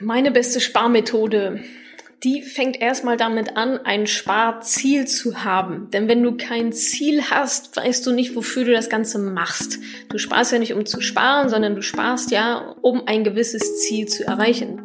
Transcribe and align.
Meine 0.00 0.32
beste 0.32 0.60
Sparmethode, 0.60 1.60
die 2.24 2.42
fängt 2.42 2.80
erstmal 2.80 3.16
damit 3.16 3.56
an, 3.56 3.78
ein 3.84 4.08
Sparziel 4.08 5.06
zu 5.06 5.44
haben. 5.44 5.88
Denn 5.92 6.08
wenn 6.08 6.20
du 6.20 6.36
kein 6.36 6.72
Ziel 6.72 7.22
hast, 7.30 7.76
weißt 7.76 8.04
du 8.04 8.10
nicht, 8.10 8.34
wofür 8.34 8.64
du 8.64 8.72
das 8.72 8.90
Ganze 8.90 9.20
machst. 9.20 9.78
Du 10.08 10.18
sparst 10.18 10.50
ja 10.50 10.58
nicht, 10.58 10.74
um 10.74 10.84
zu 10.84 11.00
sparen, 11.00 11.48
sondern 11.48 11.76
du 11.76 11.82
sparst 11.82 12.32
ja, 12.32 12.74
um 12.80 13.06
ein 13.06 13.22
gewisses 13.22 13.82
Ziel 13.82 14.08
zu 14.08 14.26
erreichen. 14.26 14.82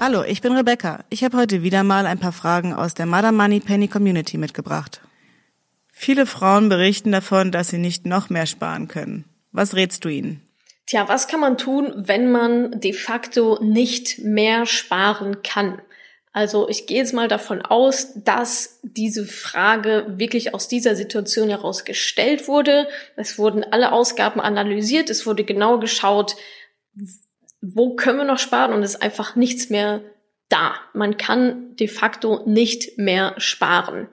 Hallo, 0.00 0.24
ich 0.26 0.40
bin 0.40 0.52
Rebecca. 0.54 1.04
Ich 1.10 1.22
habe 1.22 1.36
heute 1.36 1.62
wieder 1.62 1.84
mal 1.84 2.06
ein 2.06 2.18
paar 2.18 2.32
Fragen 2.32 2.72
aus 2.72 2.94
der 2.94 3.04
Mother 3.04 3.32
Money 3.32 3.60
Penny 3.60 3.88
Community 3.88 4.38
mitgebracht. 4.38 5.02
Viele 6.02 6.24
Frauen 6.24 6.70
berichten 6.70 7.12
davon, 7.12 7.52
dass 7.52 7.68
sie 7.68 7.76
nicht 7.76 8.06
noch 8.06 8.30
mehr 8.30 8.46
sparen 8.46 8.88
können. 8.88 9.26
Was 9.52 9.74
rätst 9.74 10.02
du 10.02 10.08
ihnen? 10.08 10.40
Tja, 10.86 11.06
was 11.10 11.28
kann 11.28 11.40
man 11.40 11.58
tun, 11.58 11.92
wenn 11.94 12.32
man 12.32 12.80
de 12.80 12.94
facto 12.94 13.62
nicht 13.62 14.18
mehr 14.20 14.64
sparen 14.64 15.42
kann? 15.42 15.82
Also 16.32 16.70
ich 16.70 16.86
gehe 16.86 16.96
jetzt 16.96 17.12
mal 17.12 17.28
davon 17.28 17.60
aus, 17.60 18.14
dass 18.14 18.80
diese 18.82 19.26
Frage 19.26 20.06
wirklich 20.08 20.54
aus 20.54 20.68
dieser 20.68 20.96
Situation 20.96 21.50
heraus 21.50 21.84
gestellt 21.84 22.48
wurde. 22.48 22.88
Es 23.16 23.38
wurden 23.38 23.62
alle 23.62 23.92
Ausgaben 23.92 24.40
analysiert, 24.40 25.10
es 25.10 25.26
wurde 25.26 25.44
genau 25.44 25.80
geschaut, 25.80 26.34
wo 27.60 27.94
können 27.94 28.16
wir 28.16 28.24
noch 28.24 28.38
sparen 28.38 28.72
und 28.72 28.82
es 28.82 28.94
ist 28.94 29.02
einfach 29.02 29.36
nichts 29.36 29.68
mehr 29.68 30.00
da. 30.48 30.76
Man 30.94 31.18
kann 31.18 31.76
de 31.76 31.88
facto 31.88 32.42
nicht 32.46 32.96
mehr 32.96 33.34
sparen. 33.36 34.08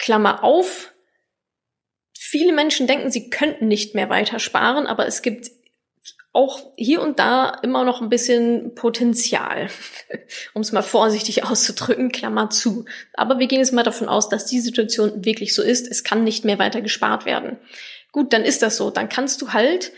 Klammer 0.00 0.42
auf, 0.42 0.92
viele 2.18 2.52
Menschen 2.52 2.86
denken, 2.86 3.10
sie 3.10 3.28
könnten 3.28 3.68
nicht 3.68 3.94
mehr 3.94 4.08
weiter 4.08 4.38
sparen, 4.38 4.86
aber 4.86 5.06
es 5.06 5.20
gibt 5.20 5.50
auch 6.32 6.60
hier 6.76 7.02
und 7.02 7.18
da 7.18 7.50
immer 7.62 7.84
noch 7.84 8.00
ein 8.00 8.08
bisschen 8.08 8.74
Potenzial, 8.74 9.68
um 10.54 10.62
es 10.62 10.72
mal 10.72 10.82
vorsichtig 10.82 11.44
auszudrücken, 11.44 12.12
Klammer 12.12 12.48
zu. 12.48 12.86
Aber 13.12 13.38
wir 13.38 13.46
gehen 13.46 13.58
jetzt 13.58 13.74
mal 13.74 13.82
davon 13.82 14.08
aus, 14.08 14.30
dass 14.30 14.46
die 14.46 14.60
Situation 14.60 15.24
wirklich 15.24 15.54
so 15.54 15.62
ist. 15.62 15.90
Es 15.90 16.02
kann 16.02 16.24
nicht 16.24 16.46
mehr 16.46 16.58
weiter 16.58 16.80
gespart 16.80 17.26
werden. 17.26 17.58
Gut, 18.10 18.32
dann 18.32 18.44
ist 18.44 18.62
das 18.62 18.78
so. 18.78 18.90
Dann 18.90 19.10
kannst 19.10 19.42
du 19.42 19.52
halt 19.52 19.92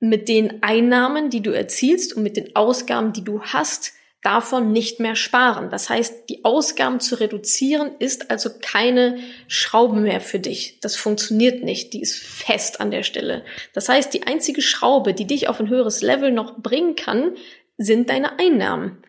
mit 0.00 0.28
den 0.28 0.62
Einnahmen, 0.62 1.28
die 1.28 1.42
du 1.42 1.50
erzielst 1.50 2.14
und 2.14 2.22
mit 2.22 2.38
den 2.38 2.56
Ausgaben, 2.56 3.12
die 3.12 3.24
du 3.24 3.42
hast, 3.42 3.92
davon 4.22 4.72
nicht 4.72 4.98
mehr 4.98 5.14
sparen. 5.14 5.70
Das 5.70 5.88
heißt, 5.88 6.28
die 6.28 6.44
Ausgaben 6.44 7.00
zu 7.00 7.20
reduzieren 7.20 7.92
ist 7.98 8.30
also 8.30 8.50
keine 8.60 9.18
Schraube 9.46 10.00
mehr 10.00 10.20
für 10.20 10.40
dich. 10.40 10.80
Das 10.80 10.96
funktioniert 10.96 11.62
nicht. 11.62 11.92
Die 11.92 12.00
ist 12.00 12.18
fest 12.18 12.80
an 12.80 12.90
der 12.90 13.02
Stelle. 13.02 13.44
Das 13.72 13.88
heißt, 13.88 14.12
die 14.12 14.26
einzige 14.26 14.62
Schraube, 14.62 15.14
die 15.14 15.26
dich 15.26 15.48
auf 15.48 15.60
ein 15.60 15.68
höheres 15.68 16.02
Level 16.02 16.32
noch 16.32 16.58
bringen 16.58 16.96
kann, 16.96 17.36
sind 17.78 18.10
deine 18.10 18.38
Einnahmen. 18.38 19.02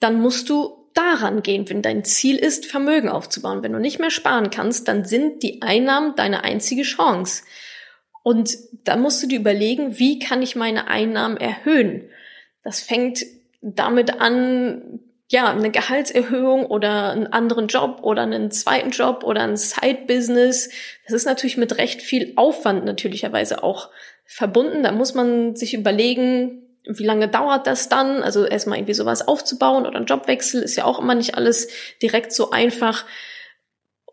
Dann 0.00 0.20
musst 0.20 0.48
du 0.48 0.90
daran 0.94 1.42
gehen, 1.42 1.68
wenn 1.68 1.82
dein 1.82 2.04
Ziel 2.04 2.36
ist, 2.36 2.66
Vermögen 2.66 3.08
aufzubauen. 3.08 3.62
Wenn 3.62 3.72
du 3.72 3.78
nicht 3.78 3.98
mehr 3.98 4.10
sparen 4.10 4.50
kannst, 4.50 4.88
dann 4.88 5.04
sind 5.04 5.42
die 5.42 5.60
Einnahmen 5.60 6.14
deine 6.16 6.44
einzige 6.44 6.82
Chance. 6.82 7.42
Und 8.22 8.56
da 8.84 8.96
musst 8.96 9.22
du 9.22 9.26
dir 9.26 9.38
überlegen, 9.38 9.98
wie 9.98 10.18
kann 10.18 10.42
ich 10.42 10.56
meine 10.56 10.88
Einnahmen 10.88 11.36
erhöhen? 11.36 12.10
Das 12.62 12.80
fängt 12.80 13.20
damit 13.74 14.20
an, 14.20 15.00
ja, 15.28 15.50
eine 15.50 15.70
Gehaltserhöhung 15.70 16.66
oder 16.66 17.10
einen 17.10 17.26
anderen 17.26 17.66
Job 17.66 18.00
oder 18.02 18.22
einen 18.22 18.50
zweiten 18.52 18.90
Job 18.90 19.24
oder 19.24 19.42
ein 19.42 19.56
Side-Business. 19.56 20.70
Das 21.04 21.14
ist 21.14 21.26
natürlich 21.26 21.56
mit 21.56 21.78
recht 21.78 22.00
viel 22.00 22.32
Aufwand 22.36 22.84
natürlicherweise 22.84 23.64
auch 23.64 23.90
verbunden. 24.24 24.84
Da 24.84 24.92
muss 24.92 25.14
man 25.14 25.56
sich 25.56 25.74
überlegen, 25.74 26.62
wie 26.84 27.04
lange 27.04 27.26
dauert 27.28 27.66
das 27.66 27.88
dann? 27.88 28.22
Also 28.22 28.44
erstmal 28.44 28.78
irgendwie 28.78 28.94
sowas 28.94 29.26
aufzubauen 29.26 29.86
oder 29.86 29.98
ein 29.98 30.06
Jobwechsel 30.06 30.62
ist 30.62 30.76
ja 30.76 30.84
auch 30.84 31.00
immer 31.00 31.16
nicht 31.16 31.34
alles 31.34 31.68
direkt 32.00 32.32
so 32.32 32.50
einfach. 32.52 33.04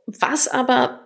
Was 0.08 0.48
aber 0.48 1.03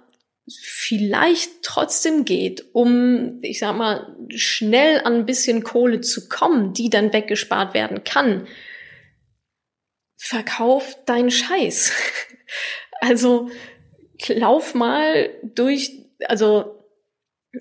vielleicht 0.50 1.62
trotzdem 1.64 2.24
geht, 2.24 2.64
um, 2.74 3.40
ich 3.42 3.60
sag 3.60 3.76
mal, 3.76 4.16
schnell 4.30 5.02
an 5.02 5.16
ein 5.16 5.26
bisschen 5.26 5.64
Kohle 5.64 6.02
zu 6.02 6.30
kommen, 6.30 6.74
die 6.74 6.90
dann 6.90 7.12
weggespart 7.12 7.74
werden 7.74 8.04
kann, 8.04 8.48
verkauf 10.16 10.98
deinen 11.06 11.32
Scheiß. 11.32 11.92
Also 13.00 13.52
lauf 14.28 14.74
mal 14.74 15.30
durch, 15.44 15.92
also 16.26 16.84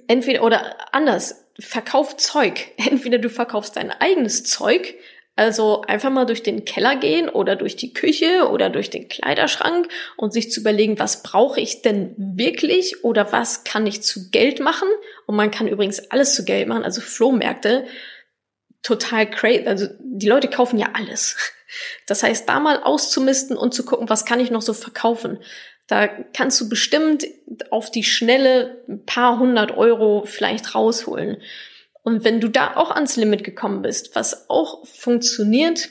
entweder 0.09 0.45
oder 0.45 0.95
anders, 0.95 1.47
verkauf 1.59 2.17
Zeug. 2.17 2.69
Entweder 2.79 3.19
du 3.19 3.29
verkaufst 3.29 3.77
dein 3.77 3.91
eigenes 3.91 4.45
Zeug, 4.45 4.95
also 5.37 5.83
einfach 5.83 6.11
mal 6.11 6.25
durch 6.25 6.43
den 6.43 6.65
Keller 6.65 6.97
gehen 6.97 7.29
oder 7.29 7.57
durch 7.57 7.77
die 7.77 7.93
Küche 7.93 8.49
oder 8.51 8.71
durch 8.71 8.89
den 8.89 9.07
Kleiderschrank 9.07 9.87
und 10.17 10.33
sich 10.33 10.51
zu 10.51 10.61
überlegen, 10.61 10.99
was 10.99 11.23
brauche 11.23 11.61
ich 11.61 11.83
denn 11.83 12.15
wirklich 12.17 13.05
oder 13.05 13.33
was 13.33 13.63
kann 13.63 13.87
ich 13.87 14.03
zu 14.03 14.31
Geld 14.31 14.61
machen? 14.61 14.89
Und 15.27 15.37
man 15.37 15.51
kann 15.51 15.69
übrigens 15.69 16.11
alles 16.11 16.35
zu 16.35 16.47
Geld 16.47 16.69
machen, 16.69 16.85
also 16.85 17.03
Flohmärkte, 17.03 17.87
total 18.83 19.29
crazy. 19.29 19.67
Also 19.67 19.89
die 20.01 20.29
Leute 20.29 20.49
kaufen 20.49 20.79
ja 20.79 20.91
alles. 20.95 21.37
Das 22.07 22.23
heißt, 22.23 22.49
da 22.49 22.61
mal 22.61 22.81
auszumisten 22.85 23.57
und 23.57 23.75
zu 23.75 23.85
gucken, 23.85 24.09
was 24.09 24.25
kann 24.25 24.39
ich 24.39 24.53
noch 24.53 24.63
so 24.63 24.73
verkaufen. 24.73 25.41
Da 25.89 26.07
kannst 26.07 26.61
du 26.61 26.69
bestimmt 26.69 27.27
auf 27.71 27.91
die 27.91 28.05
Schnelle 28.05 28.83
ein 28.89 29.05
paar 29.05 29.41
hundert 29.41 29.77
Euro 29.77 30.23
vielleicht 30.25 30.77
rausholen. 30.77 31.39
Und 32.07 32.23
wenn 32.23 32.41
du 32.41 32.47
da 32.47 32.77
auch 32.77 32.93
ans 32.93 33.17
Limit 33.17 33.43
gekommen 33.43 33.83
bist, 33.83 34.15
was 34.15 34.49
auch 34.49 34.87
funktioniert, 34.87 35.91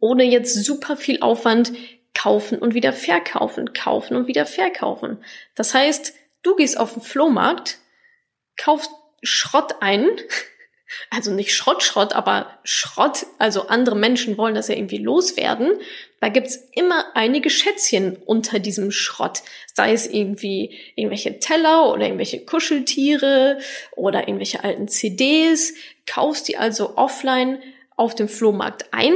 ohne 0.00 0.24
jetzt 0.24 0.54
super 0.64 0.96
viel 0.96 1.20
Aufwand, 1.20 1.70
kaufen 2.14 2.58
und 2.58 2.72
wieder 2.72 2.94
verkaufen, 2.94 3.74
kaufen 3.74 4.16
und 4.16 4.26
wieder 4.26 4.46
verkaufen. 4.46 5.22
Das 5.54 5.74
heißt, 5.74 6.14
du 6.40 6.56
gehst 6.56 6.80
auf 6.80 6.94
den 6.94 7.02
Flohmarkt, 7.02 7.76
kaufst 8.56 8.90
Schrott 9.22 9.74
ein, 9.80 10.08
also 11.10 11.30
nicht 11.30 11.54
Schrott, 11.54 11.82
Schrott, 11.82 12.14
aber 12.14 12.58
Schrott, 12.64 13.26
also 13.38 13.68
andere 13.68 13.96
Menschen 13.96 14.38
wollen 14.38 14.54
das 14.54 14.68
ja 14.68 14.76
irgendwie 14.76 14.96
loswerden, 14.96 15.72
da 16.20 16.28
gibt's 16.28 16.56
immer 16.72 17.04
einige 17.14 17.48
Schätzchen 17.48 18.16
unter 18.26 18.58
diesem 18.58 18.90
Schrott. 18.90 19.42
Sei 19.74 19.92
es 19.92 20.06
irgendwie 20.06 20.76
irgendwelche 20.96 21.38
Teller 21.38 21.92
oder 21.92 22.06
irgendwelche 22.06 22.44
Kuscheltiere 22.44 23.58
oder 23.94 24.22
irgendwelche 24.26 24.64
alten 24.64 24.88
CDs. 24.88 25.74
Kaufst 26.06 26.48
die 26.48 26.56
also 26.56 26.96
offline 26.96 27.60
auf 27.96 28.14
dem 28.14 28.28
Flohmarkt 28.28 28.86
ein. 28.92 29.14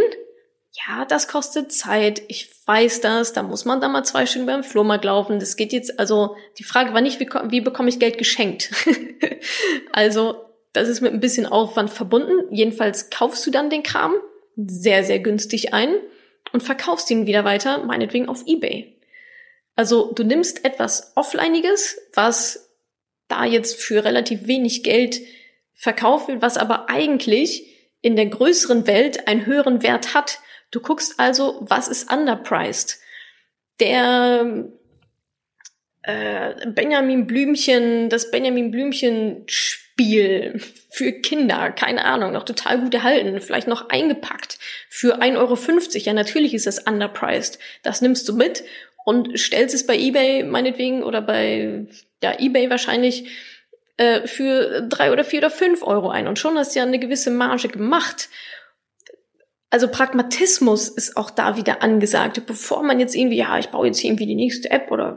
Ja, 0.86 1.04
das 1.04 1.26
kostet 1.26 1.72
Zeit. 1.72 2.22
Ich 2.28 2.48
weiß 2.66 3.00
das. 3.00 3.32
Da 3.32 3.42
muss 3.42 3.64
man 3.64 3.80
da 3.80 3.88
mal 3.88 4.04
zwei 4.04 4.24
Stunden 4.24 4.46
beim 4.46 4.64
Flohmarkt 4.64 5.04
laufen. 5.04 5.40
Das 5.40 5.56
geht 5.56 5.72
jetzt, 5.72 5.98
also 5.98 6.36
die 6.58 6.64
Frage 6.64 6.94
war 6.94 7.00
nicht, 7.00 7.19
wie, 7.19 7.28
wie 7.50 7.60
bekomme 7.60 7.88
ich 7.88 7.98
Geld 7.98 8.16
geschenkt? 8.16 8.70
also 9.92 10.36
das 10.72 10.88
ist 10.88 11.00
mit 11.00 11.12
ein 11.12 11.20
bisschen 11.20 11.46
Aufwand 11.46 11.90
verbunden. 11.90 12.46
Jedenfalls 12.50 13.10
kaufst 13.10 13.44
du 13.44 13.50
dann 13.50 13.70
den 13.70 13.82
Kram 13.82 14.14
sehr, 14.56 15.02
sehr 15.02 15.19
günstig 15.19 15.74
ein 15.74 15.96
und 16.52 16.62
verkaufst 16.62 17.10
ihn 17.10 17.26
wieder 17.26 17.44
weiter, 17.44 17.84
meinetwegen 17.84 18.28
auf 18.28 18.44
eBay. 18.46 18.98
Also 19.74 20.12
du 20.12 20.22
nimmst 20.22 20.64
etwas 20.64 21.12
Offlineiges, 21.16 21.98
was 22.14 22.70
da 23.28 23.44
jetzt 23.44 23.80
für 23.80 24.04
relativ 24.04 24.46
wenig 24.46 24.82
Geld 24.82 25.20
verkauft 25.72 26.28
wird, 26.28 26.42
was 26.42 26.58
aber 26.58 26.90
eigentlich 26.90 27.66
in 28.02 28.16
der 28.16 28.26
größeren 28.26 28.86
Welt 28.86 29.26
einen 29.26 29.46
höheren 29.46 29.82
Wert 29.82 30.14
hat. 30.14 30.40
Du 30.70 30.80
guckst 30.80 31.18
also, 31.18 31.58
was 31.62 31.88
ist 31.88 32.12
underpriced. 32.12 32.98
Der 33.80 34.69
äh, 36.02 36.66
Benjamin 36.70 37.26
Blümchen, 37.26 38.08
das 38.08 38.31
Benjamin 38.31 38.70
Blümchen 38.70 39.46
Spiel 40.02 40.60
für 40.90 41.12
Kinder, 41.12 41.70
keine 41.70 42.04
Ahnung, 42.04 42.32
noch 42.32 42.44
total 42.44 42.81
gut 42.81 42.94
erhalten, 42.94 43.40
vielleicht 43.40 43.69
noch 43.69 43.88
eingepackt 43.88 44.58
für 44.88 45.22
1,50 45.22 45.37
Euro. 45.38 45.56
Ja, 46.04 46.12
natürlich 46.12 46.54
ist 46.54 46.66
das 46.66 46.81
underpriced. 46.81 47.58
Das 47.82 48.00
nimmst 48.00 48.28
du 48.28 48.34
mit 48.34 48.64
und 49.04 49.38
stellst 49.38 49.75
es 49.75 49.87
bei 49.87 49.96
eBay 49.96 50.43
meinetwegen 50.43 51.02
oder 51.02 51.22
bei 51.22 51.87
ja, 52.22 52.38
eBay 52.38 52.69
wahrscheinlich 52.69 53.28
äh, 53.96 54.26
für 54.26 54.82
drei 54.82 55.12
oder 55.12 55.25
vier 55.25 55.38
oder 55.38 55.50
fünf 55.50 55.82
Euro 55.82 56.10
ein. 56.10 56.26
Und 56.26 56.38
schon 56.38 56.58
hast 56.58 56.75
du 56.75 56.81
ja 56.81 56.84
eine 56.84 56.98
gewisse 56.98 57.31
Marge 57.31 57.69
gemacht. 57.69 58.28
Also 59.70 59.88
Pragmatismus 59.88 60.88
ist 60.88 61.16
auch 61.16 61.31
da 61.31 61.56
wieder 61.56 61.82
angesagt. 61.82 62.44
Bevor 62.46 62.82
man 62.82 63.00
jetzt 63.00 63.14
irgendwie, 63.14 63.38
ja, 63.38 63.58
ich 63.58 63.69
baue 63.69 63.87
jetzt 63.87 64.02
irgendwie 64.02 64.26
die 64.26 64.34
nächste 64.34 64.70
App 64.70 64.90
oder 64.90 65.16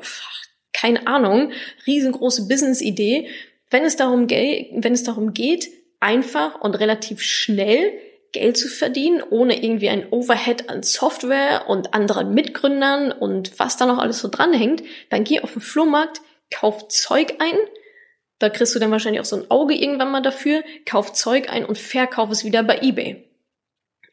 keine 0.74 1.08
Ahnung, 1.08 1.52
riesengroße 1.88 2.48
Business-Idee, 2.48 3.30
wenn 3.76 3.84
es 3.84 3.98
darum 3.98 4.28
geht, 4.28 4.70
wenn 4.72 4.94
es 4.94 5.04
darum 5.04 5.34
geht, 5.34 5.68
einfach 6.00 6.62
und 6.62 6.76
relativ 6.76 7.22
schnell 7.22 7.92
Geld 8.32 8.56
zu 8.58 8.70
verdienen, 8.70 9.22
ohne 9.22 9.62
irgendwie 9.62 9.90
ein 9.90 10.08
Overhead 10.12 10.70
an 10.70 10.82
Software 10.82 11.66
und 11.68 11.94
anderen 11.94 12.34
Mitgründern 12.34 13.12
und 13.12 13.60
was 13.60 13.76
da 13.76 13.86
noch 13.86 13.98
alles 13.98 14.20
so 14.20 14.30
dranhängt, 14.30 14.82
dann 15.10 15.26
geh 15.26 15.42
auf 15.42 15.52
den 15.52 15.62
Flohmarkt, 15.62 16.22
kauf 16.50 16.88
Zeug 16.88 17.34
ein, 17.40 17.58
da 18.40 18.48
kriegst 18.48 18.74
du 18.76 18.80
dann 18.80 18.92
wahrscheinlich 18.92 19.20
auch 19.20 19.26
so 19.26 19.36
ein 19.36 19.52
Auge 19.52 19.76
irgendwann 19.76 20.12
mal 20.12 20.22
dafür, 20.22 20.64
kauf 20.86 21.12
Zeug 21.12 21.50
ein 21.50 21.66
und 21.66 21.78
verkauf 21.78 22.32
es 22.32 22.46
wieder 22.46 22.64
bei 22.64 22.80
eBay. 22.80 23.30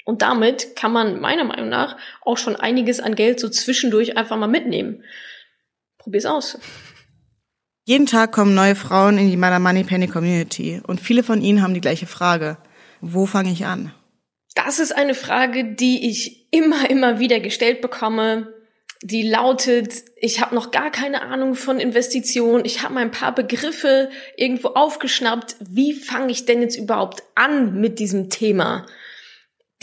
Und 0.05 0.23
damit 0.23 0.75
kann 0.75 0.91
man 0.91 1.21
meiner 1.21 1.45
Meinung 1.45 1.69
nach 1.69 1.97
auch 2.23 2.37
schon 2.37 2.57
einiges 2.57 2.99
an 2.99 3.15
Geld 3.15 3.39
so 3.39 3.49
zwischendurch 3.49 4.17
einfach 4.17 4.37
mal 4.37 4.49
mitnehmen. 4.49 5.05
Probier's 5.99 6.27
aus. 6.27 6.59
Jeden 7.85 8.07
Tag 8.07 8.31
kommen 8.31 8.55
neue 8.55 8.77
Frauen 8.77 9.19
in 9.19 9.29
die 9.29 9.37
Mother 9.37 9.59
Money 9.59 9.83
Penny 9.83 10.07
Community 10.07 10.81
und 10.87 11.01
viele 11.01 11.25
von 11.25 11.43
ihnen 11.43 11.63
haben 11.63 11.75
die 11.75 11.81
gleiche 11.81 12.07
Frage. 12.07 12.57
Wo 13.01 13.27
fange 13.27 13.51
ich 13.51 13.67
an? 13.67 13.93
Das 14.55 14.79
ist 14.79 14.93
eine 14.95 15.15
Frage, 15.15 15.65
die 15.75 16.09
ich 16.09 16.47
immer, 16.53 16.89
immer 16.89 17.19
wieder 17.19 17.41
gestellt 17.41 17.81
bekomme. 17.81 18.53
Die 19.03 19.29
lautet, 19.29 20.05
ich 20.17 20.41
habe 20.41 20.55
noch 20.55 20.71
gar 20.71 20.93
keine 20.93 21.23
Ahnung 21.23 21.57
von 21.57 21.81
Investitionen, 21.81 22.65
ich 22.65 22.83
habe 22.83 22.95
mal 22.95 23.01
ein 23.01 23.11
paar 23.11 23.35
Begriffe 23.35 24.11
irgendwo 24.37 24.69
aufgeschnappt. 24.69 25.57
Wie 25.59 25.93
fange 25.93 26.31
ich 26.31 26.45
denn 26.45 26.61
jetzt 26.61 26.77
überhaupt 26.77 27.25
an 27.35 27.81
mit 27.81 27.99
diesem 27.99 28.31
Thema? 28.31 28.87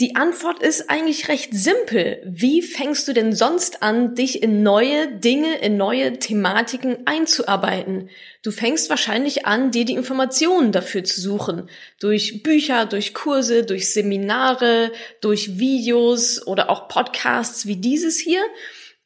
Die 0.00 0.16
Antwort 0.16 0.62
ist 0.62 0.88
eigentlich 0.88 1.28
recht 1.28 1.52
simpel. 1.52 2.22
Wie 2.24 2.62
fängst 2.62 3.06
du 3.06 3.12
denn 3.12 3.34
sonst 3.34 3.82
an, 3.82 4.14
dich 4.14 4.42
in 4.42 4.62
neue 4.62 5.08
Dinge, 5.18 5.58
in 5.58 5.76
neue 5.76 6.18
Thematiken 6.18 7.06
einzuarbeiten? 7.06 8.08
Du 8.42 8.50
fängst 8.50 8.88
wahrscheinlich 8.88 9.44
an, 9.44 9.72
dir 9.72 9.84
die 9.84 9.92
Informationen 9.92 10.72
dafür 10.72 11.04
zu 11.04 11.20
suchen. 11.20 11.68
Durch 12.00 12.42
Bücher, 12.42 12.86
durch 12.86 13.12
Kurse, 13.12 13.62
durch 13.62 13.92
Seminare, 13.92 14.90
durch 15.20 15.58
Videos 15.58 16.46
oder 16.46 16.70
auch 16.70 16.88
Podcasts 16.88 17.66
wie 17.66 17.76
dieses 17.76 18.18
hier. 18.18 18.40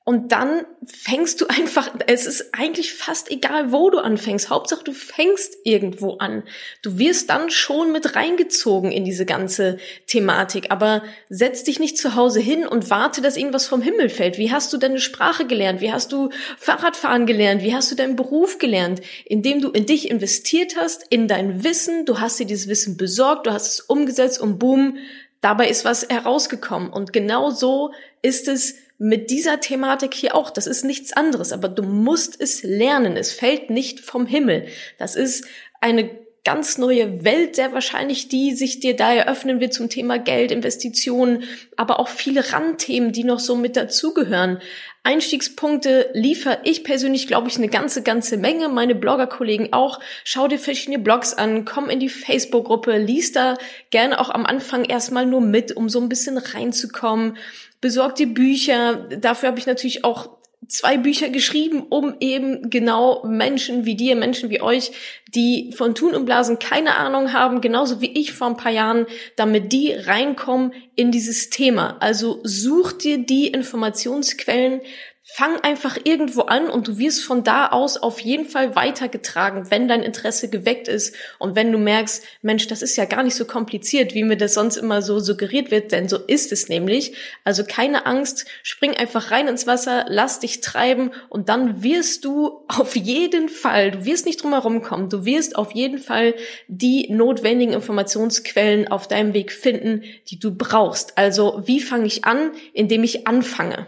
Und 0.06 0.32
dann 0.32 0.66
fängst 0.84 1.40
du 1.40 1.46
einfach, 1.46 1.90
es 2.06 2.26
ist 2.26 2.52
eigentlich 2.52 2.92
fast 2.92 3.30
egal, 3.30 3.72
wo 3.72 3.88
du 3.88 4.00
anfängst. 4.00 4.50
Hauptsache, 4.50 4.84
du 4.84 4.92
fängst 4.92 5.56
irgendwo 5.64 6.18
an. 6.18 6.42
Du 6.82 6.98
wirst 6.98 7.30
dann 7.30 7.48
schon 7.48 7.90
mit 7.90 8.14
reingezogen 8.14 8.92
in 8.92 9.06
diese 9.06 9.24
ganze 9.24 9.78
Thematik. 10.06 10.70
Aber 10.70 11.02
setz 11.30 11.64
dich 11.64 11.80
nicht 11.80 11.96
zu 11.96 12.16
Hause 12.16 12.40
hin 12.40 12.66
und 12.66 12.90
warte, 12.90 13.22
dass 13.22 13.38
irgendwas 13.38 13.66
vom 13.66 13.80
Himmel 13.80 14.10
fällt. 14.10 14.36
Wie 14.36 14.52
hast 14.52 14.74
du 14.74 14.76
deine 14.76 15.00
Sprache 15.00 15.46
gelernt? 15.46 15.80
Wie 15.80 15.90
hast 15.90 16.12
du 16.12 16.28
Fahrradfahren 16.58 17.24
gelernt? 17.24 17.62
Wie 17.62 17.74
hast 17.74 17.90
du 17.90 17.94
deinen 17.94 18.14
Beruf 18.14 18.58
gelernt? 18.58 19.00
Indem 19.24 19.62
du 19.62 19.70
in 19.70 19.86
dich 19.86 20.10
investiert 20.10 20.76
hast, 20.76 21.06
in 21.08 21.28
dein 21.28 21.64
Wissen. 21.64 22.04
Du 22.04 22.20
hast 22.20 22.38
dir 22.38 22.46
dieses 22.46 22.68
Wissen 22.68 22.98
besorgt, 22.98 23.46
du 23.46 23.52
hast 23.52 23.68
es 23.68 23.80
umgesetzt 23.80 24.38
und 24.38 24.58
boom, 24.58 24.98
dabei 25.40 25.70
ist 25.70 25.86
was 25.86 26.06
herausgekommen. 26.10 26.90
Und 26.90 27.14
genau 27.14 27.48
so 27.48 27.94
ist 28.20 28.48
es 28.48 28.74
mit 29.04 29.28
dieser 29.28 29.60
Thematik 29.60 30.14
hier 30.14 30.34
auch. 30.34 30.48
Das 30.48 30.66
ist 30.66 30.82
nichts 30.82 31.12
anderes, 31.12 31.52
aber 31.52 31.68
du 31.68 31.82
musst 31.82 32.40
es 32.40 32.62
lernen. 32.62 33.18
Es 33.18 33.32
fällt 33.32 33.68
nicht 33.68 34.00
vom 34.00 34.24
Himmel. 34.24 34.66
Das 34.96 35.14
ist 35.14 35.46
eine 35.82 36.08
ganz 36.42 36.78
neue 36.78 37.22
Welt 37.22 37.56
sehr 37.56 37.74
wahrscheinlich, 37.74 38.28
die 38.28 38.54
sich 38.54 38.80
dir 38.80 38.96
da 38.96 39.12
eröffnen 39.12 39.60
wird 39.60 39.74
zum 39.74 39.90
Thema 39.90 40.18
Geld, 40.18 40.50
Investitionen, 40.50 41.44
aber 41.76 42.00
auch 42.00 42.08
viele 42.08 42.52
Randthemen, 42.52 43.12
die 43.12 43.24
noch 43.24 43.40
so 43.40 43.56
mit 43.56 43.76
dazugehören. 43.76 44.60
Einstiegspunkte 45.02 46.08
liefere 46.14 46.60
ich 46.64 46.82
persönlich, 46.82 47.26
glaube 47.26 47.48
ich, 47.48 47.58
eine 47.58 47.68
ganze, 47.68 48.02
ganze 48.02 48.38
Menge. 48.38 48.70
Meine 48.70 48.94
Blogger-Kollegen 48.94 49.74
auch. 49.74 50.00
Schau 50.24 50.48
dir 50.48 50.58
verschiedene 50.58 50.98
Blogs 50.98 51.34
an, 51.34 51.66
komm 51.66 51.90
in 51.90 52.00
die 52.00 52.08
Facebook-Gruppe, 52.08 52.96
lies 52.96 53.32
da 53.32 53.58
gerne 53.90 54.18
auch 54.18 54.30
am 54.30 54.46
Anfang 54.46 54.84
erstmal 54.86 55.26
nur 55.26 55.42
mit, 55.42 55.76
um 55.76 55.90
so 55.90 56.00
ein 56.00 56.08
bisschen 56.08 56.38
reinzukommen 56.38 57.36
besorgt 57.84 58.18
dir 58.18 58.32
Bücher. 58.32 58.94
Dafür 59.20 59.50
habe 59.50 59.58
ich 59.58 59.66
natürlich 59.66 60.04
auch 60.06 60.30
zwei 60.68 60.96
Bücher 60.96 61.28
geschrieben, 61.28 61.82
um 61.90 62.14
eben 62.18 62.70
genau 62.70 63.22
Menschen 63.26 63.84
wie 63.84 63.94
dir, 63.94 64.16
Menschen 64.16 64.48
wie 64.48 64.62
euch, 64.62 64.92
die 65.34 65.70
von 65.76 65.94
Tun 65.94 66.14
und 66.14 66.24
Blasen 66.24 66.58
keine 66.58 66.94
Ahnung 66.94 67.34
haben, 67.34 67.60
genauso 67.60 68.00
wie 68.00 68.18
ich 68.18 68.32
vor 68.32 68.46
ein 68.46 68.56
paar 68.56 68.72
Jahren, 68.72 69.04
damit 69.36 69.70
die 69.74 69.92
reinkommen 69.92 70.72
in 70.96 71.10
dieses 71.10 71.50
Thema. 71.50 71.98
Also 72.00 72.40
such 72.42 72.92
dir 72.92 73.18
die 73.18 73.48
Informationsquellen, 73.48 74.80
fang 75.26 75.58
einfach 75.60 75.96
irgendwo 76.04 76.42
an 76.42 76.68
und 76.68 76.86
du 76.86 76.98
wirst 76.98 77.24
von 77.24 77.44
da 77.44 77.68
aus 77.68 77.96
auf 77.96 78.20
jeden 78.20 78.44
Fall 78.44 78.76
weitergetragen, 78.76 79.70
wenn 79.70 79.88
dein 79.88 80.02
Interesse 80.02 80.50
geweckt 80.50 80.86
ist 80.86 81.16
und 81.38 81.56
wenn 81.56 81.72
du 81.72 81.78
merkst, 81.78 82.22
Mensch, 82.42 82.66
das 82.66 82.82
ist 82.82 82.96
ja 82.96 83.06
gar 83.06 83.22
nicht 83.22 83.34
so 83.34 83.46
kompliziert, 83.46 84.14
wie 84.14 84.22
mir 84.22 84.36
das 84.36 84.52
sonst 84.52 84.76
immer 84.76 85.00
so 85.00 85.20
suggeriert 85.20 85.70
wird, 85.70 85.92
denn 85.92 86.10
so 86.10 86.18
ist 86.18 86.52
es 86.52 86.68
nämlich. 86.68 87.16
Also 87.42 87.64
keine 87.66 88.04
Angst, 88.04 88.44
spring 88.62 88.92
einfach 88.92 89.30
rein 89.30 89.48
ins 89.48 89.66
Wasser, 89.66 90.04
lass 90.08 90.40
dich 90.40 90.60
treiben 90.60 91.10
und 91.30 91.48
dann 91.48 91.82
wirst 91.82 92.26
du 92.26 92.62
auf 92.68 92.94
jeden 92.94 93.48
Fall, 93.48 93.92
du 93.92 94.04
wirst 94.04 94.26
nicht 94.26 94.42
drum 94.42 94.52
herum 94.52 94.82
kommen, 94.82 95.08
du 95.08 95.24
wirst 95.24 95.56
auf 95.56 95.72
jeden 95.72 95.98
Fall 95.98 96.34
die 96.68 97.10
notwendigen 97.10 97.72
Informationsquellen 97.72 98.88
auf 98.88 99.08
deinem 99.08 99.32
Weg 99.32 99.52
finden, 99.52 100.02
die 100.28 100.38
du 100.38 100.54
brauchst. 100.54 101.16
Also 101.16 101.62
wie 101.64 101.80
fange 101.80 102.04
ich 102.04 102.26
an, 102.26 102.52
indem 102.74 103.04
ich 103.04 103.26
anfange? 103.26 103.86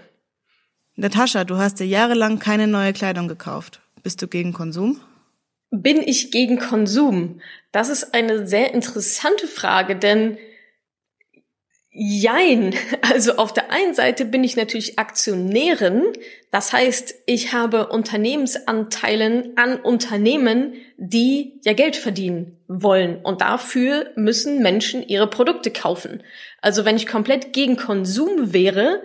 Natascha, 0.97 1.45
du 1.45 1.59
hast 1.59 1.79
dir 1.79 1.87
jahrelang 1.87 2.39
keine 2.39 2.67
neue 2.67 2.93
Kleidung 2.93 3.29
gekauft. 3.29 3.81
Bist 4.03 4.23
du 4.23 4.29
gegen 4.29 4.53
Konsum? 4.53 5.01
Bin 5.71 5.99
ich 5.99 6.31
gegen 6.31 6.59
Konsum? 6.59 7.41
Das 7.71 7.91
ist 7.91 8.15
eine 8.15 8.47
sehr 8.47 8.73
interessante 8.73 9.47
Frage, 9.47 9.97
denn 9.97 10.39
Jein. 11.99 12.75
Also 13.01 13.37
auf 13.37 13.55
der 13.55 13.71
einen 13.71 13.95
Seite 13.95 14.27
bin 14.27 14.45
ich 14.45 14.57
natürlich 14.57 14.99
Aktionärin. 14.99 16.13
Das 16.51 16.73
heißt, 16.73 17.15
ich 17.25 17.55
habe 17.55 17.89
Unternehmensanteilen 17.89 19.57
an 19.57 19.77
Unternehmen, 19.77 20.75
die 20.99 21.61
ja 21.65 21.73
Geld 21.73 21.97
verdienen 21.97 22.59
wollen. 22.69 23.23
Und 23.23 23.41
dafür 23.41 24.11
müssen 24.17 24.61
Menschen 24.61 25.07
ihre 25.07 25.29
Produkte 25.31 25.71
kaufen. 25.71 26.23
Also 26.61 26.85
wenn 26.85 26.97
ich 26.97 27.07
komplett 27.07 27.55
gegen 27.55 27.77
Konsum 27.77 28.53
wäre, 28.53 29.03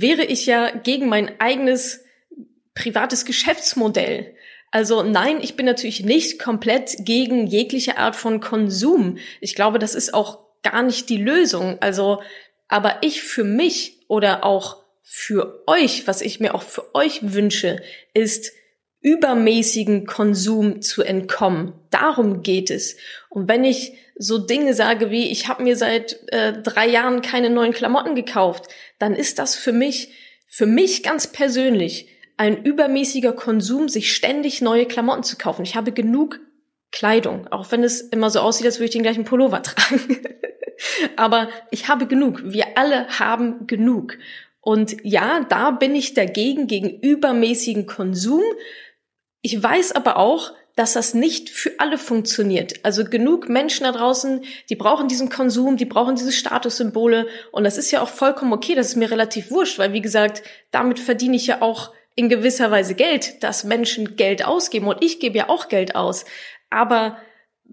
wäre 0.00 0.24
ich 0.24 0.46
ja 0.46 0.70
gegen 0.70 1.08
mein 1.08 1.40
eigenes 1.40 2.04
privates 2.74 3.24
Geschäftsmodell. 3.24 4.34
Also 4.70 5.02
nein, 5.02 5.38
ich 5.42 5.56
bin 5.56 5.66
natürlich 5.66 6.02
nicht 6.02 6.38
komplett 6.38 6.96
gegen 7.00 7.46
jegliche 7.46 7.98
Art 7.98 8.16
von 8.16 8.40
Konsum. 8.40 9.18
Ich 9.40 9.54
glaube, 9.54 9.78
das 9.78 9.94
ist 9.94 10.14
auch 10.14 10.38
gar 10.62 10.82
nicht 10.82 11.10
die 11.10 11.18
Lösung. 11.18 11.76
Also, 11.80 12.22
aber 12.68 12.98
ich 13.02 13.22
für 13.22 13.44
mich 13.44 14.00
oder 14.08 14.44
auch 14.44 14.78
für 15.02 15.62
euch, 15.66 16.06
was 16.06 16.22
ich 16.22 16.40
mir 16.40 16.54
auch 16.54 16.62
für 16.62 16.94
euch 16.94 17.34
wünsche, 17.34 17.82
ist 18.14 18.52
übermäßigen 19.02 20.06
Konsum 20.06 20.80
zu 20.80 21.02
entkommen. 21.02 21.74
Darum 21.90 22.42
geht 22.42 22.70
es. 22.70 22.96
Und 23.28 23.48
wenn 23.48 23.64
ich 23.64 23.92
so 24.22 24.38
Dinge 24.38 24.74
sage 24.74 25.10
wie, 25.10 25.30
ich 25.30 25.48
habe 25.48 25.62
mir 25.62 25.76
seit 25.76 26.18
äh, 26.28 26.52
drei 26.62 26.88
Jahren 26.88 27.22
keine 27.22 27.50
neuen 27.50 27.72
Klamotten 27.72 28.14
gekauft, 28.14 28.68
dann 28.98 29.14
ist 29.14 29.38
das 29.38 29.56
für 29.56 29.72
mich, 29.72 30.12
für 30.46 30.66
mich 30.66 31.02
ganz 31.02 31.26
persönlich 31.26 32.08
ein 32.36 32.62
übermäßiger 32.62 33.32
Konsum, 33.32 33.88
sich 33.88 34.14
ständig 34.14 34.62
neue 34.62 34.86
Klamotten 34.86 35.22
zu 35.22 35.36
kaufen. 35.36 35.64
Ich 35.64 35.76
habe 35.76 35.92
genug 35.92 36.40
Kleidung, 36.92 37.48
auch 37.48 37.72
wenn 37.72 37.82
es 37.82 38.00
immer 38.00 38.30
so 38.30 38.40
aussieht, 38.40 38.66
als 38.66 38.76
würde 38.76 38.86
ich 38.86 38.90
den 38.92 39.02
gleichen 39.02 39.24
Pullover 39.24 39.62
tragen. 39.62 40.20
Aber 41.16 41.48
ich 41.70 41.88
habe 41.88 42.06
genug. 42.06 42.40
Wir 42.44 42.78
alle 42.78 43.08
haben 43.18 43.66
genug. 43.66 44.18
Und 44.60 44.96
ja, 45.02 45.44
da 45.48 45.72
bin 45.72 45.94
ich 45.94 46.14
dagegen, 46.14 46.66
gegen 46.66 47.00
übermäßigen 47.00 47.86
Konsum. 47.86 48.42
Ich 49.40 49.60
weiß 49.60 49.92
aber 49.92 50.16
auch, 50.16 50.52
dass 50.76 50.94
das 50.94 51.14
nicht 51.14 51.50
für 51.50 51.72
alle 51.78 51.98
funktioniert. 51.98 52.84
Also 52.84 53.04
genug 53.04 53.48
Menschen 53.48 53.84
da 53.84 53.92
draußen, 53.92 54.44
die 54.70 54.76
brauchen 54.76 55.08
diesen 55.08 55.28
Konsum, 55.28 55.76
die 55.76 55.84
brauchen 55.84 56.16
diese 56.16 56.32
Statussymbole 56.32 57.26
und 57.50 57.64
das 57.64 57.78
ist 57.78 57.90
ja 57.90 58.00
auch 58.00 58.08
vollkommen 58.08 58.52
okay, 58.52 58.74
das 58.74 58.88
ist 58.88 58.96
mir 58.96 59.10
relativ 59.10 59.50
wurscht, 59.50 59.78
weil 59.78 59.92
wie 59.92 60.00
gesagt, 60.00 60.42
damit 60.70 60.98
verdiene 60.98 61.36
ich 61.36 61.46
ja 61.46 61.60
auch 61.62 61.92
in 62.14 62.28
gewisser 62.28 62.70
Weise 62.70 62.94
Geld, 62.94 63.42
dass 63.42 63.64
Menschen 63.64 64.16
Geld 64.16 64.44
ausgeben 64.44 64.88
und 64.88 65.02
ich 65.02 65.20
gebe 65.20 65.38
ja 65.38 65.48
auch 65.48 65.68
Geld 65.68 65.94
aus. 65.94 66.24
Aber 66.70 67.16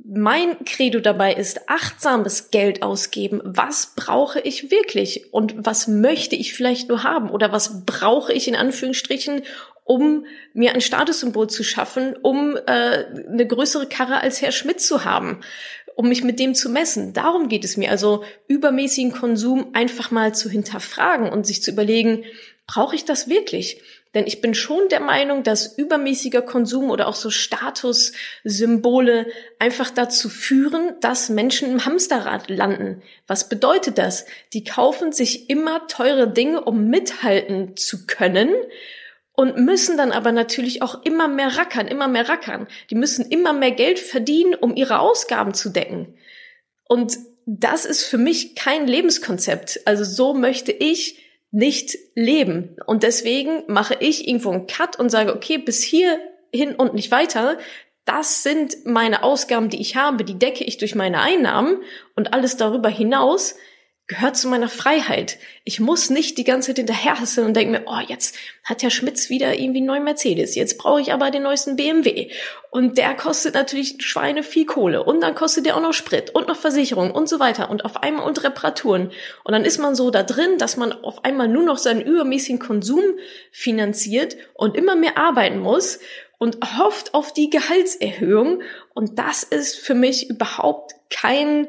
mein 0.06 0.64
Credo 0.66 1.00
dabei 1.00 1.34
ist 1.34 1.70
achtsames 1.70 2.52
Geld 2.52 2.84
ausgeben. 2.84 3.42
Was 3.44 3.94
brauche 3.96 4.40
ich 4.40 4.72
wirklich 4.72 5.34
und 5.34 5.56
was 5.58 5.88
möchte 5.88 6.36
ich 6.36 6.54
vielleicht 6.54 6.90
nur 6.90 7.04
haben 7.04 7.30
oder 7.30 7.52
was 7.52 7.86
brauche 7.86 8.32
ich 8.34 8.48
in 8.48 8.56
Anführungsstrichen, 8.56 9.44
um 9.90 10.28
mir 10.54 10.76
ein 10.76 10.82
Statussymbol 10.82 11.50
zu 11.50 11.64
schaffen, 11.64 12.16
um 12.22 12.56
äh, 12.56 13.06
eine 13.28 13.48
größere 13.48 13.88
Karre 13.88 14.22
als 14.22 14.40
Herr 14.40 14.52
Schmidt 14.52 14.82
zu 14.82 15.04
haben, 15.04 15.40
um 15.96 16.10
mich 16.10 16.24
mit 16.24 16.38
dem 16.40 16.54
zu 16.54 16.70
messen. 16.70 17.12
Darum 17.14 17.50
geht 17.50 17.66
es 17.66 17.76
mir. 17.76 17.90
Also 17.90 18.24
übermäßigen 18.48 19.12
Konsum 19.12 19.72
einfach 19.74 20.12
mal 20.12 20.36
zu 20.36 20.48
hinterfragen 20.48 21.28
und 21.28 21.48
sich 21.48 21.64
zu 21.64 21.72
überlegen, 21.72 22.24
brauche 22.68 22.96
ich 22.96 23.04
das 23.04 23.30
wirklich? 23.30 23.82
Denn 24.14 24.28
ich 24.28 24.42
bin 24.42 24.54
schon 24.54 24.90
der 24.90 25.00
Meinung, 25.00 25.42
dass 25.42 25.76
übermäßiger 25.76 26.44
Konsum 26.44 26.92
oder 26.92 27.08
auch 27.08 27.16
so 27.16 27.32
Statussymbole 27.32 29.26
einfach 29.58 29.90
dazu 29.90 30.30
führen, 30.30 30.94
dass 31.02 31.30
Menschen 31.30 31.72
im 31.72 31.86
Hamsterrad 31.86 32.48
landen. 32.52 33.02
Was 33.26 33.50
bedeutet 33.50 33.98
das? 33.98 34.28
Die 34.54 34.64
kaufen 34.64 35.14
sich 35.14 35.50
immer 35.50 35.88
teure 35.88 36.32
Dinge, 36.32 36.62
um 36.64 36.90
mithalten 36.90 37.76
zu 37.76 38.06
können 38.06 38.52
und 39.40 39.56
müssen 39.56 39.96
dann 39.96 40.12
aber 40.12 40.34
natürlich 40.34 40.82
auch 40.82 41.06
immer 41.06 41.30
mehr 41.30 41.56
rackern, 41.56 41.88
immer 41.88 42.10
mehr 42.10 42.28
rackern. 42.28 42.68
Die 42.90 42.96
müssen 42.96 43.26
immer 43.32 43.54
mehr 43.54 43.72
Geld 43.72 43.98
verdienen, 43.98 44.54
um 44.54 44.76
ihre 44.76 45.00
Ausgaben 45.00 45.54
zu 45.54 45.70
decken. 45.70 46.16
Und 46.90 47.18
das 47.46 47.86
ist 47.86 48.04
für 48.04 48.18
mich 48.18 48.56
kein 48.56 48.86
Lebenskonzept. 48.86 49.80
Also 49.86 50.04
so 50.04 50.34
möchte 50.34 50.74
ich 50.74 51.24
nicht 51.52 51.98
leben. 52.16 52.76
Und 52.86 53.04
deswegen 53.04 53.64
mache 53.68 53.96
ich 54.02 54.28
irgendwo 54.28 54.50
einen 54.50 54.68
Cut 54.68 55.00
und 55.00 55.10
sage, 55.10 55.34
okay, 55.34 55.58
bis 55.58 55.84
hierhin 55.84 56.76
und 56.78 56.94
nicht 56.94 57.10
weiter. 57.10 57.60
Das 58.04 58.44
sind 58.44 58.86
meine 58.86 59.24
Ausgaben, 59.24 59.70
die 59.70 59.80
ich 59.80 59.96
habe, 59.96 60.26
die 60.26 60.38
decke 60.38 60.66
ich 60.66 60.80
durch 60.80 60.96
meine 60.96 61.22
Einnahmen 61.22 61.82
und 62.14 62.34
alles 62.34 62.58
darüber 62.58 62.90
hinaus 62.90 63.56
gehört 64.10 64.36
zu 64.36 64.48
meiner 64.48 64.70
Freiheit. 64.70 65.38
Ich 65.66 65.80
muss 65.80 66.10
nicht 66.10 66.40
die 66.40 66.44
ganze 66.44 66.70
Zeit 66.70 66.78
hinterherhasseln 66.78 67.46
und 67.46 67.54
denke 67.56 67.80
mir, 67.80 67.84
oh, 67.86 68.00
jetzt 68.08 68.36
hat 68.64 68.82
Herr 68.82 68.90
Schmitz 68.90 69.30
wieder 69.30 69.54
irgendwie 69.54 69.78
einen 69.78 69.86
neuen 69.86 70.04
Mercedes. 70.04 70.56
Jetzt 70.56 70.80
brauche 70.80 71.00
ich 71.00 71.14
aber 71.14 71.30
den 71.30 71.44
neuesten 71.44 71.76
BMW. 71.76 72.32
Und 72.72 72.98
der 72.98 73.14
kostet 73.14 73.54
natürlich 73.54 73.98
Schweine 74.00 74.42
viel 74.42 74.66
Kohle. 74.66 75.04
Und 75.04 75.22
dann 75.22 75.36
kostet 75.36 75.68
der 75.68 75.78
auch 75.78 75.82
noch 75.82 75.94
Sprit 75.94 76.32
und 76.32 76.48
noch 76.48 76.56
Versicherung 76.56 77.12
und 77.12 77.30
so 77.30 77.40
weiter. 77.40 77.70
Und 77.70 77.86
auf 77.86 78.02
einmal 78.02 78.28
und 78.28 78.44
Reparaturen. 78.44 79.12
Und 79.44 79.52
dann 79.52 79.64
ist 79.64 79.78
man 79.78 79.94
so 79.94 80.10
da 80.10 80.24
drin, 80.24 80.58
dass 80.58 80.76
man 80.76 80.92
auf 80.92 81.24
einmal 81.24 81.48
nur 81.48 81.64
noch 81.64 81.78
seinen 81.78 82.02
übermäßigen 82.02 82.58
Konsum 82.58 83.04
finanziert 83.52 84.38
und 84.56 84.76
immer 84.76 84.96
mehr 84.96 85.20
arbeiten 85.20 85.60
muss 85.60 86.00
und 86.40 86.58
hofft 86.80 87.14
auf 87.14 87.32
die 87.32 87.52
Gehaltserhöhung. 87.52 88.64
Und 88.96 89.20
das 89.20 89.44
ist 89.44 89.78
für 89.78 89.94
mich 89.94 90.32
überhaupt 90.32 90.96
kein 91.12 91.68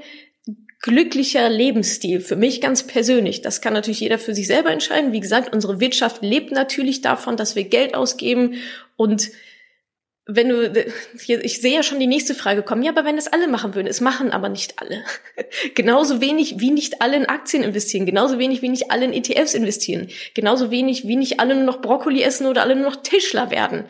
glücklicher 0.81 1.49
Lebensstil 1.49 2.21
für 2.21 2.37
mich 2.37 2.61
ganz 2.61 2.87
persönlich. 2.87 3.43
Das 3.43 3.61
kann 3.61 3.75
natürlich 3.75 4.01
jeder 4.01 4.19
für 4.19 4.35
sich 4.35 4.47
selber 4.47 4.71
entscheiden. 4.71 5.13
Wie 5.13 5.21
gesagt, 5.21 5.55
unsere 5.55 5.79
Wirtschaft 5.79 6.23
lebt 6.23 6.53
natürlich 6.53 7.03
davon, 7.03 7.37
dass 7.37 7.55
wir 7.55 7.65
Geld 7.65 7.95
ausgeben 7.95 8.55
und 8.97 9.31
wenn 10.33 10.49
du, 10.49 10.87
ich 11.27 11.61
sehe 11.61 11.75
ja 11.75 11.83
schon 11.83 11.99
die 11.99 12.07
nächste 12.07 12.37
Frage 12.37 12.63
kommen, 12.63 12.85
ja, 12.85 12.93
aber 12.93 13.05
wenn 13.05 13.17
das 13.17 13.33
alle 13.33 13.49
machen 13.49 13.75
würden, 13.75 13.89
es 13.89 14.01
machen 14.01 14.31
aber 14.31 14.49
nicht 14.49 14.75
alle. 14.81 15.03
genauso 15.75 16.21
wenig 16.21 16.61
wie 16.61 16.71
nicht 16.71 17.03
alle 17.03 17.17
in 17.17 17.27
Aktien 17.27 17.65
investieren, 17.65 18.07
genauso 18.07 18.39
wenig 18.39 18.63
wie 18.63 18.69
nicht 18.69 18.93
alle 18.93 19.07
in 19.07 19.13
ETFs 19.13 19.55
investieren, 19.55 20.09
genauso 20.35 20.71
wenig 20.71 21.07
wie 21.07 21.17
nicht 21.17 21.41
alle 21.41 21.57
nur 21.57 21.65
noch 21.65 21.81
Brokkoli 21.81 22.23
essen 22.23 22.47
oder 22.47 22.63
alle 22.63 22.77
nur 22.77 22.91
noch 22.91 23.03
Tischler 23.03 23.51
werden 23.51 23.87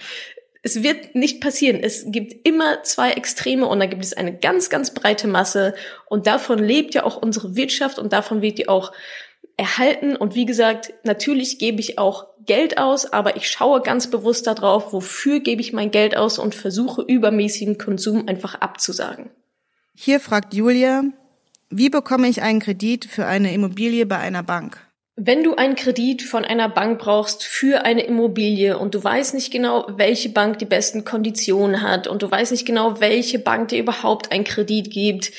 es 0.62 0.82
wird 0.82 1.14
nicht 1.14 1.40
passieren. 1.40 1.80
Es 1.82 2.04
gibt 2.06 2.46
immer 2.46 2.82
zwei 2.82 3.12
Extreme 3.12 3.66
und 3.66 3.80
da 3.80 3.86
gibt 3.86 4.04
es 4.04 4.12
eine 4.12 4.36
ganz, 4.36 4.68
ganz 4.68 4.92
breite 4.92 5.26
Masse 5.26 5.74
und 6.06 6.26
davon 6.26 6.58
lebt 6.58 6.94
ja 6.94 7.04
auch 7.04 7.16
unsere 7.16 7.56
Wirtschaft 7.56 7.98
und 7.98 8.12
davon 8.12 8.42
wird 8.42 8.58
die 8.58 8.68
auch 8.68 8.92
erhalten. 9.56 10.16
Und 10.16 10.34
wie 10.34 10.46
gesagt, 10.46 10.92
natürlich 11.04 11.58
gebe 11.58 11.80
ich 11.80 11.98
auch 11.98 12.26
Geld 12.44 12.78
aus, 12.78 13.10
aber 13.12 13.36
ich 13.36 13.48
schaue 13.48 13.80
ganz 13.80 14.08
bewusst 14.10 14.46
darauf, 14.46 14.92
wofür 14.92 15.40
gebe 15.40 15.60
ich 15.60 15.72
mein 15.72 15.90
Geld 15.90 16.16
aus 16.16 16.38
und 16.38 16.54
versuche 16.54 17.02
übermäßigen 17.02 17.78
Konsum 17.78 18.28
einfach 18.28 18.54
abzusagen. 18.56 19.30
Hier 19.94 20.20
fragt 20.20 20.54
Julia, 20.54 21.04
wie 21.68 21.90
bekomme 21.90 22.28
ich 22.28 22.42
einen 22.42 22.60
Kredit 22.60 23.04
für 23.04 23.26
eine 23.26 23.52
Immobilie 23.54 24.06
bei 24.06 24.18
einer 24.18 24.42
Bank? 24.42 24.78
Wenn 25.22 25.44
du 25.44 25.54
einen 25.54 25.74
Kredit 25.74 26.22
von 26.22 26.46
einer 26.46 26.70
Bank 26.70 26.98
brauchst 26.98 27.44
für 27.44 27.84
eine 27.84 28.04
Immobilie 28.04 28.78
und 28.78 28.94
du 28.94 29.04
weißt 29.04 29.34
nicht 29.34 29.52
genau, 29.52 29.84
welche 29.90 30.30
Bank 30.30 30.58
die 30.60 30.64
besten 30.64 31.04
Konditionen 31.04 31.82
hat 31.82 32.06
und 32.06 32.22
du 32.22 32.30
weißt 32.30 32.52
nicht 32.52 32.64
genau, 32.64 33.00
welche 33.00 33.38
Bank 33.38 33.68
dir 33.68 33.80
überhaupt 33.80 34.32
einen 34.32 34.44
Kredit 34.44 34.90
gibt, 34.90 35.32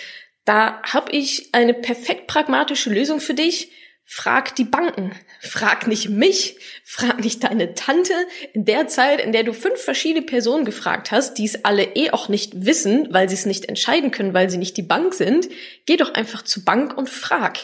da 0.46 0.84
habe 0.84 1.12
ich 1.12 1.50
eine 1.54 1.74
perfekt 1.74 2.28
pragmatische 2.28 2.92
Lösung 2.92 3.20
für 3.20 3.34
dich. 3.34 3.72
Frag 4.04 4.56
die 4.56 4.66
Banken. 4.66 5.14
Frag 5.40 5.88
nicht 5.88 6.10
mich, 6.10 6.58
frag 6.84 7.20
nicht 7.20 7.44
deine 7.44 7.74
Tante. 7.74 8.14
In 8.54 8.66
der 8.66 8.88
Zeit, 8.88 9.20
in 9.20 9.32
der 9.32 9.44
du 9.44 9.52
fünf 9.52 9.82
verschiedene 9.82 10.24
Personen 10.24 10.64
gefragt 10.64 11.10
hast, 11.10 11.40
die 11.40 11.46
es 11.46 11.66
alle 11.66 11.96
eh 11.96 12.12
auch 12.12 12.30
nicht 12.30 12.66
wissen, 12.66 13.08
weil 13.10 13.30
sie 13.30 13.36
es 13.36 13.48
nicht 13.48 13.66
entscheiden 13.66 14.12
können, 14.12 14.36
weil 14.36 14.52
sie 14.52 14.60
nicht 14.60 14.78
die 14.78 14.84
Bank 14.84 15.16
sind, 15.16 15.50
geh 15.88 15.98
doch 15.98 16.14
einfach 16.14 16.44
zur 16.44 16.64
Bank 16.66 16.96
und 16.96 17.10
frag 17.10 17.62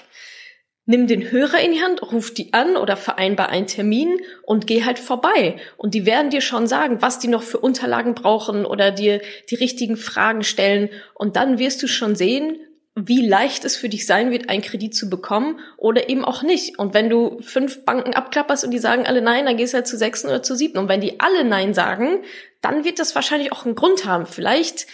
nimm 0.87 1.05
den 1.05 1.29
Hörer 1.29 1.59
in 1.59 1.73
die 1.73 1.81
Hand, 1.81 2.01
ruf 2.01 2.33
die 2.33 2.53
an 2.53 2.77
oder 2.77 2.97
vereinbar 2.97 3.49
einen 3.49 3.67
Termin 3.67 4.19
und 4.41 4.65
geh 4.65 4.83
halt 4.83 4.97
vorbei. 4.97 5.57
Und 5.75 5.93
die 5.93 6.05
werden 6.05 6.31
dir 6.31 6.41
schon 6.41 6.65
sagen, 6.65 7.01
was 7.01 7.19
die 7.19 7.27
noch 7.27 7.43
für 7.43 7.59
Unterlagen 7.59 8.15
brauchen 8.15 8.65
oder 8.65 8.89
dir 8.89 9.21
die 9.49 9.55
richtigen 9.55 9.97
Fragen 9.97 10.43
stellen. 10.43 10.89
Und 11.13 11.35
dann 11.35 11.59
wirst 11.59 11.83
du 11.83 11.87
schon 11.87 12.15
sehen, 12.15 12.57
wie 12.95 13.27
leicht 13.27 13.63
es 13.63 13.75
für 13.75 13.89
dich 13.89 14.07
sein 14.07 14.31
wird, 14.31 14.49
einen 14.49 14.63
Kredit 14.63 14.95
zu 14.95 15.07
bekommen 15.07 15.59
oder 15.75 16.09
eben 16.09 16.25
auch 16.25 16.41
nicht. 16.41 16.79
Und 16.79 16.95
wenn 16.95 17.11
du 17.11 17.37
fünf 17.41 17.85
Banken 17.85 18.15
abklapperst 18.15 18.63
und 18.63 18.71
die 18.71 18.79
sagen 18.79 19.05
alle 19.05 19.21
nein, 19.21 19.45
dann 19.45 19.57
gehst 19.57 19.73
du 19.73 19.77
halt 19.77 19.87
zu 19.87 19.97
sechs 19.97 20.25
oder 20.25 20.41
zu 20.41 20.55
sieben. 20.55 20.79
Und 20.79 20.89
wenn 20.89 21.01
die 21.01 21.19
alle 21.19 21.43
nein 21.43 21.75
sagen, 21.75 22.23
dann 22.61 22.85
wird 22.85 22.97
das 22.97 23.13
wahrscheinlich 23.13 23.51
auch 23.51 23.65
einen 23.65 23.75
Grund 23.75 24.05
haben. 24.05 24.25
Vielleicht 24.25 24.87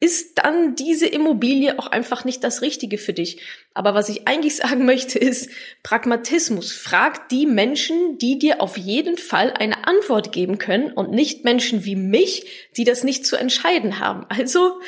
ist 0.00 0.38
dann 0.38 0.76
diese 0.76 1.06
Immobilie 1.06 1.78
auch 1.78 1.88
einfach 1.88 2.24
nicht 2.24 2.44
das 2.44 2.62
Richtige 2.62 2.98
für 2.98 3.12
dich. 3.12 3.40
Aber 3.74 3.94
was 3.94 4.08
ich 4.08 4.28
eigentlich 4.28 4.56
sagen 4.56 4.84
möchte, 4.84 5.18
ist 5.18 5.50
Pragmatismus. 5.82 6.72
Frag 6.72 7.28
die 7.28 7.46
Menschen, 7.46 8.18
die 8.18 8.38
dir 8.38 8.60
auf 8.60 8.76
jeden 8.76 9.16
Fall 9.16 9.52
eine 9.52 9.86
Antwort 9.86 10.32
geben 10.32 10.58
können 10.58 10.92
und 10.92 11.10
nicht 11.10 11.44
Menschen 11.44 11.84
wie 11.84 11.96
mich, 11.96 12.70
die 12.76 12.84
das 12.84 13.02
nicht 13.02 13.26
zu 13.26 13.36
entscheiden 13.36 13.98
haben. 13.98 14.24
Also 14.28 14.80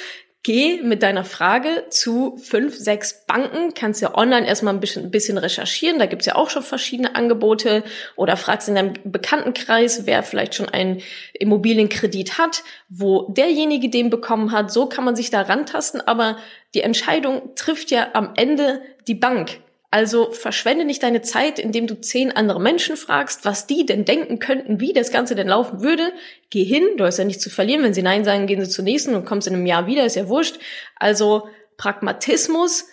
Geh 0.42 0.80
mit 0.82 1.02
deiner 1.02 1.25
Frage 1.25 1.85
zu 1.90 2.38
fünf, 2.38 2.75
sechs 2.75 3.26
Banken, 3.26 3.75
kannst 3.75 4.00
ja 4.00 4.16
online 4.16 4.47
erstmal 4.47 4.73
ein 4.73 4.80
bisschen, 4.80 5.04
ein 5.04 5.11
bisschen 5.11 5.37
recherchieren, 5.37 5.99
da 5.99 6.06
gibt's 6.06 6.25
ja 6.25 6.35
auch 6.35 6.49
schon 6.49 6.62
verschiedene 6.62 7.14
Angebote. 7.14 7.85
Oder 8.16 8.38
fragst 8.38 8.66
in 8.66 8.75
deinem 8.75 8.94
Bekanntenkreis, 9.04 10.06
wer 10.06 10.23
vielleicht 10.23 10.54
schon 10.54 10.70
einen 10.70 11.02
Immobilienkredit 11.35 12.38
hat, 12.38 12.62
wo 12.88 13.30
derjenige 13.30 13.90
den 13.90 14.09
bekommen 14.09 14.50
hat, 14.50 14.73
so 14.73 14.87
kann 14.87 15.04
man 15.04 15.14
sich 15.14 15.28
da 15.28 15.42
rantasten, 15.42 16.00
aber 16.00 16.38
die 16.73 16.80
Entscheidung 16.80 17.54
trifft 17.54 17.90
ja 17.90 18.09
am 18.14 18.32
Ende 18.35 18.80
die 19.09 19.14
Bank. 19.14 19.61
Also 19.92 20.30
verschwende 20.30 20.85
nicht 20.85 21.02
deine 21.02 21.20
Zeit, 21.20 21.59
indem 21.59 21.88
du 21.88 22.00
zehn 22.00 22.30
andere 22.30 22.61
Menschen 22.61 22.97
fragst, 22.97 23.44
was 23.44 23.66
die 23.66 23.85
denn 23.85 24.04
denken 24.04 24.38
könnten, 24.38 24.78
wie 24.78 24.92
das 24.92 25.11
Ganze 25.11 25.35
denn 25.35 25.49
laufen 25.49 25.82
würde. 25.82 26.12
Geh 26.49 26.62
hin, 26.62 26.85
du 26.97 27.04
hast 27.04 27.18
ja 27.18 27.25
nichts 27.25 27.42
zu 27.42 27.50
verlieren. 27.50 27.82
Wenn 27.82 27.94
sie 27.94 28.02
Nein 28.02 28.25
sagen, 28.25 28.47
gehen 28.47 28.64
sie 28.64 28.70
zur 28.70 28.85
nächsten 28.85 29.16
und 29.16 29.25
kommst 29.25 29.49
in 29.49 29.54
einem 29.54 29.66
Jahr 29.66 29.88
wieder, 29.88 30.06
ist 30.06 30.14
ja 30.14 30.28
wurscht. 30.28 30.61
Also 30.94 31.49
Pragmatismus, 31.76 32.87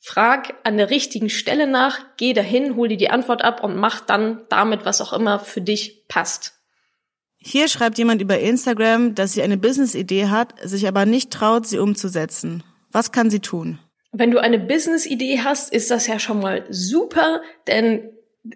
frag 0.00 0.54
an 0.64 0.78
der 0.78 0.88
richtigen 0.88 1.28
Stelle 1.28 1.66
nach, 1.66 1.98
geh 2.16 2.32
dahin, 2.32 2.76
hol 2.76 2.88
dir 2.88 2.96
die 2.96 3.10
Antwort 3.10 3.42
ab 3.42 3.62
und 3.62 3.76
mach 3.76 4.00
dann 4.00 4.46
damit, 4.48 4.86
was 4.86 5.02
auch 5.02 5.12
immer 5.12 5.38
für 5.40 5.60
dich 5.60 6.06
passt. 6.08 6.54
Hier 7.36 7.68
schreibt 7.68 7.98
jemand 7.98 8.22
über 8.22 8.38
Instagram, 8.38 9.14
dass 9.14 9.32
sie 9.32 9.42
eine 9.42 9.58
Business-Idee 9.58 10.28
hat, 10.28 10.54
sich 10.62 10.88
aber 10.88 11.04
nicht 11.04 11.30
traut, 11.30 11.66
sie 11.66 11.78
umzusetzen. 11.78 12.64
Was 12.90 13.12
kann 13.12 13.28
sie 13.28 13.40
tun? 13.40 13.78
Wenn 14.12 14.30
du 14.30 14.38
eine 14.38 14.58
Business-Idee 14.58 15.40
hast, 15.44 15.72
ist 15.72 15.90
das 15.90 16.06
ja 16.06 16.18
schon 16.18 16.40
mal 16.40 16.64
super, 16.70 17.42
denn 17.66 18.10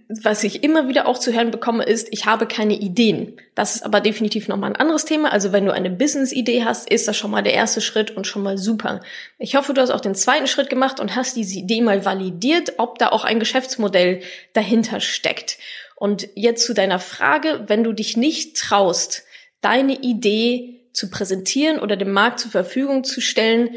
was 0.09 0.45
ich 0.45 0.63
immer 0.63 0.89
wieder 0.89 1.07
auch 1.07 1.19
zu 1.19 1.33
hören 1.33 1.51
bekomme, 1.51 1.85
ist, 1.85 2.09
ich 2.13 2.25
habe 2.25 2.47
keine 2.47 2.75
Ideen. 2.75 3.37
Das 3.55 3.75
ist 3.75 3.85
aber 3.85 4.01
definitiv 4.01 4.49
nochmal 4.49 4.71
ein 4.71 4.77
anderes 4.77 5.05
Thema. 5.05 5.33
Also 5.33 5.53
wenn 5.53 5.67
du 5.67 5.73
eine 5.73 5.91
Business-Idee 5.91 6.65
hast, 6.65 6.89
ist 6.89 7.09
das 7.09 7.17
schon 7.17 7.31
mal 7.31 7.43
der 7.43 7.55
erste 7.55 7.81
Schritt 7.81 8.11
und 8.11 8.27
schon 8.27 8.43
mal 8.43 8.59
super. 8.59 9.01
Ich 9.39 9.57
hoffe, 9.57 9.75
du 9.75 9.81
hast 9.81 9.91
auch 9.91 10.01
den 10.01 10.15
zweiten 10.15 10.47
Schritt 10.47 10.71
gemacht 10.71 11.01
und 11.01 11.17
hast 11.17 11.37
diese 11.37 11.59
Idee 11.59 11.83
mal 11.83 12.05
validiert, 12.05 12.75
ob 12.79 12.99
da 12.99 13.09
auch 13.09 13.25
ein 13.25 13.41
Geschäftsmodell 13.41 14.21
dahinter 14.55 15.01
steckt. 15.01 15.59
Und 15.97 16.29
jetzt 16.35 16.65
zu 16.65 16.75
deiner 16.75 16.99
Frage, 16.99 17.65
wenn 17.67 17.85
du 17.85 17.93
dich 17.93 18.17
nicht 18.17 18.57
traust, 18.57 19.25
deine 19.61 20.01
Idee 20.01 20.81
zu 20.93 21.11
präsentieren 21.11 21.79
oder 21.79 21.97
dem 21.97 22.13
Markt 22.13 22.41
zur 22.41 22.51
Verfügung 22.51 23.05
zu 23.05 23.21
stellen, 23.21 23.71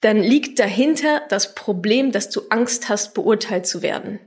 dann 0.00 0.18
liegt 0.18 0.58
dahinter 0.58 1.22
das 1.28 1.54
Problem, 1.54 2.12
dass 2.12 2.30
du 2.30 2.42
Angst 2.50 2.88
hast, 2.88 3.14
beurteilt 3.14 3.66
zu 3.66 3.82
werden. 3.82 4.20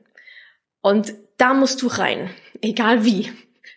Und 0.81 1.13
da 1.37 1.53
musst 1.53 1.81
du 1.81 1.87
rein, 1.87 2.29
egal 2.61 3.05
wie. 3.05 3.31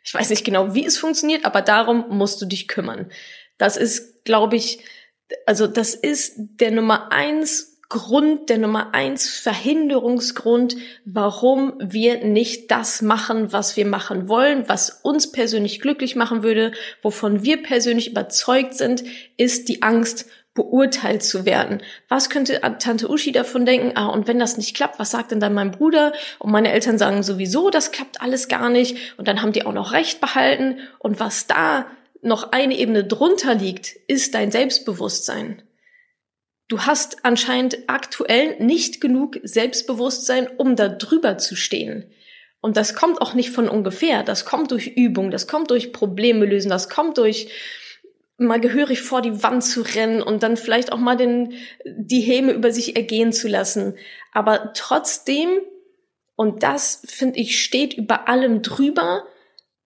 Ich 0.05 0.15
weiß 0.15 0.31
nicht 0.31 0.45
genau, 0.45 0.75
wie 0.75 0.85
es 0.85 0.99
funktioniert, 0.99 1.45
aber 1.45 1.63
darum 1.63 2.07
musst 2.09 2.41
du 2.41 2.47
dich 2.47 2.67
kümmern. 2.67 3.11
Das 3.59 3.77
ist, 3.77 4.25
glaube 4.25 4.57
ich, 4.57 4.85
also 5.47 5.67
das 5.67 5.95
ist 5.95 6.35
der 6.37 6.71
Nummer 6.71 7.13
eins 7.13 7.73
Grund, 7.89 8.49
der 8.49 8.57
Nummer 8.57 8.95
eins 8.95 9.29
Verhinderungsgrund, 9.29 10.77
warum 11.05 11.75
wir 11.79 12.25
nicht 12.25 12.71
das 12.71 13.03
machen, 13.03 13.53
was 13.53 13.77
wir 13.77 13.85
machen 13.85 14.29
wollen, 14.29 14.67
was 14.67 15.01
uns 15.03 15.31
persönlich 15.31 15.79
glücklich 15.79 16.17
machen 16.17 16.43
würde, 16.43 16.73
wovon 17.03 17.43
wir 17.45 17.63
persönlich 17.63 18.11
überzeugt 18.11 18.75
sind, 18.75 19.05
ist 19.37 19.69
die 19.69 19.83
Angst 19.83 20.27
beurteilt 20.55 21.23
zu 21.23 21.47
werden. 21.47 21.83
Was 22.09 22.29
könnte 22.29 22.61
Tante 22.79 23.09
Uschi 23.09 23.33
davon 23.33 23.65
denken? 23.65 23.93
Ah, 23.95 24.09
und 24.09 24.29
wenn 24.29 24.39
das 24.39 24.59
nicht 24.59 24.77
klappt, 24.77 24.99
was 24.99 25.11
sagt 25.11 25.31
denn 25.31 25.41
dann 25.41 25.55
mein 25.55 25.71
Bruder? 25.71 26.13
Und 26.39 26.51
meine 26.51 26.73
Eltern 26.73 26.99
sagen 26.99 27.23
sowieso, 27.23 27.71
das 27.71 27.91
klappt 27.91 28.21
alles 28.21 28.49
gar 28.49 28.69
nicht. 28.69 29.17
Und 29.17 29.29
dann 29.29 29.41
haben 29.41 29.53
die 29.53 29.65
auch 29.65 29.73
noch 29.73 29.93
Recht 29.93 30.21
behalten. 30.21 30.81
Und 30.99 31.21
was 31.21 31.47
da 31.47 31.87
noch 32.21 32.53
eine 32.53 32.77
Ebene 32.77 33.05
drunter 33.05 33.55
liegt, 33.55 33.97
ist 34.09 34.35
dein 34.35 34.51
Selbstbewusstsein. 34.51 35.63
Du 36.69 36.83
hast 36.83 37.25
anscheinend 37.25 37.79
aktuell 37.87 38.57
nicht 38.59 39.01
genug 39.01 39.39
Selbstbewusstsein, 39.43 40.49
um 40.57 40.77
da 40.77 40.89
drüber 40.89 41.39
zu 41.39 41.57
stehen. 41.57 42.11
Und 42.61 42.77
das 42.77 42.95
kommt 42.95 43.21
auch 43.21 43.35
nicht 43.35 43.51
von 43.51 43.69
ungefähr. 43.69 44.23
Das 44.23 44.45
kommt 44.45 44.71
durch 44.71 44.87
Übung, 44.87 45.31
das 45.31 45.47
kommt 45.47 45.71
durch 45.71 45.93
Probleme 45.93 46.47
lösen, 46.47 46.71
das 46.71 46.89
kommt 46.89 47.19
durch 47.19 47.49
mal 48.47 48.61
gehörig 48.61 49.01
vor 49.01 49.23
die 49.23 49.43
Wand 49.43 49.65
zu 49.65 49.83
rennen 49.83 50.23
und 50.23 50.43
dann 50.43 50.57
vielleicht 50.57 50.93
auch 50.93 50.99
mal 50.99 51.17
den, 51.17 51.55
die 51.85 52.21
Häme 52.21 52.53
über 52.53 52.73
sich 52.73 52.97
ergehen 52.97 53.33
zu 53.33 53.49
lassen. 53.49 53.97
Aber 54.33 54.73
trotzdem, 54.75 55.49
und 56.37 56.63
das 56.63 57.03
finde 57.07 57.41
ich 57.41 57.63
steht 57.63 57.95
über 57.95 58.29
allem 58.29 58.63
drüber, 58.63 59.25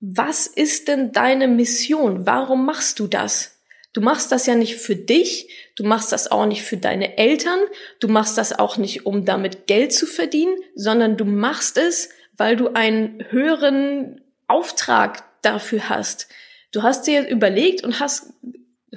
was 0.01 0.47
ist 0.47 0.89
denn 0.89 1.13
deine 1.13 1.49
Mission? 1.49 2.27
Warum 2.27 2.67
machst 2.67 2.99
du 2.99 3.07
das? 3.07 3.57
Du 3.93 4.03
machst 4.03 4.31
das 4.31 4.45
ja 4.45 4.55
nicht 4.55 4.77
für 4.77 4.95
dich, 4.95 5.49
du 5.75 5.83
machst 5.83 6.13
das 6.13 6.31
auch 6.31 6.45
nicht 6.45 6.63
für 6.63 6.77
deine 6.77 7.17
Eltern, 7.17 7.59
du 7.99 8.09
machst 8.09 8.37
das 8.37 8.59
auch 8.59 8.77
nicht, 8.77 9.07
um 9.07 9.25
damit 9.25 9.67
Geld 9.67 9.93
zu 9.95 10.07
verdienen, 10.07 10.55
sondern 10.75 11.17
du 11.17 11.25
machst 11.25 11.79
es, 11.79 12.11
weil 12.37 12.57
du 12.57 12.75
einen 12.75 13.25
höheren 13.31 14.21
Auftrag 14.49 15.25
dafür 15.41 15.89
hast. 15.89 16.29
Du 16.73 16.83
hast 16.83 17.07
dir 17.07 17.27
überlegt 17.29 17.85
und 17.85 18.01
hast 18.01 18.33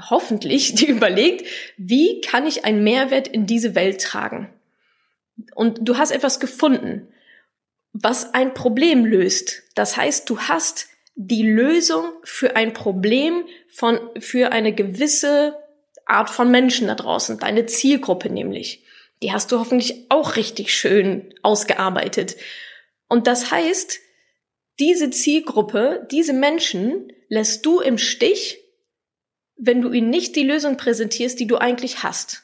hoffentlich 0.09 0.73
dir 0.75 0.89
überlegt, 0.89 1.47
wie 1.77 2.21
kann 2.21 2.47
ich 2.47 2.65
einen 2.65 2.83
Mehrwert 2.83 3.27
in 3.27 3.45
diese 3.45 3.75
Welt 3.75 4.01
tragen? 4.01 4.53
Und 5.55 5.79
du 5.81 5.97
hast 5.97 6.11
etwas 6.11 6.39
gefunden, 6.39 7.07
was 7.93 8.33
ein 8.33 8.53
Problem 8.53 9.05
löst. 9.05 9.63
Das 9.75 9.97
heißt, 9.97 10.29
du 10.29 10.39
hast 10.41 10.87
die 11.15 11.43
Lösung 11.43 12.11
für 12.23 12.55
ein 12.55 12.73
Problem 12.73 13.45
von, 13.67 13.99
für 14.19 14.51
eine 14.51 14.73
gewisse 14.73 15.55
Art 16.05 16.29
von 16.29 16.49
Menschen 16.49 16.87
da 16.87 16.95
draußen, 16.95 17.39
deine 17.39 17.65
Zielgruppe 17.65 18.29
nämlich. 18.29 18.83
Die 19.21 19.33
hast 19.33 19.51
du 19.51 19.59
hoffentlich 19.59 20.05
auch 20.09 20.37
richtig 20.37 20.73
schön 20.73 21.33
ausgearbeitet. 21.41 22.37
Und 23.09 23.27
das 23.27 23.51
heißt, 23.51 23.99
diese 24.79 25.09
Zielgruppe, 25.09 26.07
diese 26.11 26.33
Menschen 26.33 27.11
lässt 27.27 27.65
du 27.65 27.79
im 27.79 27.97
Stich, 27.97 28.63
wenn 29.55 29.81
du 29.81 29.91
ihnen 29.91 30.09
nicht 30.09 30.35
die 30.35 30.43
Lösung 30.43 30.77
präsentierst, 30.77 31.39
die 31.39 31.47
du 31.47 31.57
eigentlich 31.57 32.03
hast. 32.03 32.43